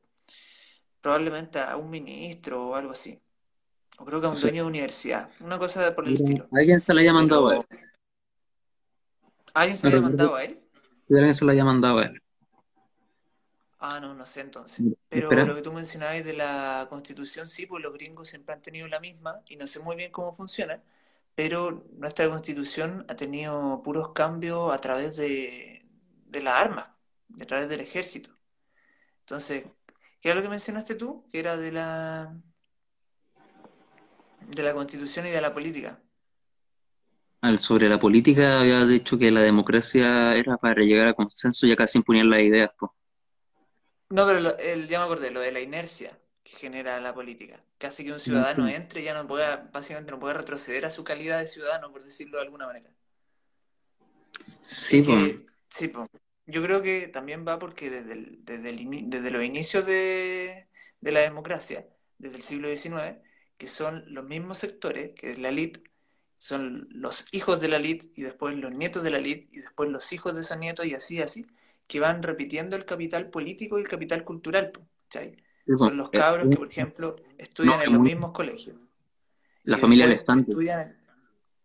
[1.01, 3.19] Probablemente a un ministro o algo así.
[3.97, 5.29] O creo que a un dueño de universidad.
[5.39, 6.47] Una cosa por el estilo.
[6.51, 7.65] alguien se la haya mandado a él.
[9.53, 10.61] ¿alguien se había recuerdo mandado a él?
[11.09, 12.21] alguien se la haya mandado a él.
[13.79, 14.85] Ah, no, no sé entonces.
[15.09, 18.61] Pero Espera, lo que tú mencionabas de la Constitución, sí, pues los gringos siempre han
[18.61, 20.81] tenido la misma y no sé muy bien cómo funciona,
[21.35, 25.74] pero nuestra Constitución ha tenido puros cambios a través de,
[26.35, 26.87] de las armas,
[27.41, 28.31] a través del ejército.
[29.21, 29.65] Entonces,
[30.21, 31.27] ¿qué era lo que mencionaste tú?
[31.31, 32.35] Que era de la,
[34.47, 36.01] de la Constitución y de la política.
[37.39, 41.71] al- sobre la política había dicho que la democracia era para llegar a consenso y
[41.71, 42.73] acá se imponían las ideas.
[42.77, 42.93] po.
[44.09, 47.63] No, pero lo- el, ya me acordé, lo de la inercia que genera la política,
[47.77, 50.91] que hace que un ciudadano entre y ya no pueda, básicamente no pueda retroceder a
[50.91, 52.91] su calidad de ciudadano, por decirlo de alguna manera.
[54.61, 55.13] Sí, Es po.
[55.13, 56.07] que, sí, po.
[56.47, 60.67] Yo creo que también va porque desde, el- desde, el ini- desde los inicios de,
[61.01, 63.21] de la democracia, desde el siglo XIX,
[63.57, 65.81] que son los mismos sectores, que es la elite,
[66.37, 69.89] son los hijos de la elite y después los nietos de la elite y después
[69.89, 71.45] los hijos de esos nietos y así, así,
[71.87, 74.71] que van repitiendo el capital político y el capital cultural.
[75.09, 75.35] Sí.
[75.73, 78.77] Son los Eh, cabros que, por ejemplo, estudian no, en los mismos colegios
[79.65, 80.97] la familia estudian...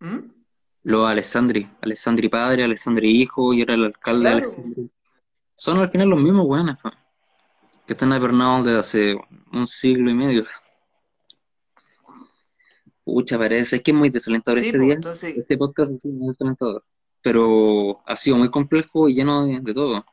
[0.00, 0.39] ¿Mm?
[0.82, 4.90] Los Alessandri, Alessandri padre, Alessandri hijo y era el alcalde de Alessandri.
[5.54, 6.90] Son al final los mismos weones, po,
[7.86, 9.20] que están apernados desde hace
[9.52, 10.44] un siglo y medio.
[13.04, 14.94] Pucha, parece, es que es muy desalentador sí, este pues día.
[14.94, 16.84] entonces, Este podcast es muy desalentador.
[17.22, 20.04] Pero ha sido muy complejo y lleno de, de todo.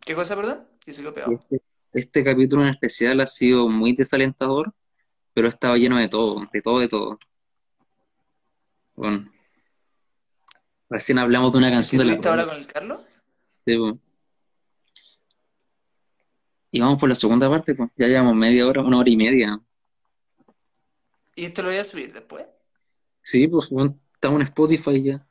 [0.00, 0.66] ¿qué cosa, perdón?
[0.86, 1.32] Se pegado.
[1.32, 1.62] Este,
[1.92, 4.74] este capítulo en especial ha sido muy desalentador,
[5.32, 7.18] pero estaba lleno de todo, de todo, de todo.
[9.00, 9.32] Bueno,
[10.90, 13.02] recién hablamos de una ¿El canción de la ahora con el Carlos?
[13.64, 13.98] Sí, po.
[16.70, 17.88] Y vamos por la segunda parte, pues.
[17.96, 19.58] Ya llevamos media hora, una hora y media.
[21.34, 22.44] ¿Y esto lo voy a subir después?
[23.22, 23.70] Sí, pues
[24.12, 25.14] estamos en Spotify ya.
[25.16, 25.24] No,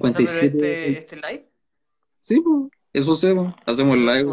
[0.00, 0.46] pero 57.
[0.46, 1.48] este, este live,
[2.18, 3.54] Sí, pues, eso hacemos.
[3.64, 4.28] Hacemos lo live.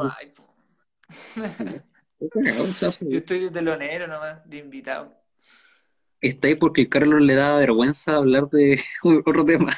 [2.18, 2.99] pues.
[3.02, 5.18] Yo estoy de telonero nomás, de invitado.
[6.21, 8.81] Está ahí porque el Carlos le da vergüenza hablar de
[9.25, 9.75] otro tema.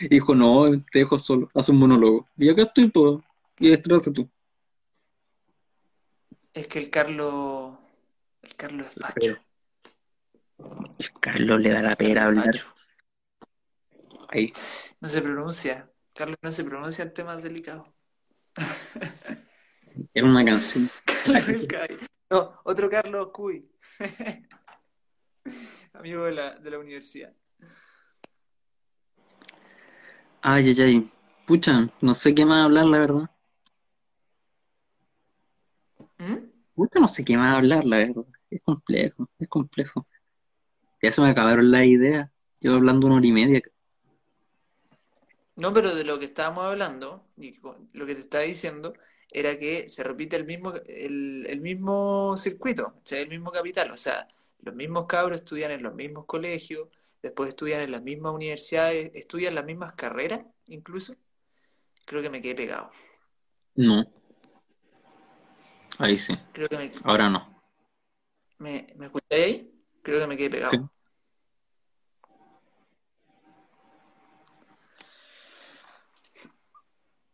[0.00, 2.28] Y dijo, no, te dejo solo, haz un monólogo.
[2.36, 3.22] Y acá estoy, pues,
[3.58, 4.30] y estrésate tú.
[6.52, 7.76] Es que el Carlos,
[8.42, 9.38] el Carlos es facho.
[10.98, 12.54] El Carlos le da la pera hablar.
[14.28, 14.52] Ahí.
[15.00, 15.90] No se pronuncia.
[16.12, 17.88] Carlos no se pronuncia en temas delicados.
[20.12, 20.88] Era una canción.
[21.68, 22.08] Carlos.
[22.30, 23.68] No, otro Carlos Cuy.
[25.92, 27.32] Amigo de la, de la universidad.
[30.42, 31.10] Ay, ay, ay.
[31.46, 33.30] Pucha, no sé qué más hablar, la verdad.
[36.18, 36.36] ¿Mm?
[36.74, 38.24] Pucha, no sé qué más hablar, la verdad.
[38.50, 40.06] Es complejo, es complejo.
[41.02, 42.30] Ya se me acabaron las ideas.
[42.60, 43.62] Yo hablando una hora y media.
[45.56, 47.54] No, pero de lo que estábamos hablando, y
[47.92, 48.94] lo que te estaba diciendo,
[49.30, 53.90] era que se repite el mismo, el, el mismo circuito, o sea, el mismo capital.
[53.90, 54.26] O sea,
[54.64, 56.88] los mismos cabros estudian en los mismos colegios,
[57.22, 61.14] después estudian en las mismas universidades, estudian las mismas carreras, incluso.
[62.06, 62.90] Creo que me quedé pegado.
[63.74, 64.04] No.
[65.98, 66.36] Ahí sí.
[66.52, 67.62] Creo que me, Ahora no.
[68.58, 69.84] me, ¿me escucháis ahí?
[70.02, 70.70] Creo que me quedé pegado.
[70.72, 70.78] Sí.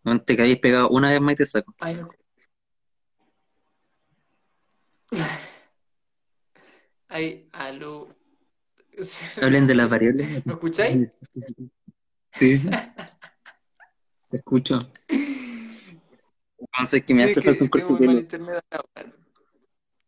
[0.03, 1.75] Bueno, te caís pegado una vez más y te saco.
[1.79, 2.09] Ay, no.
[7.11, 8.09] Ay, aló.
[9.43, 10.29] Hablen de las variables.
[10.47, 11.09] ¿Me escucháis?
[12.33, 12.63] Sí.
[14.31, 14.79] Te escucho.
[16.59, 18.29] Entonces, que me Sí, hace que falta un corte de.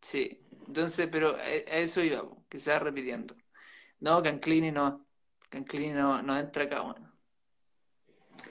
[0.01, 3.35] Sí, entonces, pero a, eso iba, que se va repitiendo.
[3.99, 5.05] No, Canclini no.
[5.49, 7.13] Canclini no, no entra acá, bueno.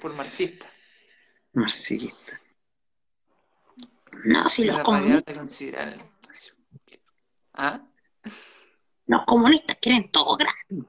[0.01, 0.67] Por marxista.
[1.53, 2.37] marxista.
[4.25, 6.53] No, si variable a considerar el espacio.
[7.53, 7.87] ¿Ah?
[9.11, 10.85] Los comunistas quieren todo gratis.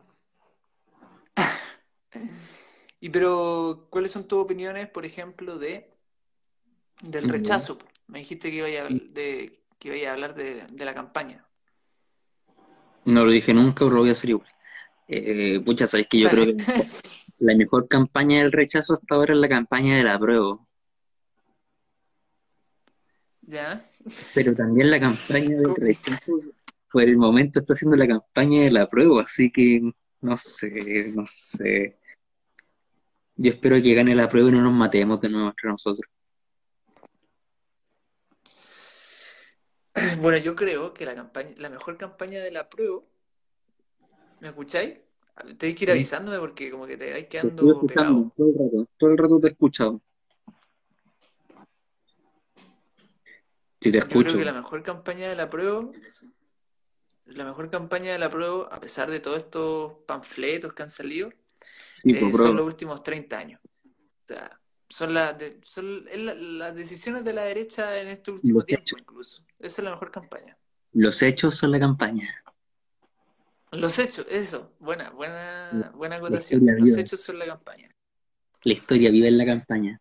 [3.01, 5.91] Y pero, ¿cuáles son tus opiniones, por ejemplo, de
[7.03, 7.31] del Mm.
[7.31, 7.79] rechazo?
[8.07, 11.45] Me dijiste que iba a, de, que iba a hablar de, de la campaña.
[13.05, 14.49] No lo dije nunca, pero lo voy a hacer igual.
[15.09, 16.57] Eh, pucha, sabes que yo creo que
[17.41, 20.69] la mejor campaña del rechazo hasta ahora es la campaña del apruebo.
[23.41, 23.85] ¿Ya?
[24.33, 26.39] Pero también la campaña del rechazo,
[26.93, 29.81] por el momento está haciendo la campaña del apruebo, así que
[30.21, 31.99] no sé, no sé.
[33.37, 36.09] Yo espero que gane el apruebo y no nos matemos de nuevo entre nosotros.
[40.21, 43.01] Bueno, yo creo que la campaña, la mejor campaña de la prueba,
[44.41, 44.99] ¿me escucháis?
[45.59, 48.33] Tenéis que ir avisándome porque como que te vais Te quedando escuchando pegado.
[48.37, 50.03] todo el rato, todo el rato te he escuchado.
[53.81, 55.91] Si te Yo creo que la mejor campaña de la prueba,
[57.27, 61.31] la mejor campaña de la prueba, a pesar de todos estos panfletos que han salido,
[61.91, 63.61] sí, eh, son los últimos 30 años.
[63.65, 68.59] O sea, son, las de- son la- las decisiones de la derecha en este último
[68.59, 69.01] Los tiempo hechos.
[69.01, 69.45] incluso.
[69.59, 70.57] Esa es la mejor campaña.
[70.93, 72.29] Los hechos son la campaña.
[73.71, 76.67] Los hechos, eso, buena, buena, buena La acotación.
[76.67, 77.01] Los viva.
[77.01, 77.89] hechos son la campaña.
[78.65, 80.01] La historia vive en la campaña.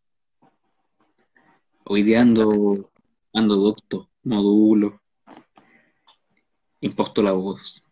[1.86, 2.92] Hoy día ando,
[3.34, 5.01] ando docto, modulo,
[6.82, 7.84] imposto la voz.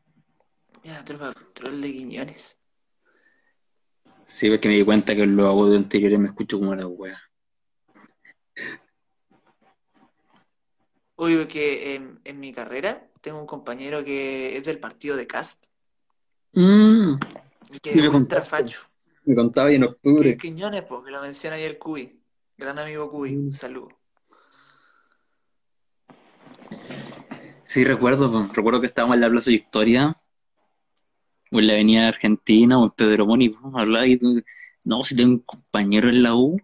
[0.84, 2.58] Ya, tropa control de Quiñones.
[4.28, 7.20] Sí, porque me di cuenta que en los audios anteriores me escucho como la wea.
[11.16, 15.66] Oye, porque en, en mi carrera tengo un compañero que es del partido de Cast
[16.54, 17.16] Mm,
[17.72, 18.50] y que Sí, me contaste.
[18.50, 18.80] facho.
[19.26, 20.30] me contaba y en Que octubre.
[20.32, 22.20] es Quiñones, porque lo menciona ahí el Cuy.
[22.58, 23.99] Gran amigo Cuy, un saludo.
[27.70, 30.18] Sí, recuerdo, recuerdo que estábamos en la Plaza Victoria,
[31.52, 34.18] o en la Avenida Argentina, o en Pedro Moni, hablaba y
[34.86, 36.60] no, si tengo un compañero en la U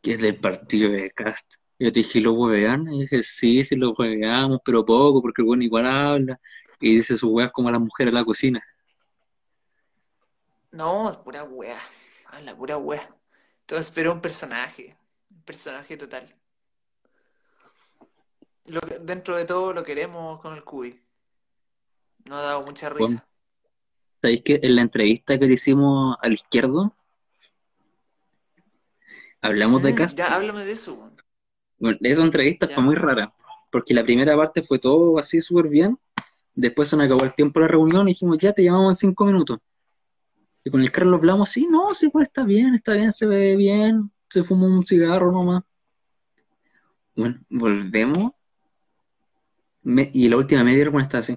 [0.00, 1.56] que es del partido de Cast.
[1.78, 2.90] Yo te dije, ¿lo huevean?
[2.94, 6.40] Y dije, sí, sí lo hueveamos, pero poco, porque el bueno igual habla,
[6.80, 8.64] y dice sus weas como a las mujeres en la cocina.
[10.72, 11.78] No, es pura wea.
[12.30, 13.14] Habla pura wea.
[13.60, 14.96] Entonces, pero un personaje.
[15.30, 16.34] Un personaje total.
[18.66, 21.00] Lo que- dentro de todo lo queremos con el Cuy.
[22.28, 23.28] No ha dado mucha Bueno, risa.
[24.22, 26.94] ¿sabéis que en la entrevista que le hicimos al izquierdo,
[29.42, 30.18] hablamos de Mm, Cast?
[30.18, 31.10] ya, háblame de eso.
[31.78, 32.74] Bueno, esa entrevista Ya.
[32.74, 33.34] fue muy rara,
[33.70, 35.98] porque la primera parte fue todo así súper bien,
[36.54, 39.08] después se nos acabó el tiempo de la reunión y dijimos, ya te llamamos en
[39.10, 39.58] cinco minutos.
[40.64, 43.54] Y con el Carlos hablamos, sí, no, sí, pues está bien, está bien, se ve
[43.56, 45.62] bien, se fumó un cigarro nomás.
[47.14, 48.32] Bueno, volvemos,
[49.84, 51.36] me- y la última media bueno, estaba así.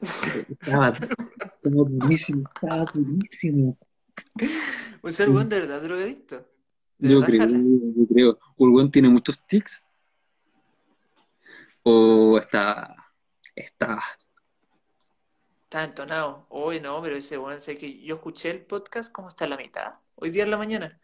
[0.00, 3.78] Estaba, estaba durísimo, estaba durísimo.
[5.02, 6.46] O sea, el weón de verdad drogadicto.
[6.98, 7.58] De Yo verdad, creo, jala.
[7.58, 8.38] yo creo.
[8.56, 9.86] Urgón tiene muchos tics.
[11.82, 12.94] O está,
[13.54, 14.00] está.
[15.64, 16.46] Está entonado.
[16.50, 19.56] Hoy no, pero ese weón, sé que yo escuché el podcast como está a la
[19.56, 21.00] mitad, hoy día en la mañana.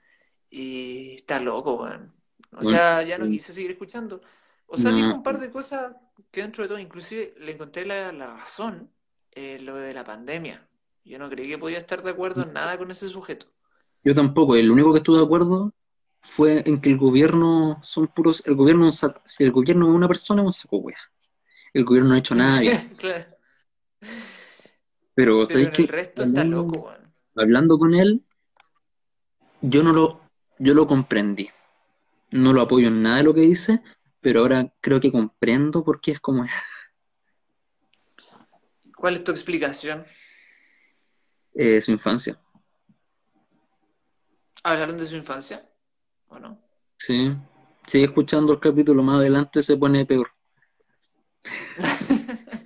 [0.51, 2.13] Y está loco, weón.
[2.53, 3.31] O sea, ya no sí.
[3.31, 4.21] quise seguir escuchando.
[4.67, 4.97] O sea, No.
[4.97, 5.95] dijo un par de cosas
[6.31, 8.91] que dentro de todo, inclusive le encontré la, la razón,
[9.33, 10.69] eh, lo de la pandemia.
[11.05, 13.47] Yo no creí que podía estar de acuerdo en nada con ese sujeto.
[14.05, 14.57] Yo tampoco.
[14.57, 15.73] El único que estuve de acuerdo
[16.21, 18.43] fue en que el gobierno son puros.
[18.47, 20.97] El gobierno, si el gobierno es una persona, es un saco wea.
[21.75, 22.61] El gobierno no ha hecho nada.
[22.99, 23.27] Claro.
[25.15, 25.83] Pero, Pero ¿sabéis en qué?
[25.83, 27.15] el resto está Hablando, loco, weón.
[27.37, 28.25] hablando con él,
[29.63, 30.21] yo no lo,
[30.59, 31.49] yo lo comprendí.
[32.33, 33.83] No lo apoyo en nada de lo que dice,
[34.21, 36.53] pero ahora creo que comprendo por qué es como es.
[38.97, 40.05] ¿Cuál es tu explicación?
[41.55, 42.39] eh, su infancia.
[44.63, 45.69] ¿Hablaron de su infancia?
[46.29, 46.61] ¿O no?
[46.99, 47.35] Sí,
[47.87, 50.31] sigue escuchando el capítulo, más adelante se pone peor.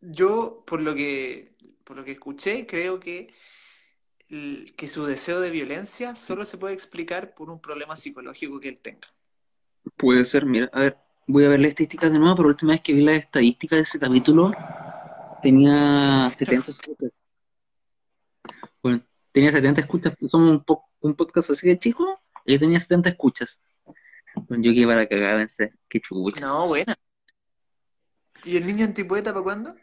[0.00, 3.32] Yo, por lo que, por lo que escuché, creo que
[4.76, 8.78] que su deseo de violencia solo se puede explicar por un problema psicológico que él
[8.78, 9.08] tenga.
[9.96, 10.96] Puede ser, mira, a ver,
[11.26, 13.76] voy a ver las estadísticas de nuevo, pero la última vez que vi las estadísticas
[13.78, 14.52] de ese capítulo
[15.42, 17.10] tenía 70 escuchas.
[18.82, 19.02] Bueno,
[19.32, 23.60] tenía 70 escuchas, somos un, po- un podcast así de chico, y tenía 70 escuchas.
[24.48, 26.40] Bueno, yo que para cagar, en serio, qué chucha.
[26.40, 26.94] No, buena.
[28.44, 29.76] ¿Y el niño antipoeta para cuándo?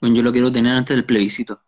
[0.00, 1.62] Bueno, yo lo quiero tener antes del plebiscito.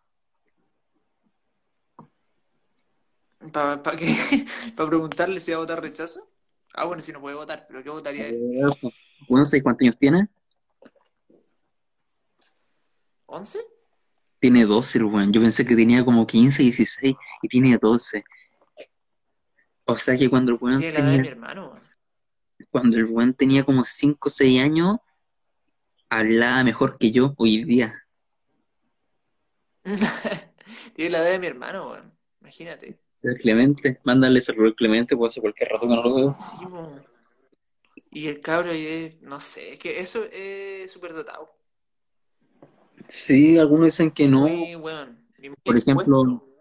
[3.52, 4.14] ¿Para qué?
[4.76, 6.28] ¿Para preguntarle si va a votar rechazo?
[6.74, 8.38] Ah, bueno, si no puede votar, pero ¿qué votaría él?
[9.28, 10.28] Bueno, ¿sabes cuántos años tiene?
[13.26, 13.58] ¿11?
[14.38, 15.32] Tiene 12, el weón.
[15.32, 18.24] Yo pensé que tenía como 15, 16 y tiene 12.
[19.84, 21.68] O sea que cuando el weón Tiene la edad de mi tenía, hermano.
[21.70, 21.82] weón.
[22.70, 24.98] cuando el weón tenía como 5 o 6 años,
[26.08, 27.94] hablaba mejor que yo hoy día.
[30.94, 32.12] Tiene la edad de mi hermano, weón.
[32.40, 32.98] Imagínate.
[33.22, 36.36] El Clemente, mándale ese al Clemente, puede ser cualquier rato que no lo veo.
[36.38, 36.66] Sí.
[38.10, 38.72] Y el cabro
[39.22, 41.50] no sé, es que eso es súper dotado.
[43.08, 44.92] Sí, algunos dicen que no, Muy, muy
[45.64, 46.52] Por ejemplo, por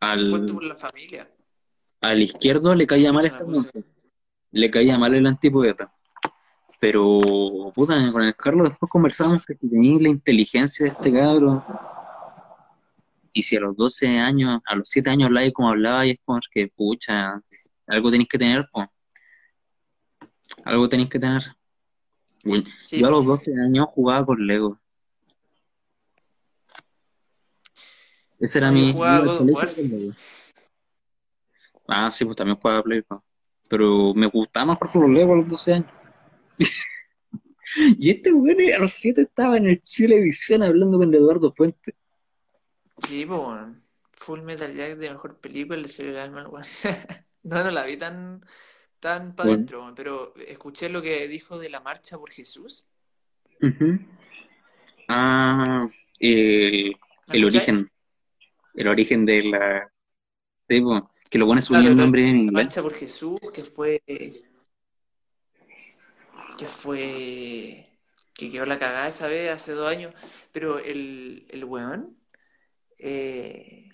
[0.00, 1.30] al, la familia.
[2.00, 3.84] al izquierdo le caía mal este.
[4.52, 5.94] Le caía mal el antipoeta.
[6.80, 7.18] Pero,
[7.74, 11.62] puta, con el Carlos después conversábamos que tenía la inteligencia de este cabro.
[13.32, 16.18] Y si a los 12 años, a los 7 años hablaba como hablaba, y es
[16.24, 17.40] como que, pucha,
[17.86, 18.88] algo tenéis que tener, pues.
[20.64, 21.42] Algo tenéis que tener.
[22.44, 24.80] Uy, Sí, yo a los 12 años jugaba con Lego.
[28.38, 28.92] Ese era mi.
[28.92, 29.50] jugaba con.
[31.86, 33.02] Ah, sí, pues también jugaba Play.
[33.68, 35.90] Pero me gustaba mejor con los Lego a los 12 años.
[37.98, 41.94] Y este weón a los 7 estaba en el Chilevisión hablando con Eduardo Puente.
[43.06, 43.38] Sí, pues.
[44.12, 46.64] Full Metal Jack de mejor película, le salió el alma al weón.
[47.42, 48.42] No, no la vi tan,
[49.00, 49.64] tan para Bueno.
[49.64, 52.86] adentro, pero escuché lo que dijo de la marcha por Jesús.
[53.62, 53.98] Ujú.
[55.08, 56.96] Ah, el,
[57.26, 57.90] ¿La el origen.
[58.74, 59.90] El origen de la.
[60.68, 60.82] Sí,
[61.30, 62.66] que lo pone su Claro, la, nombre en la inglés.
[62.66, 64.02] marcha por Jesús, que fue,
[66.58, 67.88] que fue,
[68.34, 70.14] que quedó la cagada esa vez hace dos años,
[70.52, 72.16] pero el, el weón
[73.02, 73.88] eh,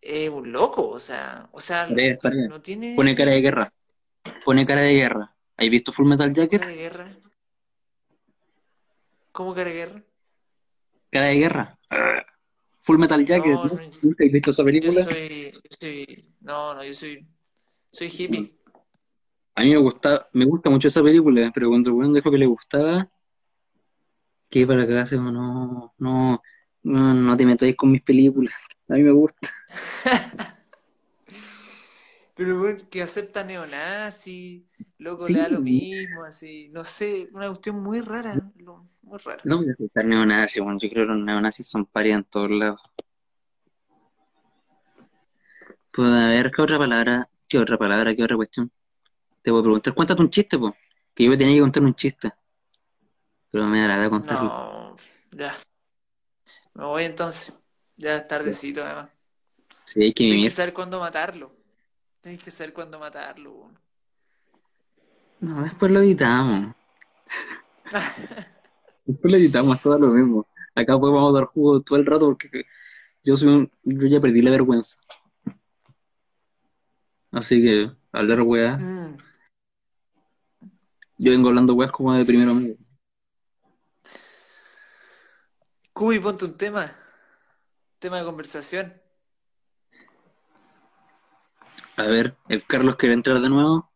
[0.00, 2.48] es un loco, o sea, o sea, Paredes, Paredes.
[2.48, 3.72] no tiene Pone cara de guerra.
[4.44, 5.34] Pone cara de guerra.
[5.56, 6.66] ¿Has visto Full Metal cara Jacket?
[6.66, 7.16] de guerra.
[9.32, 10.02] ¿Cómo cara de guerra?
[11.10, 11.78] Cara de guerra.
[12.80, 13.74] Full Metal Jacket, No, ¿no?
[13.74, 15.04] no, ¿Nunca has visto esa yo película?
[15.04, 17.26] soy, yo soy, no, no, yo soy,
[17.92, 18.52] soy hippie.
[19.54, 22.38] A mí me gusta, me gusta mucho esa película, pero cuando el weón dijo que
[22.38, 23.08] le gustaba,
[24.50, 26.42] que para cagarse, no, no,
[26.82, 28.54] no, no te metáis con mis películas.
[28.88, 29.50] A mí me gusta.
[32.34, 34.66] Pero bueno, que acepta neonazi,
[34.98, 35.34] loco, Sí.
[35.34, 38.34] le da lo mismo, así, no sé, una cuestión muy rara,
[39.02, 39.42] muy rara.
[39.44, 42.50] No voy a aceptar neonazis, bueno, yo creo que los neonazis son parias en todos
[42.50, 42.80] lados.
[45.92, 47.28] Pues a ver, ¿qué otra palabra?
[47.48, 48.14] ¿Qué otra palabra?
[48.16, 48.72] ¿Qué otra cuestión?
[49.42, 50.74] Te voy a preguntar, cuéntate un chiste, pues.
[51.14, 52.32] Que yo me tenía que contar un chiste.
[53.50, 54.48] Pero me agrada contarlo.
[54.48, 54.96] No,
[55.32, 55.54] ya.
[56.74, 57.54] Me voy entonces.
[57.96, 59.10] Ya es tardecito, además.
[59.84, 61.54] Sí, hay que Tienes que saber cuándo matarlo.
[62.20, 63.70] Tienes que saber cuándo matarlo.
[65.40, 66.74] No, después lo editamos.
[69.04, 70.46] Después lo editamos, todo lo mismo.
[70.74, 72.64] Acá pues vamos a dar jugo todo el rato porque
[73.24, 74.96] yo soy un, yo ya perdí la vergüenza.
[77.32, 79.16] Así que, hablar weá, Mm.
[81.18, 82.76] yo vengo hablando weas como de primero medio.
[86.02, 86.90] Cubi, ponte un tema.
[88.00, 88.92] Tema de conversación.
[91.96, 93.88] A ver, el Carlos quiere entrar de nuevo.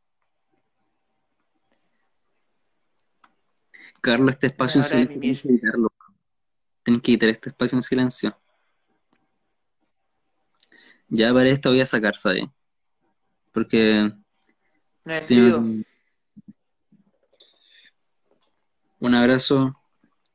[4.00, 5.42] Carlos, este espacio en silencio, mimir.
[6.84, 8.38] tienes que editar este espacio en silencio.
[11.08, 12.44] Ya para esto voy a sacar, ¿sabes?
[13.50, 14.12] Porque
[15.02, 15.58] Me tiene despido.
[15.58, 15.84] un,
[19.00, 19.76] un abrazo.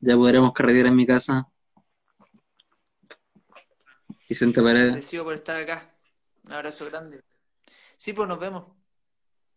[0.00, 1.48] Ya podremos carretear en mi casa.
[4.32, 5.94] Vicente Paredes, Agradecido por estar acá.
[6.44, 7.20] Un abrazo grande.
[7.98, 8.64] Sí, pues nos vemos.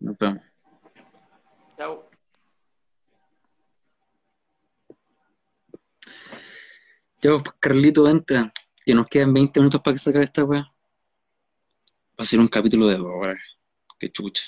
[0.01, 0.43] nos vemos.
[1.77, 2.09] Chao.
[7.21, 8.51] Ya, pues, Carlito, entra.
[8.85, 10.65] Que nos quedan 20 minutos para que se acabe esta weá.
[12.19, 13.39] Va a ser un capítulo de dos horas.
[13.97, 14.43] Qué chucha.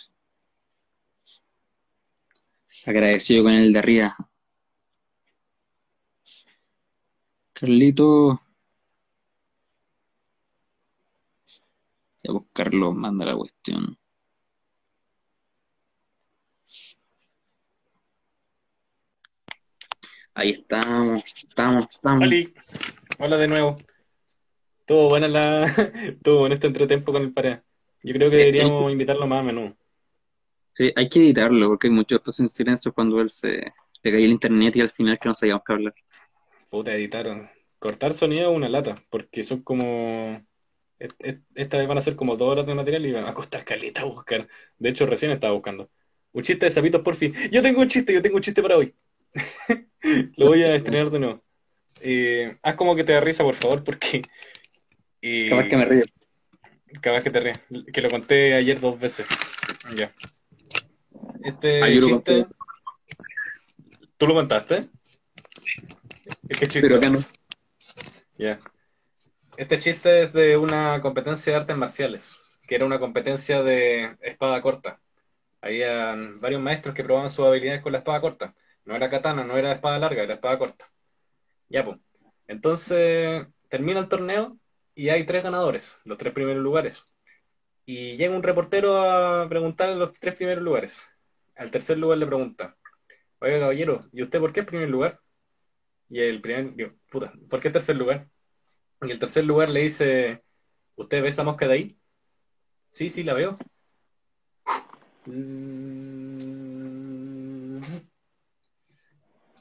[2.85, 4.13] Agradecido con el de arriba.
[7.53, 8.41] Carlito.
[12.27, 13.97] Ya buscarlo, manda la cuestión.
[20.33, 22.21] Ahí estamos, estamos, estamos.
[22.23, 22.53] Oli.
[23.19, 23.77] Hola de nuevo.
[24.85, 25.73] Todo bueno la...
[26.21, 27.59] Todo bueno este entretiempo con el pared.
[28.03, 29.77] Yo creo que deberíamos invitarlo más a menudo.
[30.73, 33.71] Sí, hay que editarlo porque hay muchos espacios en silencio cuando él se
[34.03, 35.93] le cae el internet y al final que no sabíamos qué hablar.
[36.69, 37.49] Puta, editaron.
[37.79, 40.45] Cortar sonido es una lata, porque son como...
[40.99, 43.33] est- est- Esta vez van a ser como dos horas de material y van a
[43.33, 44.47] costar caleta buscar.
[44.77, 45.89] De hecho, recién estaba buscando.
[46.33, 47.33] Un chiste de sapitos, por fin.
[47.51, 48.95] Yo tengo un chiste, yo tengo un chiste para hoy.
[50.37, 51.43] Lo voy a estrenar de nuevo.
[51.99, 54.23] Eh, haz como que te da risa, por favor, porque...
[55.21, 56.03] eh, Capaz que me río.
[57.01, 57.57] Capaz que te ríes.
[57.91, 59.27] Que lo conté ayer dos veces.
[59.95, 60.13] Ya.
[61.43, 62.45] Este Ah, lo chiste...
[64.17, 64.89] ¿Tú lo contaste?
[66.49, 67.17] Es que chiste Pero acá no.
[67.17, 67.29] es.
[68.37, 68.59] Ya.
[69.57, 74.61] Este chiste es de una competencia de artes marciales, que era una competencia de espada
[74.61, 75.01] corta.
[75.61, 78.55] Había varios maestros que probaban sus habilidades con la espada corta.
[78.85, 80.91] No era katana, no era espada larga, era espada corta.
[81.69, 81.97] Ya, pues.
[82.47, 84.59] Entonces, termina el torneo
[84.95, 87.05] y hay tres ganadores, los tres primeros lugares.
[87.85, 91.03] Y llega un reportero a preguntar los tres primeros lugares.
[91.55, 92.77] Al tercer lugar le pregunta,
[93.39, 95.19] oiga caballero, ¿y usted por qué primer lugar?
[96.09, 98.27] Y el primer, digo, puta, ¿por qué tercer lugar?
[99.01, 100.43] Y el tercer lugar le dice,
[100.95, 101.99] ¿usted ve esa mosca de ahí?
[102.89, 103.57] Sí, sí, la veo.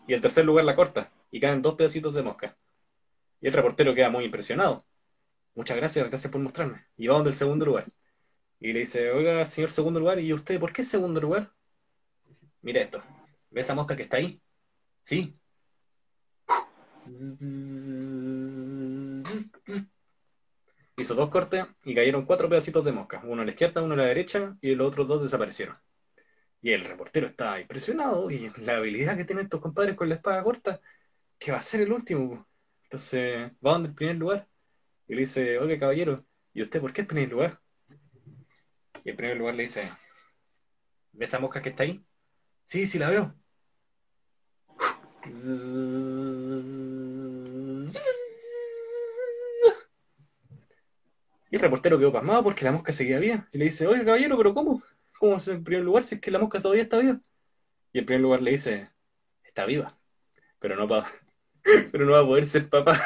[0.07, 2.57] Y el tercer lugar la corta y caen dos pedacitos de mosca.
[3.41, 4.87] Y el reportero queda muy impresionado.
[5.55, 6.87] Muchas gracias, gracias por mostrarme.
[6.97, 7.87] Y va donde el segundo lugar.
[8.61, 11.53] Y le dice, oiga, señor segundo lugar, ¿y usted por qué segundo lugar?
[12.63, 13.03] Mira esto.
[13.51, 14.41] ¿Ve esa mosca que está ahí?
[15.03, 15.35] Sí.
[20.97, 23.23] Hizo dos cortes y cayeron cuatro pedacitos de mosca.
[23.25, 25.77] Uno a la izquierda, uno a la derecha y los otros dos desaparecieron.
[26.63, 30.43] Y el reportero está impresionado y la habilidad que tienen estos compadres con la espada
[30.43, 30.81] corta,
[31.39, 32.49] que va a ser el último.
[32.85, 34.49] Entonces va donde el primer lugar
[35.07, 37.61] y le dice, oye caballero, ¿y usted por qué es primer lugar?
[39.05, 39.89] Y el primer lugar le dice,
[41.13, 42.05] ¿ve esa mosca que está ahí?
[42.65, 43.35] Sí, sí la veo.
[51.51, 53.49] Y el reportero quedó pasmado porque la mosca seguía viva.
[53.53, 54.83] Y le dice, oye caballero, ¿pero cómo?
[55.19, 57.21] ¿Cómo es en primer lugar si es que la mosca todavía está viva?
[57.93, 58.91] Y el primer lugar le dice,
[59.45, 59.97] está viva,
[60.59, 61.11] pero no, pa-
[61.91, 63.01] pero no va a poder ser papá.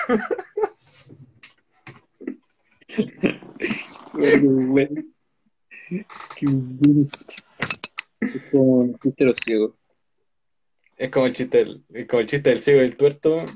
[11.01, 13.47] Es como el chiste del, es como el chiste del ciego y el tuerto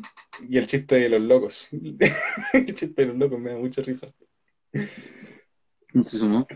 [0.48, 1.68] y el chiste de los locos.
[2.54, 4.10] El chiste de los locos me da mucha risa.
[5.92, 6.46] ¿No se sumó?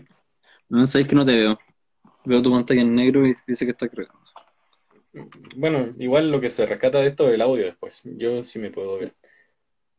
[0.67, 1.59] No, sabes que no te veo.
[2.25, 4.19] Veo tu pantalla en negro y dice que está cargando.
[5.55, 8.01] Bueno, igual lo que se rescata de esto es el audio después.
[8.03, 9.13] Yo sí me puedo ver.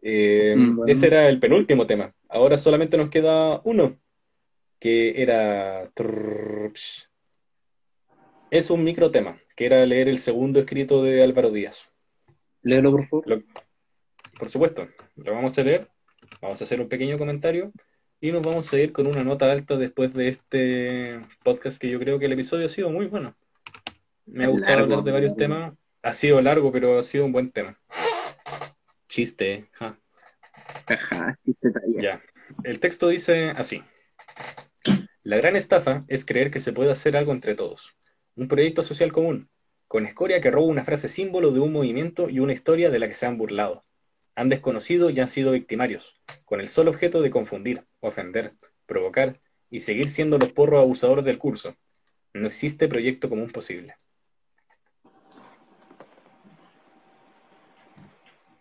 [0.03, 0.93] Eh, Mm, bueno.
[0.93, 2.13] Ese era el penúltimo tema.
[2.29, 3.97] Ahora solamente nos queda uno,
[4.81, 5.89] que era...
[8.51, 11.91] Es un micro tema, que era leer el segundo escrito de Álvaro Díaz.
[12.63, 13.29] Léelo, por favor.
[13.29, 13.43] Lo-
[14.39, 15.87] por supuesto, lo vamos a leer,
[16.41, 17.71] vamos a hacer un pequeño comentario
[18.23, 21.99] y nos vamos a ir con una nota alta después de este podcast que yo
[21.99, 23.37] creo que el episodio ha sido muy bueno.
[24.25, 25.55] Me ha gustado Largo, hablar de varios largo.
[25.55, 25.75] temas.
[26.05, 27.79] Ha sido largo, pero ha sido un buen tema.
[29.11, 29.67] Chiste.
[29.73, 29.99] ja.
[30.87, 32.01] Ajá, chiste talla.
[32.01, 32.23] Ya.
[32.65, 33.83] El texto dice así.
[35.23, 37.95] La gran estafa es creer que se puede hacer algo entre todos.
[38.41, 39.51] Un proyecto social común,
[39.87, 43.07] con escoria que roba una frase símbolo de un movimiento y una historia de la
[43.07, 43.85] que se han burlado.
[44.35, 48.55] Han desconocido y han sido victimarios, con el solo objeto de confundir, ofender,
[48.87, 49.39] provocar
[49.69, 51.77] y seguir siendo los porros abusadores del curso.
[52.33, 53.95] No existe proyecto común posible.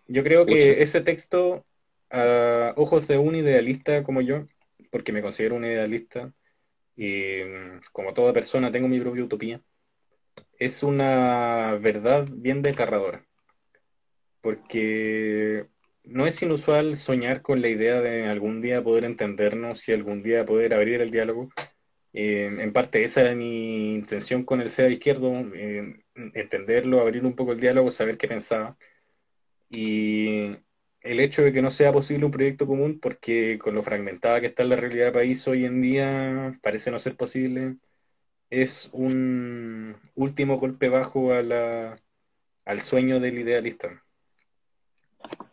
[0.09, 1.65] Yo creo que ese texto,
[2.09, 4.45] a ojos de un idealista como yo,
[4.91, 6.33] porque me considero un idealista
[6.97, 9.61] y mm, como toda persona tengo mi propia utopía,
[10.57, 13.25] es una verdad bien desgarradora.
[14.41, 15.67] Porque
[16.03, 20.45] no es inusual soñar con la idea de algún día poder entendernos y algún día
[20.45, 21.49] poder abrir el diálogo.
[22.13, 27.35] Eh, en parte esa era mi intención con el SEA izquierdo, eh, entenderlo, abrir un
[27.35, 28.77] poco el diálogo, saber qué pensaba.
[29.69, 30.57] Y
[31.01, 34.47] el hecho de que no sea posible un proyecto común, porque con lo fragmentada que
[34.47, 37.77] está la realidad del país hoy en día, parece no ser posible,
[38.49, 41.95] es un último golpe bajo a la,
[42.65, 44.03] al sueño del idealista.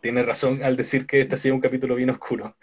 [0.01, 2.56] Tiene razón al decir que este ha sido un capítulo bien oscuro.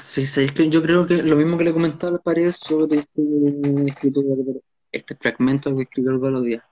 [0.00, 2.98] Sí, sí, es que yo creo que lo mismo que le comentaba al pared sobre
[2.98, 4.12] este,
[4.92, 6.64] este fragmento que escribió Álvaro Díaz,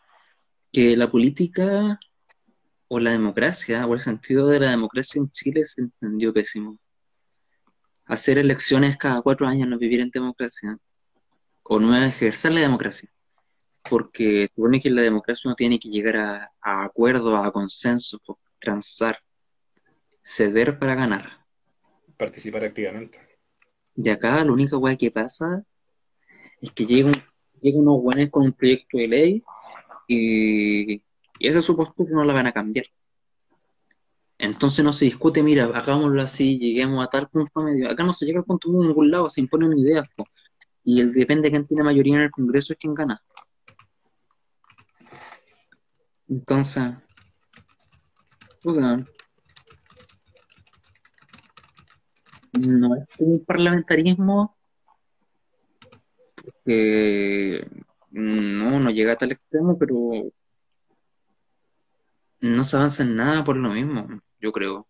[0.73, 1.99] que la política
[2.89, 6.79] o la democracia, o el sentido de la democracia en Chile se entendió pésimo.
[8.05, 10.77] Hacer elecciones cada cuatro años, no vivir en democracia,
[11.73, 13.09] o no ejercer la democracia,
[13.89, 18.21] porque supone que la democracia uno tiene que llegar a, a acuerdos, a consensos,
[18.59, 19.21] transar,
[20.21, 21.47] ceder para ganar.
[22.17, 23.21] Participar activamente.
[23.95, 25.63] Y acá la única weá que pasa
[26.61, 27.15] es que llegan,
[27.61, 29.45] llegan unos con un proyecto de ley
[30.09, 31.03] y, y
[31.39, 32.87] esa supuesto que no la van a cambiar.
[34.39, 37.89] Entonces no se discute, mira, hagámoslo así, lleguemos a tal punto medio.
[37.89, 40.09] Acá no se llega al punto medio en ningún lado, se imponen ideas.
[40.17, 40.25] po.
[40.85, 43.21] Y el, depende de quién tiene mayoría en el Congreso es quien gana.
[46.29, 46.93] Entonces,
[48.63, 48.97] puta,
[52.59, 54.57] no es un parlamentarismo
[56.65, 57.67] que
[58.11, 60.33] no, no llega a tal extremo, pero
[62.41, 64.87] no se avanza en nada por lo mismo, yo creo.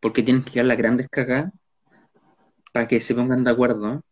[0.00, 1.52] Porque tienen que llegar las grandes cagadas
[2.72, 4.02] para que se pongan de acuerdo.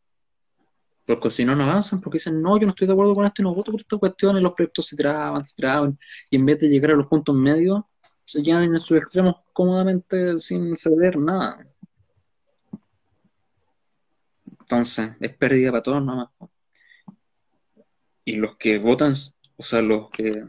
[1.07, 3.43] Porque si no, no avanzan, porque dicen, no, yo no estoy de acuerdo con esto
[3.43, 5.99] y no voto por esta cuestión, y los proyectos se traban, se traban,
[6.31, 7.83] y en vez de llegar a los puntos medios,
[8.25, 11.67] se quedan en sus extremos cómodamente sin ceder nada.
[14.61, 16.31] Entonces, es pérdida para todos nomás.
[16.39, 16.51] po.
[18.25, 19.15] Y los que votan,
[19.57, 20.47] o sea, los que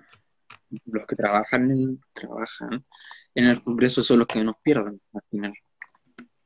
[0.86, 2.86] los que trabajan en, trabajan
[3.34, 5.54] en el Congreso son los que nos pierden al final.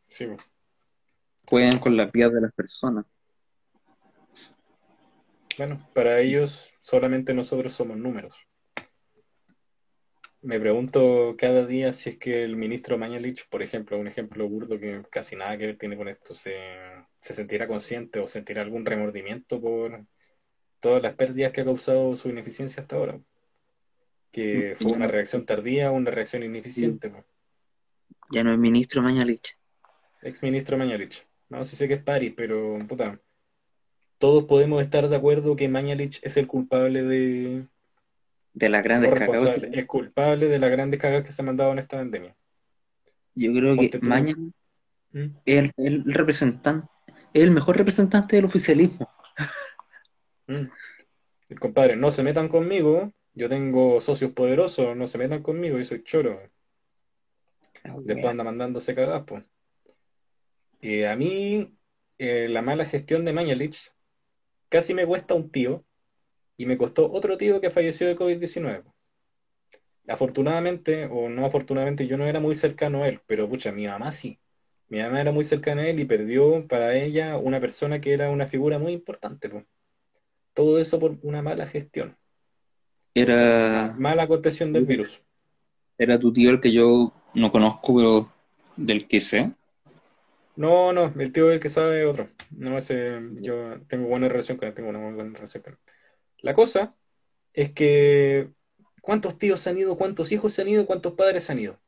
[0.07, 0.27] Sí.
[1.47, 3.05] Juegan con la vida de las personas.
[5.59, 8.33] Bueno, para ellos solamente nosotros somos números.
[10.41, 14.79] Me pregunto cada día si es que el ministro Mañalich, por ejemplo, un ejemplo burdo
[14.79, 16.55] que casi nada que ver tiene con esto, se,
[17.17, 20.05] se sentirá consciente o sentirá algún remordimiento por
[20.79, 23.19] todas las pérdidas que ha causado su ineficiencia hasta ahora.
[24.31, 27.09] Que fue una reacción tardía o una reacción ineficiente.
[27.09, 27.25] po.
[28.31, 29.57] Ya no es ministro Mañalich.
[30.21, 31.27] Ex ministro Mañalich.
[31.49, 33.19] No, sí sé que es París, pero puta.
[34.19, 37.65] Todos podemos estar de acuerdo que Mañalich es el culpable de,
[38.53, 39.61] De las grandes cagadas.
[39.71, 42.35] es culpable de las grandes cagas que se han mandado en esta pandemia.
[43.33, 44.05] Yo creo que Ponte.
[44.05, 44.53] Mañalich
[45.13, 45.25] ¿Mm?
[45.45, 46.87] es el, el representante,
[47.33, 49.09] es el mejor representante del oficialismo.
[50.47, 50.67] Mm.
[51.49, 55.85] El compadre, no se metan conmigo, yo tengo socios poderosos, no se metan conmigo, yo
[55.85, 56.41] soy choro.
[57.99, 59.43] Después anda mandándose cagas, pues.
[60.81, 61.77] Y a mí,
[62.17, 63.91] eh, la mala gestión de Mañalich
[64.69, 65.85] casi me cuesta un tío
[66.57, 68.83] y me costó otro tío que falleció de COVID-19.
[70.07, 74.11] Afortunadamente, o no afortunadamente, yo no era muy cercano a él, pero pucha, mi mamá
[74.11, 74.39] sí.
[74.89, 78.29] Mi mamá era muy cercana a él y perdió para ella una persona que era
[78.31, 79.65] una figura muy importante, pues.
[80.53, 82.17] Todo eso por una mala gestión,
[83.13, 85.21] Era, mala contención del virus.
[85.99, 88.27] era tu tío el que yo no conozco, pero
[88.75, 89.51] del que sé.
[90.55, 92.29] No, no, el tío el que sabe es otro.
[92.51, 95.79] No, ese, yo tengo buena relación con él, tengo una muy buena relación con él.
[96.39, 96.95] La cosa
[97.53, 98.49] es que
[99.01, 99.97] ¿cuántos tíos se han ido?
[99.97, 100.85] ¿Cuántos hijos se han ido?
[100.85, 101.79] ¿Cuántos padres se han ido?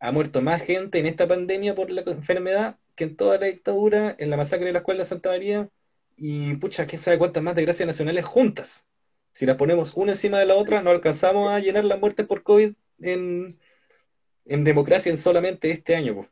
[0.00, 4.14] Ha muerto más gente en esta pandemia por la enfermedad que en toda la dictadura,
[4.18, 5.70] en la masacre de la Escuela de Santa María,
[6.16, 8.86] y pucha, quién sabe cuántas más desgracias nacionales juntas.
[9.32, 12.42] Si las ponemos una encima de la otra, no alcanzamos a llenar las muertes por
[12.42, 13.58] COVID en,
[14.44, 16.28] en democracia en solamente este año.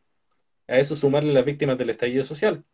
[0.66, 2.65] A eso sumarle las víctimas del estallido social.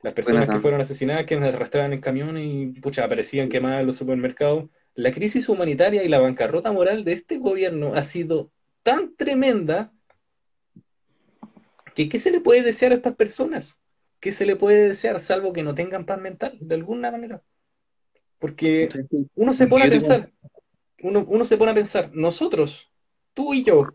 [0.00, 3.86] Las personas que fueron asesinadas, que las arrastraban en camiones y pucha, aparecían quemadas en
[3.86, 4.70] los supermercados.
[4.94, 8.50] La crisis humanitaria y la bancarrota moral de este gobierno ha sido
[8.82, 9.92] tan tremenda
[11.94, 13.78] que ¿qué se le puede desear a estas personas?
[14.20, 17.42] ¿Qué se le puede desear salvo que no tengan paz mental de alguna manera?
[18.38, 18.88] Porque
[19.34, 20.32] uno se pone a pensar,
[21.02, 22.92] uno, uno se pone a pensar, nosotros,
[23.34, 23.94] tú y yo,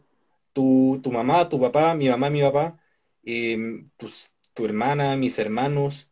[0.53, 2.79] tu, tu mamá, tu papá, mi mamá, mi papá,
[3.23, 3.57] eh,
[3.97, 6.09] tus- tu hermana, mis hermanos,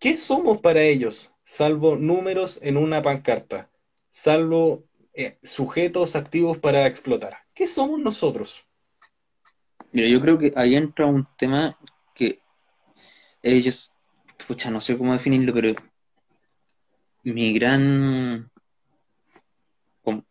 [0.00, 1.32] ¿qué somos para ellos?
[1.44, 3.70] Salvo números en una pancarta,
[4.10, 4.84] salvo
[5.14, 7.38] eh, sujetos activos para explotar.
[7.54, 8.66] ¿Qué somos nosotros?
[9.92, 11.78] Mira, yo creo que ahí entra un tema
[12.12, 12.40] que
[13.40, 13.96] ellos,
[14.48, 15.74] pucha, no sé cómo definirlo, pero
[17.22, 18.50] mi gran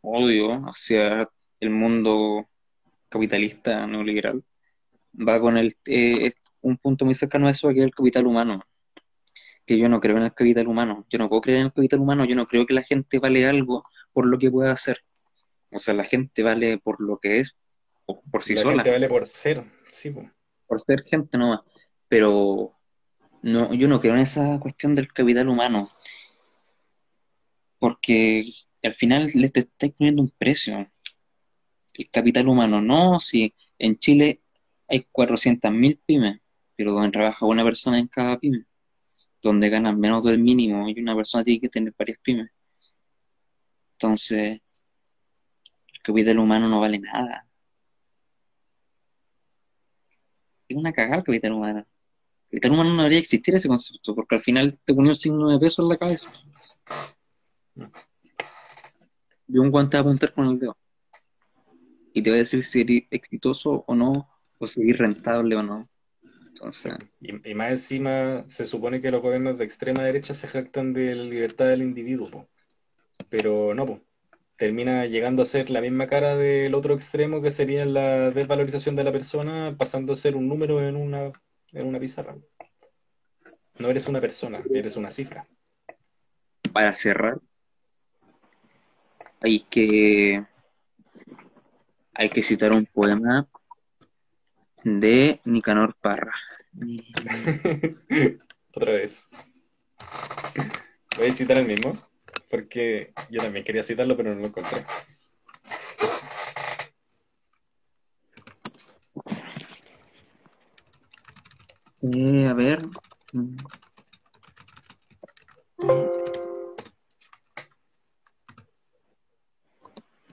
[0.01, 1.29] odio hacia
[1.61, 2.49] el mundo
[3.07, 4.43] capitalista neoliberal
[5.17, 6.31] va con el eh,
[6.67, 8.63] un punto muy cercano a eso, que es el capital humano.
[9.65, 11.05] Que yo no creo en el capital humano.
[11.09, 12.25] Yo no puedo creer en el capital humano.
[12.25, 13.83] Yo no creo que la gente vale algo
[14.13, 15.03] por lo que pueda hacer.
[15.71, 17.57] O sea, la gente vale por lo que es,
[18.05, 20.29] o por sí La sola gente vale por ser, sí, po.
[20.65, 21.61] por ser gente nomás.
[22.07, 22.73] Pero
[23.41, 25.89] no, yo no creo en esa cuestión del capital humano,
[27.79, 28.45] porque
[28.83, 30.89] al final le te estáis poniendo un precio.
[31.93, 34.41] El capital humano, no, si en Chile
[34.87, 36.39] hay 400.000 pymes,
[36.77, 38.65] pero donde trabaja una persona en cada pyme,
[39.41, 42.51] donde ganan menos del mínimo y una persona tiene que tener varias pymes.
[43.93, 44.61] Entonces,
[45.93, 47.47] el capital humano no vale nada.
[50.69, 51.79] Es una cagada el capital humano.
[51.79, 55.49] El capital humano no debería existir ese concepto, porque al final te ponía un signo
[55.49, 56.31] de peso en la cabeza.
[59.47, 60.77] Y un guante a apuntar con el dedo.
[62.13, 64.29] Y te va a decir si eres exitoso o no,
[64.59, 65.89] o si eres rentable o no.
[66.57, 70.91] Entonces, Y, y más encima, se supone que los gobiernos de extrema derecha se jactan
[70.91, 72.47] de la libertad del individuo, po.
[73.29, 74.01] Pero no, po.
[74.55, 79.03] Termina llegando a ser la misma cara del otro extremo que sería la desvalorización de
[79.03, 81.31] la persona, pasando a ser un número en una,
[81.73, 82.35] en una pizarra.
[83.77, 85.47] No eres una persona, eres una cifra.
[86.73, 87.39] para cerrar,
[89.41, 90.43] hay que,
[92.13, 93.47] hay que citar un poema
[94.83, 96.33] de Nicanor Parra.
[98.73, 99.27] Otra vez.
[101.17, 101.97] Voy a citar el mismo,
[102.49, 104.85] porque yo también quería citarlo, pero no lo encontré.
[112.01, 112.83] Eh, a ver.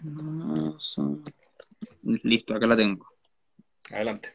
[0.03, 1.23] No, son-
[2.03, 3.07] Listo, acá la tengo.
[3.91, 4.33] Adelante.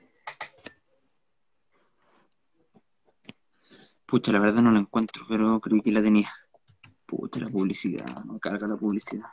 [4.06, 6.30] Pucha, la verdad no la encuentro, pero creí que la tenía.
[7.06, 9.30] Pucha, la publicidad, me carga la publicidad.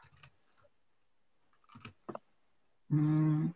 [2.89, 3.51] Mm.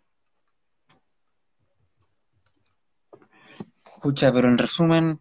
[4.02, 5.20] Pucha, pero en resumen,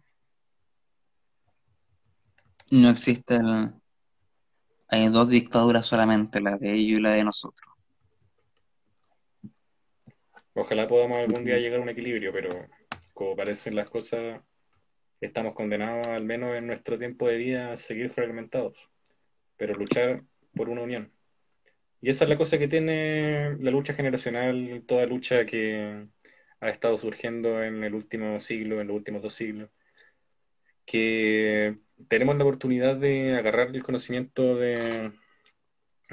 [2.70, 3.74] no existe el...
[4.88, 7.69] Hay dos dictaduras solamente, la de ellos y la de nosotros.
[10.54, 12.48] Ojalá podamos algún día llegar a un equilibrio, pero
[13.14, 14.42] como parecen las cosas,
[15.20, 18.76] estamos condenados, al menos en nuestro tiempo de vida, a seguir fragmentados,
[19.56, 20.22] pero luchar
[20.54, 21.12] por una unión.
[22.00, 26.06] Y esa es la cosa que tiene la lucha generacional, toda lucha que
[26.60, 29.70] ha estado surgiendo en el último siglo, en los últimos dos siglos,
[30.84, 31.76] que
[32.08, 35.12] tenemos la oportunidad de agarrar el conocimiento de,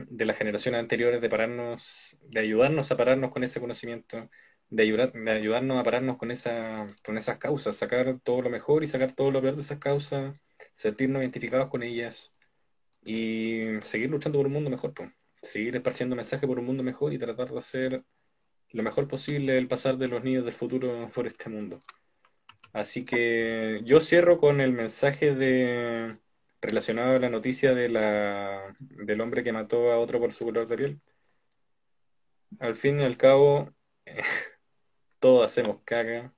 [0.08, 4.30] de las generaciones anteriores, de pararnos, de ayudarnos a pararnos con ese conocimiento,
[4.70, 8.84] de ayudar, de ayudarnos a pararnos con esa, con esas causas, sacar todo lo mejor
[8.84, 10.40] y sacar todo lo peor de esas causas,
[10.74, 12.32] sentirnos identificados con ellas
[13.04, 15.12] y seguir luchando por un mundo mejor, pues.
[15.42, 18.04] Seguir esparciendo mensajes por un mundo mejor y tratar de hacer
[18.72, 21.80] lo mejor posible el pasar de los niños del futuro por este mundo.
[22.74, 26.18] Así que yo cierro con el mensaje de
[26.62, 30.68] relacionado a la noticia de la, del hombre que mató a otro por su color
[30.68, 31.02] de piel.
[32.60, 33.74] Al fin y al cabo,
[35.20, 36.34] todos hacemos caca,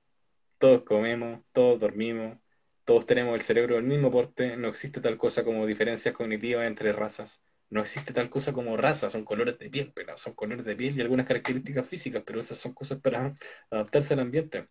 [0.58, 2.38] todos comemos, todos dormimos,
[2.84, 6.92] todos tenemos el cerebro del mismo porte, no existe tal cosa como diferencias cognitivas entre
[6.92, 10.76] razas, no existe tal cosa como razas, son colores de piel, pero son colores de
[10.76, 13.32] piel y algunas características físicas, pero esas son cosas para
[13.70, 14.68] adaptarse al ambiente.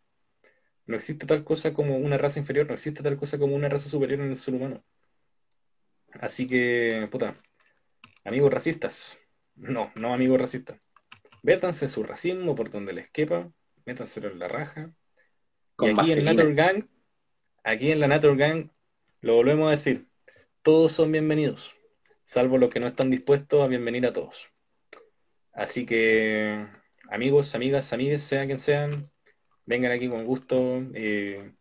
[0.85, 3.89] No existe tal cosa como una raza inferior, no existe tal cosa como una raza
[3.89, 4.83] superior en el ser humano.
[6.13, 7.33] Así que, puta,
[8.23, 9.17] amigos racistas,
[9.55, 10.79] no, no amigos racistas.
[11.43, 13.51] Vétanse su racismo por donde les quepa,
[13.85, 14.91] métanselo en la raja.
[15.75, 16.33] Con y aquí en vaselina.
[16.33, 16.87] Nature Gang,
[17.63, 18.69] aquí en la Nature Gang,
[19.21, 20.07] lo volvemos a decir,
[20.61, 21.75] todos son bienvenidos,
[22.23, 24.51] salvo los que no están dispuestos a bienvenir a todos.
[25.53, 26.67] Así que,
[27.09, 29.11] amigos, amigas, amigues, sean quien sean,
[29.65, 31.53] vengan aquí con gusto eh,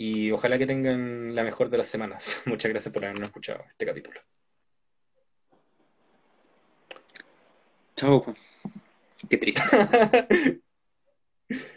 [0.00, 2.40] y ojalá que tengan la mejor de las semanas.
[2.46, 4.20] Muchas gracias por habernos escuchado este capítulo.
[7.96, 8.22] Chao.
[8.22, 8.32] po.
[9.28, 9.60] Qué triste.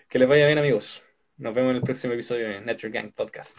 [0.07, 1.01] que les vaya bien, amigos.
[1.37, 3.57] Nos vemos en el próximo episodio de Nature Gang Podcast.